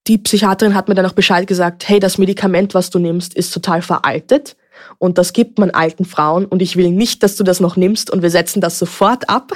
Die 0.06 0.18
Psychiaterin 0.18 0.74
hat 0.74 0.88
mir 0.88 0.94
dann 0.94 1.06
auch 1.06 1.12
Bescheid 1.12 1.46
gesagt, 1.46 1.88
hey, 1.88 2.00
das 2.00 2.18
Medikament, 2.18 2.74
was 2.74 2.90
du 2.90 2.98
nimmst, 2.98 3.34
ist 3.34 3.52
total 3.52 3.82
veraltet. 3.82 4.56
Und 4.98 5.18
das 5.18 5.32
gibt 5.32 5.58
man 5.58 5.70
alten 5.70 6.04
Frauen. 6.04 6.46
Und 6.46 6.62
ich 6.62 6.76
will 6.76 6.90
nicht, 6.90 7.22
dass 7.22 7.36
du 7.36 7.44
das 7.44 7.60
noch 7.60 7.76
nimmst. 7.76 8.10
Und 8.10 8.22
wir 8.22 8.30
setzen 8.30 8.60
das 8.60 8.78
sofort 8.78 9.28
ab. 9.28 9.52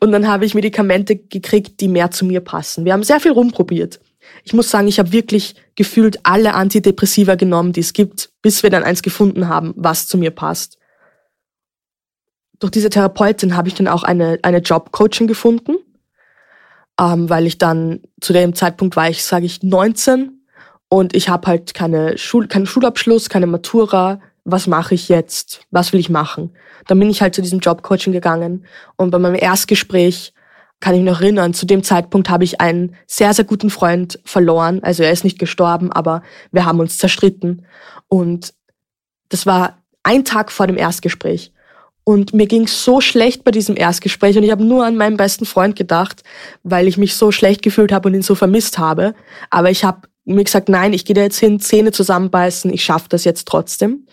Und 0.00 0.12
dann 0.12 0.28
habe 0.28 0.44
ich 0.44 0.54
Medikamente 0.54 1.16
gekriegt, 1.16 1.80
die 1.80 1.88
mehr 1.88 2.10
zu 2.10 2.24
mir 2.24 2.40
passen. 2.40 2.84
Wir 2.84 2.92
haben 2.92 3.02
sehr 3.02 3.20
viel 3.20 3.32
rumprobiert. 3.32 4.00
Ich 4.44 4.52
muss 4.52 4.70
sagen, 4.70 4.88
ich 4.88 4.98
habe 4.98 5.12
wirklich 5.12 5.54
gefühlt 5.74 6.20
alle 6.22 6.54
Antidepressiva 6.54 7.34
genommen, 7.34 7.72
die 7.72 7.80
es 7.80 7.92
gibt, 7.92 8.30
bis 8.40 8.62
wir 8.62 8.70
dann 8.70 8.84
eins 8.84 9.02
gefunden 9.02 9.48
haben, 9.48 9.72
was 9.76 10.06
zu 10.06 10.16
mir 10.16 10.30
passt. 10.30 10.78
Durch 12.58 12.70
diese 12.70 12.90
Therapeutin 12.90 13.56
habe 13.56 13.68
ich 13.68 13.74
dann 13.74 13.88
auch 13.88 14.04
eine, 14.04 14.38
eine 14.42 14.58
Jobcoaching 14.58 15.26
gefunden, 15.26 15.76
ähm, 17.00 17.28
weil 17.28 17.46
ich 17.46 17.58
dann 17.58 18.00
zu 18.20 18.32
dem 18.32 18.54
Zeitpunkt 18.54 18.96
war 18.96 19.10
ich, 19.10 19.24
sage 19.24 19.46
ich, 19.46 19.62
19 19.62 20.42
und 20.88 21.16
ich 21.16 21.28
habe 21.28 21.46
halt 21.46 21.74
keine 21.74 22.18
Schul 22.18 22.46
keinen 22.48 22.66
Schulabschluss, 22.66 23.28
keine 23.28 23.46
Matura. 23.46 24.20
Was 24.44 24.66
mache 24.66 24.94
ich 24.94 25.08
jetzt? 25.08 25.62
Was 25.70 25.92
will 25.92 26.00
ich 26.00 26.10
machen? 26.10 26.50
Dann 26.86 26.98
bin 26.98 27.10
ich 27.10 27.22
halt 27.22 27.34
zu 27.34 27.42
diesem 27.42 27.60
Jobcoaching 27.60 28.12
gegangen 28.12 28.66
und 28.96 29.10
bei 29.10 29.18
meinem 29.18 29.36
Erstgespräch 29.36 30.34
kann 30.82 30.94
ich 30.94 31.00
mich 31.00 31.10
noch 31.10 31.20
erinnern, 31.20 31.54
zu 31.54 31.64
dem 31.64 31.84
Zeitpunkt 31.84 32.28
habe 32.28 32.42
ich 32.42 32.60
einen 32.60 32.96
sehr, 33.06 33.32
sehr 33.32 33.44
guten 33.44 33.70
Freund 33.70 34.18
verloren. 34.24 34.82
Also 34.82 35.04
er 35.04 35.12
ist 35.12 35.22
nicht 35.22 35.38
gestorben, 35.38 35.92
aber 35.92 36.22
wir 36.50 36.64
haben 36.64 36.80
uns 36.80 36.98
zerstritten. 36.98 37.64
Und 38.08 38.52
das 39.28 39.46
war 39.46 39.78
ein 40.02 40.24
Tag 40.24 40.50
vor 40.50 40.66
dem 40.66 40.76
Erstgespräch. 40.76 41.52
Und 42.04 42.34
mir 42.34 42.46
ging 42.46 42.66
so 42.66 43.00
schlecht 43.00 43.44
bei 43.44 43.52
diesem 43.52 43.76
Erstgespräch 43.76 44.36
und 44.36 44.42
ich 44.42 44.50
habe 44.50 44.64
nur 44.64 44.84
an 44.84 44.96
meinen 44.96 45.16
besten 45.16 45.46
Freund 45.46 45.76
gedacht, 45.76 46.24
weil 46.64 46.88
ich 46.88 46.98
mich 46.98 47.14
so 47.14 47.30
schlecht 47.30 47.62
gefühlt 47.62 47.92
habe 47.92 48.08
und 48.08 48.14
ihn 48.14 48.22
so 48.22 48.34
vermisst 48.34 48.78
habe. 48.78 49.14
Aber 49.50 49.70
ich 49.70 49.84
habe 49.84 50.08
mir 50.24 50.44
gesagt, 50.44 50.68
nein, 50.68 50.92
ich 50.92 51.04
gehe 51.04 51.14
da 51.14 51.22
jetzt 51.22 51.38
hin, 51.38 51.60
Zähne 51.60 51.92
zusammenbeißen, 51.92 52.72
ich 52.72 52.84
schaffe 52.84 53.06
das 53.08 53.24
jetzt 53.24 53.48
trotzdem. 53.48 54.06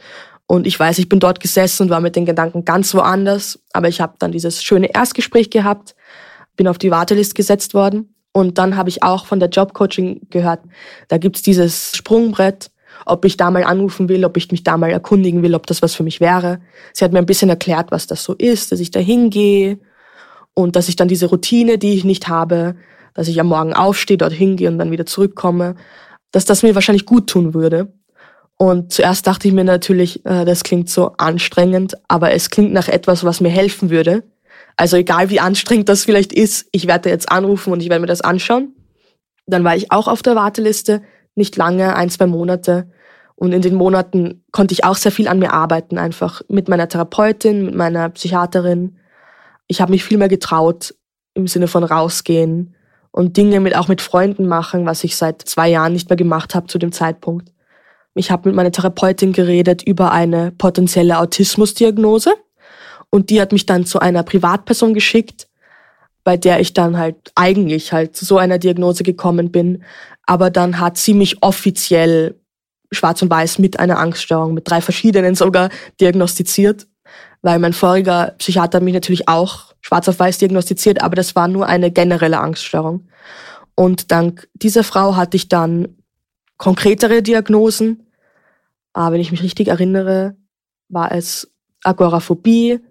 Und 0.47 0.65
ich 0.65 0.79
weiß, 0.79 0.97
ich 0.97 1.09
bin 1.09 1.19
dort 1.19 1.39
gesessen 1.39 1.83
und 1.83 1.89
war 1.89 2.01
mit 2.01 2.15
den 2.15 2.25
Gedanken 2.25 2.65
ganz 2.65 2.93
woanders. 2.95 3.59
Aber 3.71 3.87
ich 3.87 4.01
habe 4.01 4.15
dann 4.17 4.31
dieses 4.31 4.63
schöne 4.63 4.93
Erstgespräch 4.93 5.51
gehabt 5.51 5.95
bin 6.59 6.67
auf 6.67 6.77
die 6.77 6.91
Warteliste 6.91 7.35
gesetzt 7.35 7.73
worden. 7.73 8.13
Und 8.33 8.57
dann 8.57 8.75
habe 8.75 8.89
ich 8.89 9.01
auch 9.01 9.25
von 9.25 9.39
der 9.39 9.47
Jobcoaching 9.47 10.27
gehört, 10.29 10.59
da 11.07 11.17
gibt's 11.17 11.41
dieses 11.41 11.95
Sprungbrett, 11.95 12.69
ob 13.05 13.23
ich 13.23 13.37
da 13.37 13.49
mal 13.49 13.63
anrufen 13.63 14.09
will, 14.09 14.25
ob 14.25 14.35
ich 14.35 14.51
mich 14.51 14.63
da 14.63 14.75
mal 14.75 14.91
erkundigen 14.91 15.41
will, 15.41 15.55
ob 15.55 15.65
das 15.67 15.81
was 15.81 15.95
für 15.95 16.03
mich 16.03 16.19
wäre. 16.19 16.59
Sie 16.93 17.05
hat 17.05 17.13
mir 17.13 17.19
ein 17.19 17.25
bisschen 17.25 17.49
erklärt, 17.49 17.91
was 17.91 18.07
das 18.07 18.25
so 18.25 18.33
ist, 18.33 18.73
dass 18.73 18.81
ich 18.81 18.91
da 18.91 18.99
hingehe 18.99 19.79
und 20.53 20.75
dass 20.75 20.89
ich 20.89 20.97
dann 20.97 21.07
diese 21.07 21.27
Routine, 21.27 21.77
die 21.77 21.93
ich 21.93 22.03
nicht 22.03 22.27
habe, 22.27 22.75
dass 23.13 23.27
ich 23.27 23.39
am 23.39 23.47
Morgen 23.47 23.73
aufstehe, 23.73 24.17
dort 24.17 24.33
hingehe 24.33 24.69
und 24.69 24.77
dann 24.77 24.91
wieder 24.91 25.05
zurückkomme, 25.05 25.75
dass 26.31 26.45
das 26.45 26.63
mir 26.63 26.75
wahrscheinlich 26.75 27.05
gut 27.05 27.27
tun 27.27 27.53
würde. 27.53 27.91
Und 28.57 28.91
zuerst 28.91 29.25
dachte 29.25 29.47
ich 29.47 29.53
mir 29.53 29.63
natürlich, 29.63 30.25
äh, 30.25 30.43
das 30.43 30.63
klingt 30.63 30.89
so 30.89 31.13
anstrengend, 31.17 31.95
aber 32.07 32.33
es 32.33 32.49
klingt 32.49 32.73
nach 32.73 32.89
etwas, 32.89 33.23
was 33.23 33.39
mir 33.39 33.49
helfen 33.49 33.89
würde. 33.89 34.23
Also 34.75 34.97
egal 34.97 35.29
wie 35.29 35.39
anstrengend 35.39 35.87
das 35.87 36.03
vielleicht 36.03 36.33
ist, 36.33 36.67
ich 36.71 36.85
werde 36.85 37.09
jetzt 37.09 37.31
anrufen 37.31 37.71
und 37.71 37.81
ich 37.81 37.89
werde 37.89 38.01
mir 38.01 38.07
das 38.07 38.21
anschauen. 38.21 38.73
Dann 39.45 39.63
war 39.63 39.75
ich 39.75 39.91
auch 39.91 40.07
auf 40.07 40.21
der 40.21 40.35
Warteliste, 40.35 41.01
nicht 41.35 41.55
lange, 41.55 41.95
ein, 41.95 42.09
zwei 42.09 42.27
Monate. 42.27 42.89
Und 43.35 43.53
in 43.53 43.61
den 43.61 43.75
Monaten 43.75 44.43
konnte 44.51 44.73
ich 44.73 44.83
auch 44.83 44.97
sehr 44.97 45.13
viel 45.13 45.29
an 45.29 45.39
mir 45.39 45.53
arbeiten, 45.53 45.97
einfach 45.97 46.41
mit 46.49 46.67
meiner 46.67 46.89
Therapeutin, 46.89 47.65
mit 47.65 47.75
meiner 47.75 48.09
Psychiaterin. 48.09 48.97
Ich 49.67 49.79
habe 49.79 49.91
mich 49.91 50.03
viel 50.03 50.17
mehr 50.17 50.27
getraut 50.27 50.93
im 51.33 51.47
Sinne 51.47 51.67
von 51.67 51.85
rausgehen 51.85 52.75
und 53.11 53.37
Dinge 53.37 53.59
mit 53.59 53.75
auch 53.75 53.87
mit 53.87 54.01
Freunden 54.01 54.47
machen, 54.47 54.85
was 54.85 55.03
ich 55.03 55.15
seit 55.15 55.41
zwei 55.41 55.69
Jahren 55.69 55.93
nicht 55.93 56.09
mehr 56.09 56.17
gemacht 56.17 56.55
habe 56.55 56.67
zu 56.67 56.77
dem 56.77 56.91
Zeitpunkt. 56.91 57.51
Ich 58.15 58.31
habe 58.31 58.49
mit 58.49 58.55
meiner 58.55 58.71
Therapeutin 58.71 59.33
geredet 59.33 59.83
über 59.83 60.11
eine 60.11 60.51
potenzielle 60.51 61.19
Autismusdiagnose 61.19 62.33
und 63.09 63.29
die 63.29 63.41
hat 63.41 63.51
mich 63.51 63.65
dann 63.65 63.85
zu 63.85 63.99
einer 63.99 64.23
Privatperson 64.23 64.93
geschickt, 64.93 65.47
bei 66.23 66.37
der 66.37 66.59
ich 66.59 66.73
dann 66.73 66.97
halt 66.97 67.31
eigentlich 67.35 67.91
halt 67.93 68.15
zu 68.15 68.25
so 68.25 68.37
einer 68.37 68.59
Diagnose 68.59 69.03
gekommen 69.03 69.51
bin. 69.51 69.83
Aber 70.25 70.49
dann 70.49 70.79
hat 70.79 70.97
sie 70.97 71.13
mich 71.13 71.41
offiziell 71.41 72.35
schwarz 72.91 73.21
und 73.21 73.29
weiß 73.29 73.59
mit 73.59 73.79
einer 73.79 73.99
Angststörung, 73.99 74.53
mit 74.53 74.69
drei 74.69 74.81
verschiedenen 74.81 75.35
sogar 75.35 75.69
diagnostiziert. 75.99 76.87
Weil 77.41 77.59
mein 77.59 77.73
voriger 77.73 78.35
Psychiater 78.37 78.81
mich 78.81 78.93
natürlich 78.93 79.27
auch 79.27 79.73
schwarz 79.81 80.07
auf 80.09 80.19
weiß 80.19 80.39
diagnostiziert, 80.39 81.01
aber 81.01 81.15
das 81.15 81.35
war 81.35 81.47
nur 81.47 81.67
eine 81.67 81.91
generelle 81.91 82.39
Angststörung. 82.39 83.07
Und 83.75 84.11
dank 84.11 84.49
dieser 84.53 84.83
Frau 84.83 85.15
hatte 85.15 85.37
ich 85.37 85.47
dann 85.47 85.95
konkretere 86.57 87.21
Diagnosen. 87.23 88.07
Aber 88.91 89.13
wenn 89.13 89.21
ich 89.21 89.31
mich 89.31 89.41
richtig 89.41 89.69
erinnere, 89.69 90.35
war 90.89 91.13
es 91.13 91.49
Agoraphobie, 91.83 92.81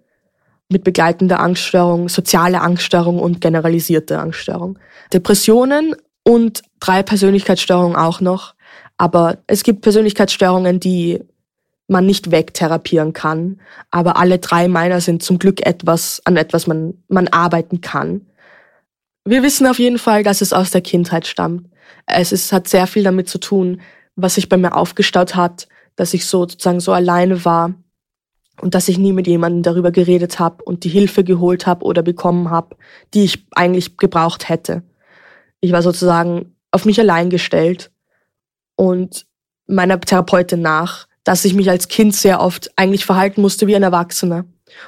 mit 0.70 0.84
begleitender 0.84 1.40
Angststörung, 1.40 2.08
soziale 2.08 2.60
Angststörung 2.60 3.18
und 3.18 3.40
generalisierte 3.40 4.18
Angststörung. 4.18 4.78
Depressionen 5.12 5.94
und 6.24 6.62
drei 6.78 7.02
Persönlichkeitsstörungen 7.02 7.96
auch 7.96 8.20
noch. 8.20 8.54
Aber 8.98 9.38
es 9.46 9.62
gibt 9.62 9.80
Persönlichkeitsstörungen, 9.80 10.78
die 10.80 11.20
man 11.88 12.06
nicht 12.06 12.30
wegtherapieren 12.30 13.12
kann. 13.12 13.60
Aber 13.90 14.16
alle 14.16 14.38
drei 14.38 14.68
meiner 14.68 15.00
sind 15.00 15.22
zum 15.22 15.38
Glück 15.38 15.66
etwas, 15.66 16.22
an 16.24 16.36
etwas 16.36 16.66
man, 16.66 17.02
man 17.08 17.28
arbeiten 17.28 17.80
kann. 17.80 18.26
Wir 19.24 19.42
wissen 19.42 19.66
auf 19.66 19.78
jeden 19.78 19.98
Fall, 19.98 20.22
dass 20.22 20.40
es 20.40 20.52
aus 20.52 20.70
der 20.70 20.82
Kindheit 20.82 21.26
stammt. 21.26 21.68
Es 22.06 22.32
ist, 22.32 22.52
hat 22.52 22.68
sehr 22.68 22.86
viel 22.86 23.02
damit 23.02 23.28
zu 23.28 23.38
tun, 23.38 23.80
was 24.16 24.34
sich 24.36 24.48
bei 24.48 24.56
mir 24.56 24.76
aufgestaut 24.76 25.34
hat, 25.34 25.68
dass 25.96 26.14
ich 26.14 26.26
sozusagen 26.26 26.80
so 26.80 26.92
alleine 26.92 27.44
war 27.44 27.74
und 28.60 28.74
dass 28.74 28.88
ich 28.88 28.98
nie 28.98 29.12
mit 29.12 29.26
jemandem 29.26 29.62
darüber 29.62 29.90
geredet 29.90 30.38
habe 30.38 30.62
und 30.64 30.84
die 30.84 30.88
Hilfe 30.88 31.24
geholt 31.24 31.66
habe 31.66 31.84
oder 31.84 32.02
bekommen 32.02 32.50
habe, 32.50 32.76
die 33.14 33.24
ich 33.24 33.46
eigentlich 33.52 33.96
gebraucht 33.96 34.48
hätte. 34.48 34.82
Ich 35.60 35.72
war 35.72 35.82
sozusagen 35.82 36.54
auf 36.70 36.84
mich 36.84 37.00
allein 37.00 37.30
gestellt 37.30 37.90
und 38.76 39.26
meiner 39.66 40.00
Therapeutin 40.00 40.62
nach, 40.62 41.07
dass 41.28 41.44
ich 41.44 41.54
mich 41.54 41.70
als 41.70 41.88
Kind 41.88 42.14
sehr 42.14 42.40
oft 42.40 42.70
eigentlich 42.76 43.04
verhalten 43.04 43.40
musste 43.40 43.66
wie 43.66 43.76
ein 43.76 43.82
Erwachsener. 43.82 44.44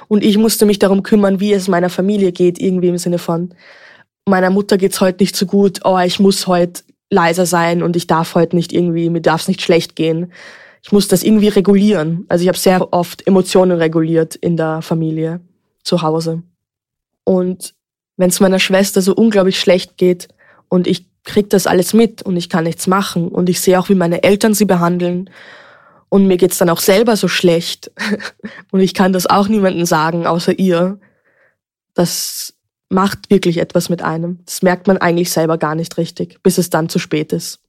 Und 0.07 0.23
ich 0.23 0.37
musste 0.37 0.65
mich 0.65 0.79
darum 0.79 1.03
kümmern, 1.03 1.39
wie 1.39 1.53
es 1.53 1.67
meiner 1.67 1.89
Familie 1.89 2.31
geht, 2.31 2.59
irgendwie 2.59 2.89
im 2.89 2.97
Sinne 2.97 3.17
von, 3.17 3.53
meiner 4.25 4.49
Mutter 4.49 4.77
geht's 4.77 5.01
heute 5.01 5.23
nicht 5.23 5.35
so 5.35 5.45
gut, 5.45 5.79
oh, 5.83 5.97
ich 5.99 6.19
muss 6.19 6.47
heute 6.47 6.83
leiser 7.09 7.45
sein 7.45 7.81
und 7.81 7.95
ich 7.95 8.07
darf 8.07 8.35
heute 8.35 8.55
nicht 8.55 8.71
irgendwie, 8.71 9.09
mir 9.09 9.21
darf 9.21 9.41
es 9.41 9.47
nicht 9.47 9.61
schlecht 9.61 9.95
gehen 9.95 10.31
ich 10.83 10.91
muss 10.91 11.07
das 11.07 11.23
irgendwie 11.23 11.49
regulieren. 11.49 12.25
Also 12.27 12.43
ich 12.43 12.47
habe 12.47 12.57
sehr 12.57 12.91
oft 12.93 13.25
Emotionen 13.27 13.77
reguliert 13.77 14.35
in 14.35 14.57
der 14.57 14.81
Familie, 14.81 15.41
zu 15.83 16.01
Hause. 16.01 16.43
Und 17.23 17.73
wenn 18.17 18.29
es 18.29 18.39
meiner 18.39 18.59
Schwester 18.59 19.01
so 19.01 19.13
unglaublich 19.13 19.59
schlecht 19.59 19.97
geht 19.97 20.27
und 20.69 20.87
ich 20.87 21.05
krieg 21.23 21.49
das 21.49 21.67
alles 21.67 21.93
mit 21.93 22.23
und 22.23 22.35
ich 22.35 22.49
kann 22.49 22.63
nichts 22.63 22.87
machen 22.87 23.27
und 23.27 23.47
ich 23.47 23.61
sehe 23.61 23.79
auch, 23.79 23.89
wie 23.89 23.95
meine 23.95 24.23
Eltern 24.23 24.53
sie 24.53 24.65
behandeln 24.65 25.29
und 26.11 26.27
mir 26.27 26.37
geht's 26.37 26.59
dann 26.59 26.69
auch 26.69 26.79
selber 26.79 27.15
so 27.15 27.27
schlecht 27.27 27.91
und 28.71 28.81
ich 28.81 28.93
kann 28.93 29.13
das 29.13 29.25
auch 29.25 29.47
niemandem 29.47 29.85
sagen, 29.85 30.27
außer 30.27 30.59
ihr. 30.59 30.99
Das 31.93 32.53
macht 32.87 33.29
wirklich 33.29 33.57
etwas 33.57 33.89
mit 33.89 34.01
einem. 34.01 34.39
Das 34.45 34.61
merkt 34.61 34.87
man 34.87 34.97
eigentlich 34.97 35.31
selber 35.31 35.57
gar 35.57 35.75
nicht 35.75 35.97
richtig, 35.97 36.41
bis 36.43 36.57
es 36.57 36.69
dann 36.69 36.87
zu 36.87 36.99
spät 36.99 37.33
ist 37.33 37.59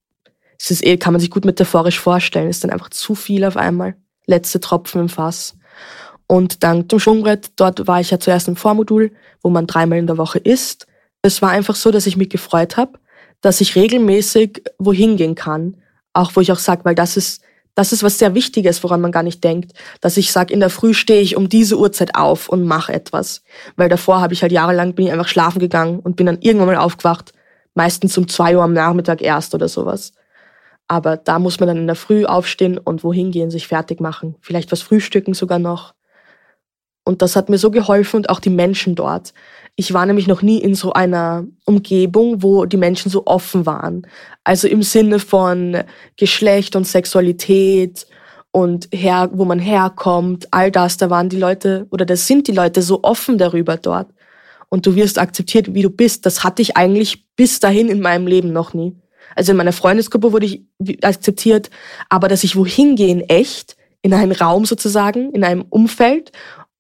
es 0.62 0.70
ist 0.70 0.86
eh, 0.86 0.96
kann 0.96 1.12
man 1.12 1.20
sich 1.20 1.30
gut 1.30 1.44
metaphorisch 1.44 1.98
vorstellen, 1.98 2.48
ist 2.48 2.62
dann 2.62 2.70
einfach 2.70 2.90
zu 2.90 3.16
viel 3.16 3.44
auf 3.44 3.56
einmal. 3.56 3.96
Letzte 4.26 4.60
Tropfen 4.60 5.00
im 5.00 5.08
Fass. 5.08 5.56
Und 6.28 6.62
dann 6.62 6.88
zum 6.88 7.00
Schwungbrett, 7.00 7.50
dort 7.56 7.88
war 7.88 8.00
ich 8.00 8.12
ja 8.12 8.20
zuerst 8.20 8.46
im 8.46 8.54
Vormodul, 8.54 9.10
wo 9.42 9.50
man 9.50 9.66
dreimal 9.66 9.98
in 9.98 10.06
der 10.06 10.18
Woche 10.18 10.38
isst. 10.38 10.86
Es 11.20 11.42
war 11.42 11.50
einfach 11.50 11.74
so, 11.74 11.90
dass 11.90 12.06
ich 12.06 12.16
mich 12.16 12.30
gefreut 12.30 12.76
habe, 12.76 12.98
dass 13.40 13.60
ich 13.60 13.74
regelmäßig 13.74 14.62
wohin 14.78 15.16
gehen 15.16 15.34
kann. 15.34 15.78
Auch 16.12 16.36
wo 16.36 16.40
ich 16.40 16.52
auch 16.52 16.60
sage, 16.60 16.84
weil 16.84 16.94
das 16.94 17.16
ist, 17.16 17.42
das 17.74 17.92
ist 17.92 18.02
was 18.02 18.18
sehr 18.18 18.34
Wichtiges, 18.34 18.82
woran 18.82 19.00
man 19.00 19.12
gar 19.12 19.22
nicht 19.22 19.42
denkt, 19.42 19.72
dass 20.00 20.16
ich 20.16 20.32
sage, 20.32 20.52
in 20.52 20.60
der 20.60 20.70
Früh 20.70 20.92
stehe 20.92 21.22
ich 21.22 21.36
um 21.36 21.48
diese 21.48 21.78
Uhrzeit 21.78 22.14
auf 22.14 22.48
und 22.48 22.64
mache 22.64 22.92
etwas. 22.92 23.42
Weil 23.76 23.88
davor 23.88 24.20
habe 24.20 24.34
ich 24.34 24.42
halt 24.42 24.52
jahrelang, 24.52 24.94
bin 24.94 25.06
ich 25.06 25.12
einfach 25.12 25.28
schlafen 25.28 25.58
gegangen 25.58 25.98
und 26.00 26.16
bin 26.16 26.26
dann 26.26 26.40
irgendwann 26.40 26.68
mal 26.68 26.76
aufgewacht, 26.76 27.32
meistens 27.74 28.18
um 28.18 28.28
zwei 28.28 28.56
Uhr 28.56 28.62
am 28.62 28.74
Nachmittag 28.74 29.22
erst 29.22 29.54
oder 29.54 29.68
sowas. 29.68 30.12
Aber 30.86 31.16
da 31.16 31.38
muss 31.38 31.60
man 31.60 31.68
dann 31.68 31.78
in 31.78 31.86
der 31.86 31.96
Früh 31.96 32.26
aufstehen 32.26 32.76
und 32.76 33.02
wohin 33.04 33.30
gehen, 33.30 33.50
sich 33.50 33.66
fertig 33.66 34.00
machen. 34.00 34.36
Vielleicht 34.40 34.70
was 34.72 34.82
frühstücken 34.82 35.32
sogar 35.32 35.58
noch. 35.58 35.94
Und 37.04 37.22
das 37.22 37.34
hat 37.34 37.48
mir 37.48 37.58
so 37.58 37.70
geholfen 37.70 38.16
und 38.16 38.30
auch 38.30 38.40
die 38.40 38.50
Menschen 38.50 38.94
dort. 38.94 39.32
Ich 39.74 39.94
war 39.94 40.04
nämlich 40.04 40.26
noch 40.26 40.42
nie 40.42 40.58
in 40.58 40.74
so 40.74 40.92
einer 40.92 41.46
Umgebung, 41.64 42.42
wo 42.42 42.66
die 42.66 42.76
Menschen 42.76 43.10
so 43.10 43.26
offen 43.26 43.64
waren. 43.64 44.06
Also 44.44 44.68
im 44.68 44.82
Sinne 44.82 45.18
von 45.18 45.78
Geschlecht 46.16 46.76
und 46.76 46.86
Sexualität 46.86 48.06
und 48.50 48.88
her, 48.92 49.30
wo 49.32 49.46
man 49.46 49.58
herkommt, 49.58 50.48
all 50.50 50.70
das, 50.70 50.98
da 50.98 51.08
waren 51.08 51.30
die 51.30 51.38
Leute 51.38 51.86
oder 51.90 52.04
da 52.04 52.16
sind 52.16 52.48
die 52.48 52.52
Leute 52.52 52.82
so 52.82 53.02
offen 53.02 53.38
darüber 53.38 53.78
dort. 53.78 54.08
Und 54.68 54.86
du 54.86 54.94
wirst 54.94 55.18
akzeptiert, 55.18 55.74
wie 55.74 55.82
du 55.82 55.90
bist. 55.90 56.26
Das 56.26 56.44
hatte 56.44 56.62
ich 56.62 56.76
eigentlich 56.76 57.26
bis 57.34 57.60
dahin 57.60 57.88
in 57.88 58.00
meinem 58.00 58.26
Leben 58.26 58.52
noch 58.52 58.74
nie. 58.74 58.94
Also 59.34 59.52
in 59.52 59.58
meiner 59.58 59.72
Freundesgruppe 59.72 60.32
wurde 60.32 60.46
ich 60.46 60.62
akzeptiert, 61.02 61.70
aber 62.10 62.28
dass 62.28 62.44
ich 62.44 62.56
wohin 62.56 62.96
gehe 62.96 63.22
echt, 63.28 63.76
in 64.02 64.12
einen 64.12 64.32
Raum 64.32 64.64
sozusagen, 64.64 65.30
in 65.32 65.44
einem 65.44 65.62
Umfeld 65.70 66.32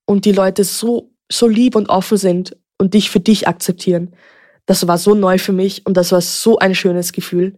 und 0.04 0.24
die 0.24 0.32
Leute 0.32 0.64
so, 0.64 1.10
so 1.30 1.46
lieb 1.46 1.76
und 1.76 1.88
offen 1.88 2.18
sind 2.18 2.56
und 2.82 2.94
dich 2.94 3.10
für 3.10 3.20
dich 3.20 3.46
akzeptieren. 3.46 4.12
Das 4.66 4.88
war 4.88 4.98
so 4.98 5.14
neu 5.14 5.38
für 5.38 5.52
mich 5.52 5.86
und 5.86 5.96
das 5.96 6.10
war 6.10 6.20
so 6.20 6.58
ein 6.58 6.74
schönes 6.74 7.12
Gefühl. 7.12 7.56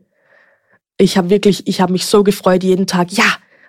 Ich 0.99 1.17
habe 1.17 1.31
wirklich, 1.31 1.67
ich 1.67 1.81
habe 1.81 1.93
mich 1.93 2.05
so 2.05 2.23
gefreut 2.23 2.63
jeden 2.63 2.87
Tag. 2.87 3.11
Ja, 3.11 3.25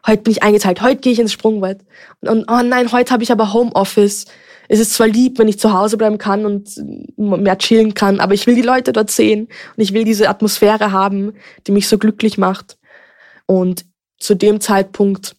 heute 0.05 0.23
bin 0.23 0.33
ich 0.33 0.43
eingeteilt, 0.43 0.81
heute 0.81 0.99
gehe 0.99 1.13
ich 1.13 1.19
ins 1.19 1.31
Sprungwald. 1.31 1.79
Und, 2.19 2.29
und 2.29 2.51
oh 2.51 2.61
nein, 2.61 2.91
heute 2.91 3.13
habe 3.13 3.23
ich 3.23 3.31
aber 3.31 3.53
Homeoffice. 3.53 4.25
Es 4.67 4.81
ist 4.81 4.95
zwar 4.95 5.07
lieb, 5.07 5.39
wenn 5.39 5.47
ich 5.47 5.57
zu 5.57 5.71
Hause 5.71 5.95
bleiben 5.95 6.17
kann 6.17 6.45
und 6.45 6.75
mehr 7.15 7.57
chillen 7.57 7.93
kann, 7.93 8.19
aber 8.19 8.33
ich 8.33 8.47
will 8.47 8.55
die 8.55 8.61
Leute 8.61 8.91
dort 8.91 9.09
sehen 9.09 9.47
und 9.77 9.81
ich 9.81 9.93
will 9.93 10.03
diese 10.03 10.27
Atmosphäre 10.27 10.91
haben, 10.91 11.35
die 11.67 11.71
mich 11.71 11.87
so 11.87 11.97
glücklich 11.97 12.37
macht. 12.37 12.77
Und 13.45 13.85
zu 14.17 14.35
dem 14.35 14.59
Zeitpunkt 14.59 15.37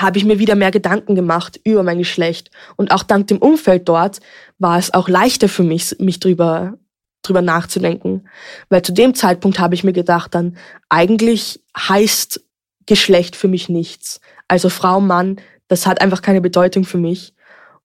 habe 0.00 0.18
ich 0.18 0.24
mir 0.24 0.38
wieder 0.38 0.54
mehr 0.54 0.70
Gedanken 0.70 1.14
gemacht 1.14 1.60
über 1.64 1.82
mein 1.82 1.98
Geschlecht. 1.98 2.50
Und 2.76 2.90
auch 2.90 3.02
dank 3.02 3.26
dem 3.28 3.38
Umfeld 3.38 3.88
dort 3.88 4.20
war 4.58 4.78
es 4.78 4.92
auch 4.94 5.08
leichter 5.08 5.48
für 5.48 5.62
mich, 5.62 5.96
mich 5.98 6.20
drüber, 6.20 6.74
drüber 7.22 7.42
nachzudenken. 7.42 8.28
Weil 8.68 8.82
zu 8.82 8.92
dem 8.92 9.14
Zeitpunkt 9.14 9.58
habe 9.58 9.74
ich 9.74 9.84
mir 9.84 9.92
gedacht 9.92 10.34
dann, 10.34 10.56
eigentlich 10.88 11.62
heißt 11.76 12.42
Geschlecht 12.86 13.36
für 13.36 13.48
mich 13.48 13.68
nichts. 13.68 14.20
Also 14.48 14.68
Frau, 14.68 15.00
Mann, 15.00 15.36
das 15.68 15.86
hat 15.86 16.00
einfach 16.00 16.22
keine 16.22 16.40
Bedeutung 16.40 16.84
für 16.84 16.98
mich. 16.98 17.34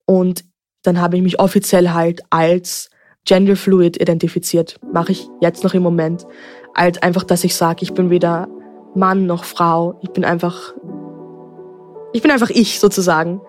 Und 0.06 0.44
dann 0.84 1.00
habe 1.00 1.18
ich 1.18 1.24
mich 1.24 1.40
offiziell 1.40 1.92
halt 1.92 2.22
als 2.30 2.90
genderfluid 3.26 4.02
identifiziert. 4.02 4.80
Mache 4.92 5.12
ich 5.12 5.28
jetzt 5.42 5.64
noch 5.64 5.74
im 5.74 5.84
Moment. 5.84 6.26
Als 6.74 7.02
einfach, 7.02 7.24
dass 7.24 7.44
ich 7.44 7.56
sage, 7.56 7.84
ich 7.84 7.94
bin 7.94 8.10
weder 8.10 8.48
Mann 8.96 9.26
noch 9.26 9.44
Frau. 9.44 10.00
Ich 10.02 10.10
bin 10.10 10.26
einfach 10.26 10.74
ich 12.14 12.22
bin 12.22 12.32
einfach 12.32 12.50
ich 12.50 12.80
sozusagen. 12.80 13.42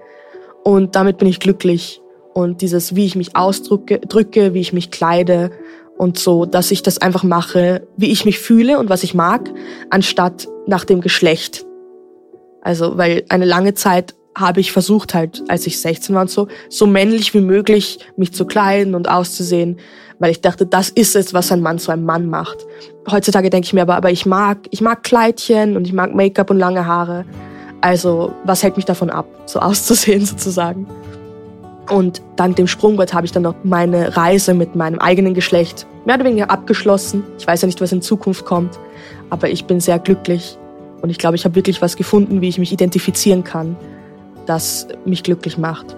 Und 0.65 0.95
damit 0.97 1.19
bin 1.19 1.29
ich 1.29 1.41
glücklich. 1.41 2.01
Und 2.35 2.63
dieses, 2.63 2.95
wie 2.95 3.07
ich 3.07 3.17
mich 3.17 3.37
ausdrücke, 3.37 3.99
drücke, 3.99 4.55
wie 4.55 4.61
ich 4.61 4.73
mich 4.73 4.91
kleide 4.91 5.51
und 5.99 6.19
so, 6.19 6.47
dass 6.47 6.71
ich 6.71 6.83
das 6.83 6.99
einfach 6.99 7.23
mache, 7.25 7.87
wie 7.97 8.11
ich 8.11 8.25
mich 8.25 8.39
fühle 8.39 8.79
und 8.79 8.89
was 8.89 9.03
ich 9.03 9.15
mag, 9.15 9.51
anstatt 9.91 10.49
nach 10.67 10.85
dem 10.85 11.01
Geschlecht. 11.01 11.67
Also, 12.63 12.97
weil 12.97 13.25
eine 13.29 13.45
lange 13.45 13.75
Zeit 13.75 14.15
habe 14.37 14.61
ich 14.61 14.73
versucht 14.73 15.15
halt, 15.15 15.43
als 15.49 15.67
ich 15.67 15.81
16 15.81 16.15
war 16.15 16.23
und 16.23 16.31
so, 16.31 16.49
so 16.71 16.87
männlich 16.87 17.35
wie 17.35 17.41
möglich 17.41 17.99
mich 18.17 18.33
zu 18.33 18.47
kleiden 18.47 18.95
und 18.95 19.09
auszusehen, 19.09 19.79
weil 20.19 20.31
ich 20.31 20.41
dachte, 20.41 20.65
das 20.65 20.89
ist 20.89 21.17
es, 21.17 21.35
was 21.35 21.53
ein 21.53 21.61
Mann 21.61 21.79
zu 21.79 21.91
einem 21.91 22.05
Mann 22.05 22.29
macht. 22.29 22.65
Heutzutage 23.11 23.51
denke 23.51 23.67
ich 23.67 23.73
mir 23.73 23.83
aber, 23.83 23.97
aber 23.97 24.11
ich 24.11 24.25
mag, 24.25 24.61
ich 24.71 24.81
mag 24.81 25.03
Kleidchen 25.03 25.77
und 25.77 25.87
ich 25.87 25.93
mag 25.93 26.15
Make-up 26.15 26.51
und 26.51 26.59
lange 26.59 26.87
Haare. 26.87 27.27
Also 27.83 28.33
was 28.45 28.62
hält 28.62 28.76
mich 28.76 28.87
davon 28.87 29.11
ab, 29.11 29.26
so 29.45 29.59
auszusehen 29.61 30.24
sozusagen? 30.24 30.87
Und 31.91 32.22
dank 32.37 32.57
dem 32.57 32.68
Sprungbrett 32.68 33.12
habe 33.12 33.26
ich 33.26 33.33
dann 33.33 33.43
noch 33.43 33.57
meine 33.64 34.16
Reise 34.16 34.55
mit 34.55 34.74
meinem 34.74 34.99
eigenen 35.01 35.35
Geschlecht 35.35 35.87
mehr 36.07 36.14
oder 36.14 36.24
weniger 36.24 36.51
abgeschlossen. 36.51 37.24
Ich 37.39 37.47
weiß 37.47 37.62
ja 37.62 37.66
nicht, 37.66 37.80
was 37.80 37.93
in 37.93 38.01
Zukunft 38.03 38.45
kommt, 38.45 38.78
aber 39.30 39.51
ich 39.51 39.66
bin 39.66 39.80
sehr 39.80 39.99
glücklich 39.99 40.57
und 41.03 41.11
ich 41.11 41.18
glaube, 41.18 41.37
ich 41.37 41.45
habe 41.45 41.55
wirklich 41.55 41.83
was 41.83 41.97
gefunden, 41.97 42.41
wie 42.41 42.49
ich 42.49 42.59
mich 42.59 42.72
identifizieren 42.72 43.45
kann, 43.45 43.76
das 44.47 44.87
mich 45.05 45.22
glücklich 45.22 45.59
macht. 45.59 45.97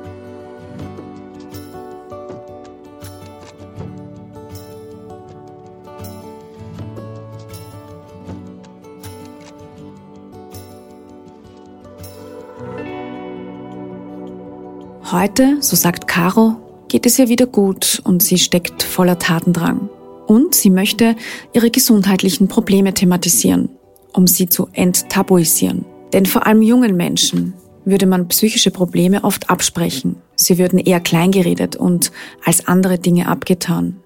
Heute, 15.15 15.62
so 15.62 15.77
sagt 15.77 16.09
Caro, 16.09 16.57
geht 16.89 17.07
es 17.07 17.21
ihr 17.21 17.29
wieder 17.29 17.47
gut 17.47 18.03
und 18.03 18.21
sie 18.21 18.37
steckt 18.37 18.83
voller 18.83 19.17
Tatendrang. 19.17 19.89
Und 20.27 20.57
sie 20.57 20.71
möchte 20.71 21.15
ihre 21.53 21.71
gesundheitlichen 21.71 22.49
Probleme 22.49 22.95
thematisieren, 22.95 23.69
um 24.12 24.27
sie 24.27 24.49
zu 24.49 24.69
enttabuisieren. 24.73 25.85
Denn 26.12 26.27
vor 26.27 26.49
allem 26.49 26.62
jungen 26.62 26.97
Menschen 26.97 27.55
würde 27.85 28.07
man 28.07 28.27
psychische 28.27 28.73
Probleme 28.73 29.23
oft 29.23 29.51
absprechen. 29.51 30.17
Sie 30.35 30.59
würden 30.59 30.81
eher 30.81 30.99
kleingeredet 30.99 31.77
und 31.77 32.11
als 32.45 32.67
andere 32.67 32.99
Dinge 32.99 33.29
abgetan. 33.29 34.01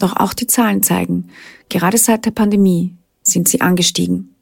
Doch 0.00 0.16
auch 0.16 0.32
die 0.32 0.46
Zahlen 0.46 0.82
zeigen, 0.82 1.28
gerade 1.68 1.98
seit 1.98 2.24
der 2.24 2.30
Pandemie 2.30 2.96
sind 3.22 3.46
sie 3.46 3.60
angestiegen. 3.60 4.34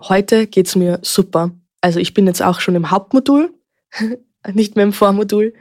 Heute 0.00 0.46
geht's 0.46 0.76
mir 0.76 1.00
super. 1.02 1.50
Also 1.80 1.98
ich 1.98 2.14
bin 2.14 2.28
jetzt 2.28 2.42
auch 2.42 2.60
schon 2.60 2.76
im 2.76 2.92
Hauptmodul 2.92 3.52
nicht 4.52 4.76
mehr 4.76 4.84
im 4.84 4.92
Vormodul. 4.92 5.54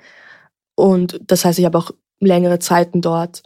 Und 0.76 1.20
das 1.26 1.46
heißt, 1.46 1.60
ich 1.60 1.66
habe 1.66 1.78
auch 1.78 1.92
längere 2.20 2.60
Zeiten 2.60 3.02
dort, 3.02 3.44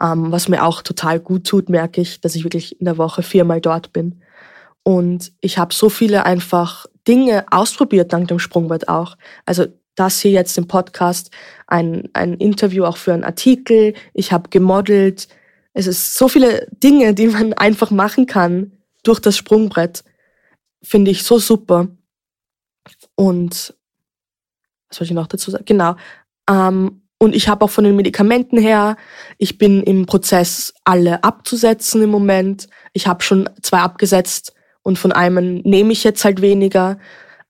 ähm, 0.00 0.32
was 0.32 0.48
mir 0.48 0.64
auch 0.64 0.82
total 0.82 1.20
gut 1.20 1.46
tut, 1.46 1.68
merke 1.68 2.00
ich, 2.00 2.20
dass 2.20 2.34
ich 2.34 2.44
wirklich 2.44 2.80
in 2.80 2.84
der 2.84 2.98
Woche 2.98 3.22
viermal 3.22 3.60
dort 3.60 3.92
bin. 3.92 4.20
Und 4.82 5.32
ich 5.40 5.58
habe 5.58 5.74
so 5.74 5.88
viele 5.88 6.26
einfach 6.26 6.86
Dinge 7.08 7.46
ausprobiert 7.50 8.12
dank 8.12 8.28
dem 8.28 8.38
Sprungbrett 8.38 8.88
auch. 8.88 9.16
Also 9.46 9.66
das 9.94 10.20
hier 10.20 10.32
jetzt 10.32 10.58
im 10.58 10.66
Podcast, 10.66 11.30
ein, 11.66 12.08
ein 12.12 12.34
Interview 12.34 12.84
auch 12.84 12.96
für 12.96 13.12
einen 13.12 13.24
Artikel. 13.24 13.94
Ich 14.12 14.32
habe 14.32 14.50
gemodelt. 14.50 15.28
Es 15.72 15.86
ist 15.86 16.14
so 16.14 16.28
viele 16.28 16.66
Dinge, 16.82 17.14
die 17.14 17.28
man 17.28 17.52
einfach 17.54 17.90
machen 17.90 18.26
kann 18.26 18.72
durch 19.02 19.20
das 19.20 19.36
Sprungbrett. 19.36 20.04
Finde 20.82 21.10
ich 21.10 21.22
so 21.22 21.38
super. 21.38 21.88
Und 23.14 23.74
was 24.88 24.98
soll 24.98 25.06
ich 25.06 25.12
noch 25.12 25.26
dazu 25.26 25.50
sagen? 25.50 25.64
Genau. 25.66 25.96
Ähm, 26.48 27.02
und 27.18 27.34
ich 27.34 27.48
habe 27.48 27.64
auch 27.64 27.70
von 27.70 27.84
den 27.84 27.96
Medikamenten 27.96 28.58
her, 28.58 28.96
ich 29.38 29.56
bin 29.56 29.82
im 29.82 30.06
Prozess, 30.06 30.74
alle 30.84 31.24
abzusetzen 31.24 32.02
im 32.02 32.10
Moment. 32.10 32.68
Ich 32.92 33.06
habe 33.06 33.22
schon 33.22 33.48
zwei 33.62 33.78
abgesetzt 33.78 34.52
und 34.82 34.98
von 34.98 35.12
einem 35.12 35.62
nehme 35.62 35.92
ich 35.92 36.04
jetzt 36.04 36.24
halt 36.24 36.42
weniger. 36.42 36.98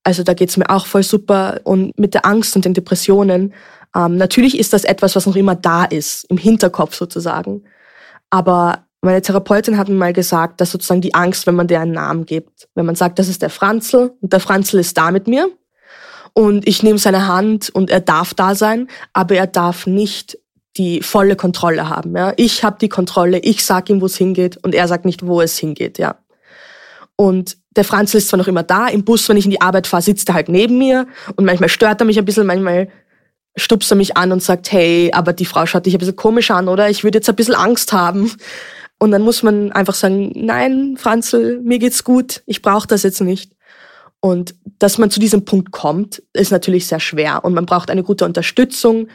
Also 0.04 0.22
da 0.22 0.34
geht's 0.34 0.56
mir 0.56 0.70
auch 0.70 0.86
voll 0.86 1.02
super. 1.02 1.60
Und 1.64 1.98
mit 1.98 2.14
der 2.14 2.26
Angst 2.26 2.54
und 2.54 2.64
den 2.64 2.74
Depressionen, 2.74 3.54
ähm, 3.96 4.16
natürlich 4.16 4.58
ist 4.58 4.72
das 4.72 4.84
etwas, 4.84 5.16
was 5.16 5.26
noch 5.26 5.36
immer 5.36 5.54
da 5.54 5.84
ist, 5.84 6.24
im 6.30 6.36
Hinterkopf 6.36 6.94
sozusagen. 6.94 7.64
Aber 8.30 8.84
meine 9.00 9.22
Therapeutin 9.22 9.76
hat 9.76 9.88
mir 9.88 9.94
mal 9.94 10.12
gesagt, 10.12 10.60
dass 10.60 10.70
sozusagen 10.70 11.00
die 11.00 11.14
Angst, 11.14 11.46
wenn 11.46 11.54
man 11.54 11.68
dir 11.68 11.80
einen 11.80 11.92
Namen 11.92 12.26
gibt, 12.26 12.68
wenn 12.74 12.86
man 12.86 12.94
sagt, 12.94 13.18
das 13.18 13.28
ist 13.28 13.42
der 13.42 13.50
Franzl 13.50 14.12
und 14.20 14.32
der 14.32 14.40
Franzl 14.40 14.78
ist 14.78 14.96
da 14.96 15.10
mit 15.10 15.26
mir, 15.26 15.48
und 16.34 16.68
ich 16.68 16.82
nehme 16.82 16.98
seine 16.98 17.26
Hand 17.26 17.70
und 17.70 17.90
er 17.90 18.00
darf 18.00 18.34
da 18.34 18.54
sein, 18.54 18.88
aber 19.12 19.36
er 19.36 19.46
darf 19.46 19.86
nicht 19.86 20.38
die 20.76 21.00
volle 21.00 21.36
Kontrolle 21.36 21.88
haben. 21.88 22.16
Ja? 22.16 22.32
Ich 22.36 22.64
habe 22.64 22.78
die 22.80 22.88
Kontrolle, 22.88 23.38
ich 23.38 23.64
sag 23.64 23.88
ihm, 23.88 24.00
wo 24.00 24.06
es 24.06 24.16
hingeht 24.16 24.58
und 24.62 24.74
er 24.74 24.88
sagt 24.88 25.04
nicht, 25.04 25.24
wo 25.24 25.40
es 25.40 25.56
hingeht. 25.56 25.98
Ja. 25.98 26.16
Und 27.16 27.56
der 27.76 27.84
Franz 27.84 28.14
ist 28.14 28.28
zwar 28.28 28.38
noch 28.38 28.48
immer 28.48 28.64
da, 28.64 28.88
im 28.88 29.04
Bus, 29.04 29.28
wenn 29.28 29.36
ich 29.36 29.44
in 29.44 29.52
die 29.52 29.60
Arbeit 29.60 29.86
fahre, 29.86 30.02
sitzt 30.02 30.28
er 30.28 30.34
halt 30.34 30.48
neben 30.48 30.78
mir 30.78 31.06
und 31.36 31.44
manchmal 31.44 31.68
stört 31.68 32.00
er 32.00 32.04
mich 32.04 32.18
ein 32.18 32.24
bisschen, 32.24 32.46
manchmal 32.46 32.88
stupst 33.56 33.92
er 33.92 33.96
mich 33.96 34.16
an 34.16 34.32
und 34.32 34.42
sagt, 34.42 34.72
hey, 34.72 35.12
aber 35.12 35.32
die 35.32 35.44
Frau 35.44 35.64
schaut 35.66 35.86
dich 35.86 35.94
ein 35.94 35.98
bisschen 35.98 36.16
komisch 36.16 36.50
an, 36.50 36.68
oder? 36.68 36.90
Ich 36.90 37.04
würde 37.04 37.18
jetzt 37.18 37.28
ein 37.28 37.36
bisschen 37.36 37.54
Angst 37.54 37.92
haben. 37.92 38.32
Und 38.98 39.10
dann 39.10 39.22
muss 39.22 39.42
man 39.42 39.70
einfach 39.72 39.94
sagen, 39.94 40.32
nein, 40.34 40.96
Franzl, 40.98 41.60
mir 41.62 41.78
geht's 41.78 42.02
gut, 42.04 42.42
ich 42.46 42.62
brauche 42.62 42.88
das 42.88 43.02
jetzt 43.02 43.20
nicht. 43.20 43.53
Und 44.24 44.54
dass 44.78 44.96
man 44.96 45.10
zu 45.10 45.20
diesem 45.20 45.44
Punkt 45.44 45.70
kommt, 45.70 46.22
ist 46.32 46.50
natürlich 46.50 46.86
sehr 46.86 46.98
schwer. 46.98 47.44
Und 47.44 47.52
man 47.52 47.66
braucht 47.66 47.90
eine 47.90 48.02
gute 48.02 48.24
Unterstützung, 48.24 49.08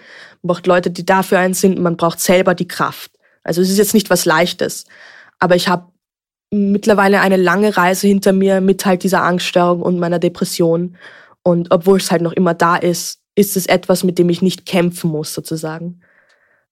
man 0.44 0.54
braucht 0.54 0.68
Leute, 0.68 0.92
die 0.92 1.04
dafür 1.04 1.40
ein 1.40 1.56
sind, 1.56 1.80
man 1.80 1.98
braucht 1.98 2.20
selber 2.20 2.54
die 2.54 2.68
Kraft. 2.68 3.14
Also 3.42 3.60
es 3.60 3.72
ist 3.72 3.80
jetzt 3.80 3.96
nicht 3.96 4.12
was 4.12 4.26
Leichtes. 4.26 4.86
Aber 5.40 5.56
ich 5.56 5.68
habe 5.68 5.92
mittlerweile 6.52 7.22
eine 7.22 7.38
lange 7.38 7.76
Reise 7.76 8.06
hinter 8.06 8.34
mir 8.34 8.62
mit 8.62 8.86
halt 8.86 9.02
dieser 9.02 9.24
Angststörung 9.24 9.82
und 9.82 9.98
meiner 9.98 10.20
Depression. 10.20 10.96
Und 11.42 11.72
obwohl 11.72 11.98
es 11.98 12.12
halt 12.12 12.22
noch 12.22 12.34
immer 12.34 12.54
da 12.54 12.76
ist, 12.76 13.20
ist 13.34 13.58
es 13.58 13.66
etwas, 13.66 14.04
mit 14.04 14.20
dem 14.20 14.30
ich 14.30 14.44
nicht 14.44 14.68
kämpfen 14.68 15.10
muss, 15.10 15.34
sozusagen. 15.34 16.02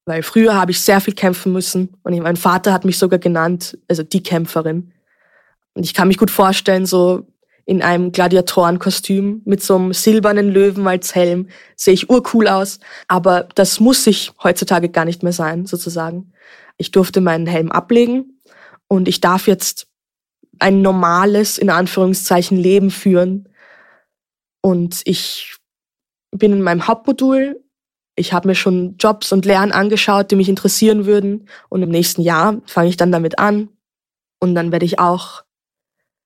Weil 0.06 0.22
früher 0.22 0.54
habe 0.54 0.70
ich 0.70 0.80
sehr 0.82 1.02
viel 1.02 1.16
kämpfen 1.16 1.54
müssen 1.54 1.98
und 2.04 2.16
mein 2.20 2.38
Vater 2.38 2.72
hat 2.72 2.86
mich 2.86 3.00
sogar 3.00 3.18
genannt, 3.18 3.80
also 3.88 4.04
die 4.04 4.22
Kämpferin. 4.22 4.94
Und 5.74 5.86
ich 5.86 5.96
kann 5.96 6.08
mich 6.08 6.20
gut 6.20 6.30
vorstellen, 6.30 6.86
so 6.86 7.26
in 7.68 7.82
einem 7.82 8.14
Gladiatorenkostüm 8.14 9.42
mit 9.44 9.62
so 9.62 9.76
einem 9.76 9.92
silbernen 9.92 10.50
Löwen 10.50 10.88
als 10.88 11.14
Helm. 11.14 11.50
Sehe 11.76 11.94
ich 11.94 12.10
urcool 12.10 12.48
aus. 12.48 12.80
Aber 13.10 13.50
das 13.56 13.82
muss 13.82 14.08
ich 14.08 14.32
heutzutage 14.42 14.88
gar 14.88 15.04
nicht 15.04 15.22
mehr 15.22 15.34
sein, 15.34 15.66
sozusagen. 15.66 16.32
Ich 16.78 16.92
durfte 16.92 17.20
meinen 17.20 17.46
Helm 17.46 17.70
ablegen 17.70 18.40
und 18.88 19.10
ich 19.10 19.20
darf 19.20 19.48
jetzt 19.48 19.88
ein 20.60 20.82
normales, 20.82 21.58
in 21.58 21.70
Anführungszeichen, 21.70 22.58
Leben 22.58 22.90
führen. 22.90 23.50
Und 24.62 25.02
ich 25.04 25.58
bin 26.32 26.54
in 26.54 26.62
meinem 26.62 26.88
Hauptmodul. 26.88 27.62
Ich 28.16 28.32
habe 28.32 28.48
mir 28.48 28.56
schon 28.56 28.96
Jobs 28.98 29.34
und 29.34 29.46
Lernen 29.46 29.74
angeschaut, 29.74 30.32
die 30.32 30.38
mich 30.38 30.48
interessieren 30.48 31.06
würden. 31.06 31.50
Und 31.68 31.84
im 31.84 31.90
nächsten 31.90 32.22
Jahr 32.22 32.62
fange 32.66 32.88
ich 32.88 32.96
dann 32.96 33.12
damit 33.12 33.40
an. 33.40 33.68
Und 34.40 34.56
dann 34.56 34.72
werde 34.72 34.86
ich 34.86 35.00
auch 35.00 35.44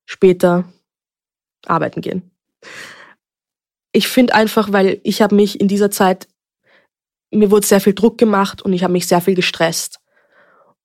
später 0.06 0.66
arbeiten 1.66 2.02
gehen. 2.02 2.32
Ich 3.92 4.08
finde 4.08 4.34
einfach, 4.34 4.72
weil 4.72 5.00
ich 5.04 5.22
habe 5.22 5.36
mich 5.36 5.60
in 5.60 5.68
dieser 5.68 5.92
Zeit, 5.92 6.28
mir 7.32 7.52
wurde 7.52 7.66
sehr 7.66 7.82
viel 7.82 7.94
Druck 7.94 8.18
gemacht 8.18 8.62
und 8.62 8.74
ich 8.74 8.84
habe 8.84 8.94
mich 8.94 9.08
sehr 9.08 9.22
viel 9.22 9.36
gestresst. 9.36 10.00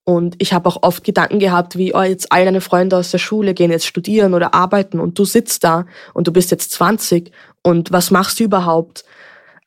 Und 0.08 0.36
ich 0.38 0.52
habe 0.52 0.68
auch 0.68 0.84
oft 0.84 1.02
Gedanken 1.02 1.40
gehabt, 1.40 1.76
wie, 1.76 1.92
oh, 1.92 2.02
jetzt 2.02 2.30
all 2.30 2.44
deine 2.44 2.60
Freunde 2.60 2.96
aus 2.96 3.10
der 3.10 3.18
Schule 3.18 3.54
gehen 3.54 3.72
jetzt 3.72 3.86
studieren 3.86 4.34
oder 4.34 4.54
arbeiten 4.54 5.00
und 5.00 5.18
du 5.18 5.24
sitzt 5.24 5.64
da 5.64 5.84
und 6.14 6.28
du 6.28 6.32
bist 6.32 6.52
jetzt 6.52 6.70
20 6.70 7.32
und 7.62 7.90
was 7.90 8.12
machst 8.12 8.38
du 8.38 8.44
überhaupt? 8.44 9.04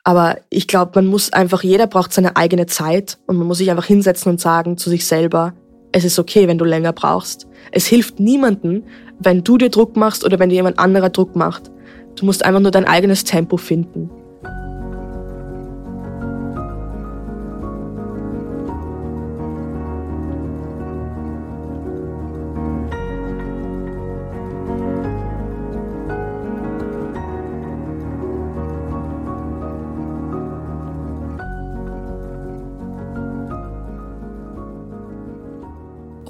Aber 0.02 0.38
ich 0.48 0.66
glaube, 0.66 0.92
man 0.94 1.06
muss 1.06 1.30
einfach, 1.30 1.62
jeder 1.62 1.86
braucht 1.86 2.14
seine 2.14 2.36
eigene 2.36 2.64
Zeit 2.64 3.18
und 3.26 3.36
man 3.36 3.46
muss 3.46 3.58
sich 3.58 3.70
einfach 3.70 3.84
hinsetzen 3.84 4.32
und 4.32 4.40
sagen 4.40 4.78
zu 4.78 4.88
sich 4.88 5.04
selber, 5.04 5.52
es 5.92 6.04
ist 6.04 6.18
okay, 6.18 6.46
wenn 6.48 6.58
du 6.58 6.64
länger 6.64 6.92
brauchst. 6.92 7.46
Es 7.72 7.86
hilft 7.86 8.20
niemanden, 8.20 8.84
wenn 9.18 9.44
du 9.44 9.58
dir 9.58 9.70
Druck 9.70 9.96
machst 9.96 10.24
oder 10.24 10.38
wenn 10.38 10.48
dir 10.48 10.56
jemand 10.56 10.78
anderer 10.78 11.10
Druck 11.10 11.36
macht. 11.36 11.70
Du 12.16 12.26
musst 12.26 12.44
einfach 12.44 12.60
nur 12.60 12.70
dein 12.70 12.86
eigenes 12.86 13.24
Tempo 13.24 13.56
finden. 13.56 14.10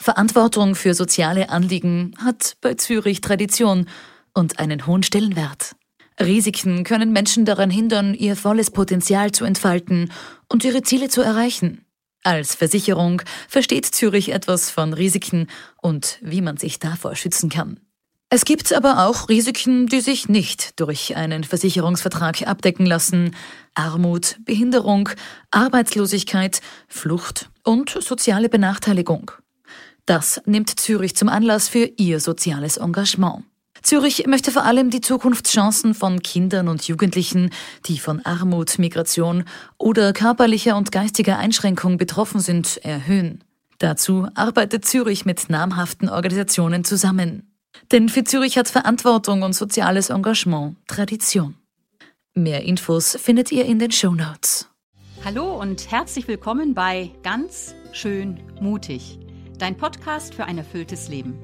Verantwortung 0.03 0.77
für 0.77 0.95
soziale 0.95 1.51
Anliegen 1.51 2.15
hat 2.25 2.57
bei 2.63 2.73
Zürich 2.73 3.21
Tradition 3.21 3.87
und 4.33 4.59
einen 4.59 4.87
hohen 4.87 5.03
Stellenwert. 5.03 5.77
Risiken 6.19 6.85
können 6.85 7.13
Menschen 7.13 7.45
daran 7.45 7.69
hindern, 7.69 8.15
ihr 8.15 8.35
volles 8.35 8.71
Potenzial 8.71 9.33
zu 9.33 9.45
entfalten 9.45 10.11
und 10.49 10.65
ihre 10.65 10.83
Ziele 10.83 11.11
zu 11.11 11.21
erreichen. 11.21 11.85
Als 12.23 12.55
Versicherung 12.55 13.21
versteht 13.47 13.85
Zürich 13.85 14.33
etwas 14.33 14.71
von 14.71 14.95
Risiken 14.95 15.49
und 15.83 16.19
wie 16.23 16.41
man 16.41 16.57
sich 16.57 16.79
davor 16.79 17.15
schützen 17.15 17.51
kann. 17.51 17.79
Es 18.31 18.47
gibt 18.47 18.73
aber 18.73 19.07
auch 19.07 19.29
Risiken, 19.29 19.87
die 19.87 20.01
sich 20.01 20.31
nicht 20.31 20.81
durch 20.81 21.15
einen 21.17 21.45
Versicherungsvertrag 21.45 22.47
abdecken 22.47 22.87
lassen. 22.87 23.37
Armut, 23.75 24.39
Behinderung, 24.47 25.11
Arbeitslosigkeit, 25.51 26.63
Flucht 26.89 27.51
und 27.65 27.91
soziale 27.91 28.49
Benachteiligung. 28.49 29.33
Das 30.11 30.43
nimmt 30.45 30.81
Zürich 30.81 31.15
zum 31.15 31.29
Anlass 31.29 31.69
für 31.69 31.89
ihr 31.97 32.19
soziales 32.19 32.79
Engagement. 32.79 33.45
Zürich 33.81 34.27
möchte 34.27 34.51
vor 34.51 34.65
allem 34.65 34.91
die 34.91 35.01
Zukunftschancen 35.01 35.95
von 35.95 36.21
Kindern 36.21 36.67
und 36.67 36.83
Jugendlichen, 36.89 37.51
die 37.87 38.01
von 38.01 38.21
Armut, 38.27 38.81
Migration 38.81 39.45
oder 39.79 40.13
körperlicher 40.13 40.77
und 40.77 40.91
geistiger 40.91 41.39
Einschränkung 41.39 41.97
betroffen 41.97 42.41
sind, 42.41 42.79
erhöhen. 42.79 43.45
Dazu 43.79 44.27
arbeitet 44.35 44.85
Zürich 44.85 45.27
mit 45.27 45.49
namhaften 45.49 46.09
Organisationen 46.09 46.83
zusammen. 46.83 47.55
Denn 47.93 48.09
für 48.09 48.25
Zürich 48.25 48.59
hat 48.59 48.67
Verantwortung 48.67 49.43
und 49.43 49.53
soziales 49.53 50.11
Engagement 50.11 50.77
Tradition. 50.89 51.55
Mehr 52.35 52.65
Infos 52.65 53.17
findet 53.23 53.53
ihr 53.53 53.65
in 53.65 53.79
den 53.79 53.93
Show 53.93 54.11
Notes. 54.17 54.69
Hallo 55.25 55.55
und 55.55 55.89
herzlich 55.93 56.27
willkommen 56.27 56.75
bei 56.75 57.13
Ganz 57.23 57.77
schön 57.93 58.41
mutig 58.61 59.21
dein 59.61 59.77
Podcast 59.77 60.35
für 60.35 60.47
ein 60.47 60.57
erfülltes 60.57 61.09
Leben. 61.09 61.39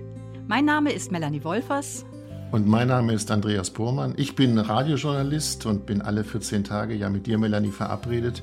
Mein 0.48 0.64
Name 0.64 0.92
ist 0.92 1.12
Melanie 1.12 1.44
Wolfers. 1.44 2.06
Und 2.50 2.66
mein 2.66 2.88
Name 2.88 3.12
ist 3.12 3.30
Andreas 3.30 3.70
Bormann. 3.70 4.14
Ich 4.16 4.34
bin 4.34 4.56
Radiojournalist 4.56 5.66
und 5.66 5.84
bin 5.84 6.00
alle 6.00 6.24
14 6.24 6.64
Tage 6.64 6.94
ja 6.94 7.10
mit 7.10 7.26
dir, 7.26 7.36
Melanie, 7.36 7.72
verabredet. 7.72 8.42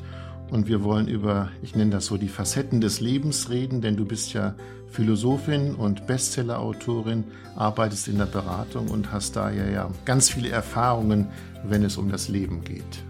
Und 0.52 0.68
wir 0.68 0.84
wollen 0.84 1.08
über, 1.08 1.50
ich 1.64 1.76
nenne 1.76 1.90
das 1.90 2.06
so, 2.06 2.18
die 2.18 2.28
Facetten 2.28 2.82
des 2.82 3.00
Lebens 3.00 3.50
reden, 3.50 3.82
denn 3.82 3.98
du 3.98 4.06
bist 4.06 4.34
ja 4.34 4.54
Philosophin 4.92 5.74
und 5.74 6.06
Bestsellerautorin, 6.06 7.24
arbeitest 7.56 8.08
in 8.10 8.20
der 8.20 8.26
Beratung 8.26 8.90
und 8.90 9.12
hast 9.12 9.36
da 9.36 9.50
ja, 9.50 9.68
ja 9.68 9.90
ganz 10.06 10.30
viele 10.30 10.50
Erfahrungen, 10.50 11.30
wenn 11.64 11.84
es 11.84 11.98
um 11.98 12.12
das 12.12 12.28
Leben 12.28 12.64
geht. 12.64 13.04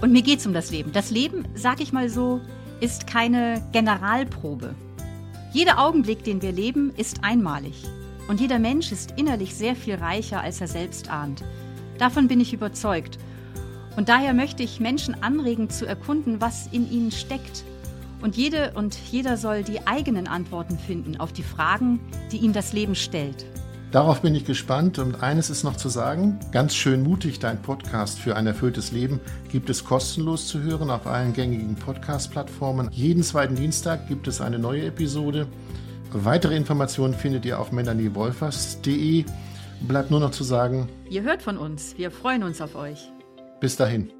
Und 0.00 0.12
mir 0.12 0.22
geht 0.22 0.38
es 0.38 0.46
um 0.46 0.54
das 0.54 0.70
Leben. 0.70 0.92
Das 0.92 1.10
Leben, 1.10 1.44
sag 1.54 1.82
ich 1.82 1.92
mal 1.92 2.08
so, 2.08 2.40
ist 2.80 3.06
keine 3.06 3.62
Generalprobe. 3.72 4.74
Jeder 5.54 5.78
Augenblick, 5.78 6.24
den 6.24 6.42
wir 6.42 6.50
leben, 6.50 6.92
ist 6.96 7.22
einmalig. 7.22 7.84
Und 8.26 8.40
jeder 8.40 8.58
Mensch 8.58 8.90
ist 8.90 9.14
innerlich 9.16 9.54
sehr 9.54 9.76
viel 9.76 9.94
reicher, 9.94 10.40
als 10.40 10.60
er 10.60 10.66
selbst 10.66 11.08
ahnt. 11.08 11.44
Davon 11.96 12.26
bin 12.26 12.40
ich 12.40 12.52
überzeugt. 12.52 13.18
Und 13.96 14.08
daher 14.08 14.34
möchte 14.34 14.64
ich 14.64 14.80
Menschen 14.80 15.22
anregen, 15.22 15.70
zu 15.70 15.86
erkunden, 15.86 16.40
was 16.40 16.66
in 16.72 16.90
ihnen 16.90 17.12
steckt. 17.12 17.62
Und 18.20 18.34
jede 18.34 18.72
und 18.74 18.98
jeder 19.12 19.36
soll 19.36 19.62
die 19.62 19.86
eigenen 19.86 20.26
Antworten 20.26 20.76
finden 20.76 21.20
auf 21.20 21.32
die 21.32 21.44
Fragen, 21.44 22.00
die 22.32 22.38
ihm 22.38 22.52
das 22.52 22.72
Leben 22.72 22.96
stellt. 22.96 23.46
Darauf 23.94 24.22
bin 24.22 24.34
ich 24.34 24.44
gespannt 24.44 24.98
und 24.98 25.22
eines 25.22 25.50
ist 25.50 25.62
noch 25.62 25.76
zu 25.76 25.88
sagen. 25.88 26.40
Ganz 26.50 26.74
schön 26.74 27.04
mutig, 27.04 27.38
dein 27.38 27.62
Podcast 27.62 28.18
für 28.18 28.34
ein 28.34 28.44
erfülltes 28.44 28.90
Leben 28.90 29.20
gibt 29.52 29.70
es 29.70 29.84
kostenlos 29.84 30.48
zu 30.48 30.60
hören 30.60 30.90
auf 30.90 31.06
allen 31.06 31.32
gängigen 31.32 31.76
Podcast-Plattformen. 31.76 32.88
Jeden 32.90 33.22
zweiten 33.22 33.54
Dienstag 33.54 34.08
gibt 34.08 34.26
es 34.26 34.40
eine 34.40 34.58
neue 34.58 34.86
Episode. 34.86 35.46
Weitere 36.10 36.56
Informationen 36.56 37.14
findet 37.14 37.46
ihr 37.46 37.60
auf 37.60 37.70
melaniewolfers.de. 37.70 39.26
Bleibt 39.86 40.10
nur 40.10 40.18
noch 40.18 40.32
zu 40.32 40.42
sagen, 40.42 40.88
ihr 41.08 41.22
hört 41.22 41.40
von 41.40 41.56
uns. 41.56 41.96
Wir 41.96 42.10
freuen 42.10 42.42
uns 42.42 42.60
auf 42.60 42.74
euch. 42.74 43.12
Bis 43.60 43.76
dahin. 43.76 44.10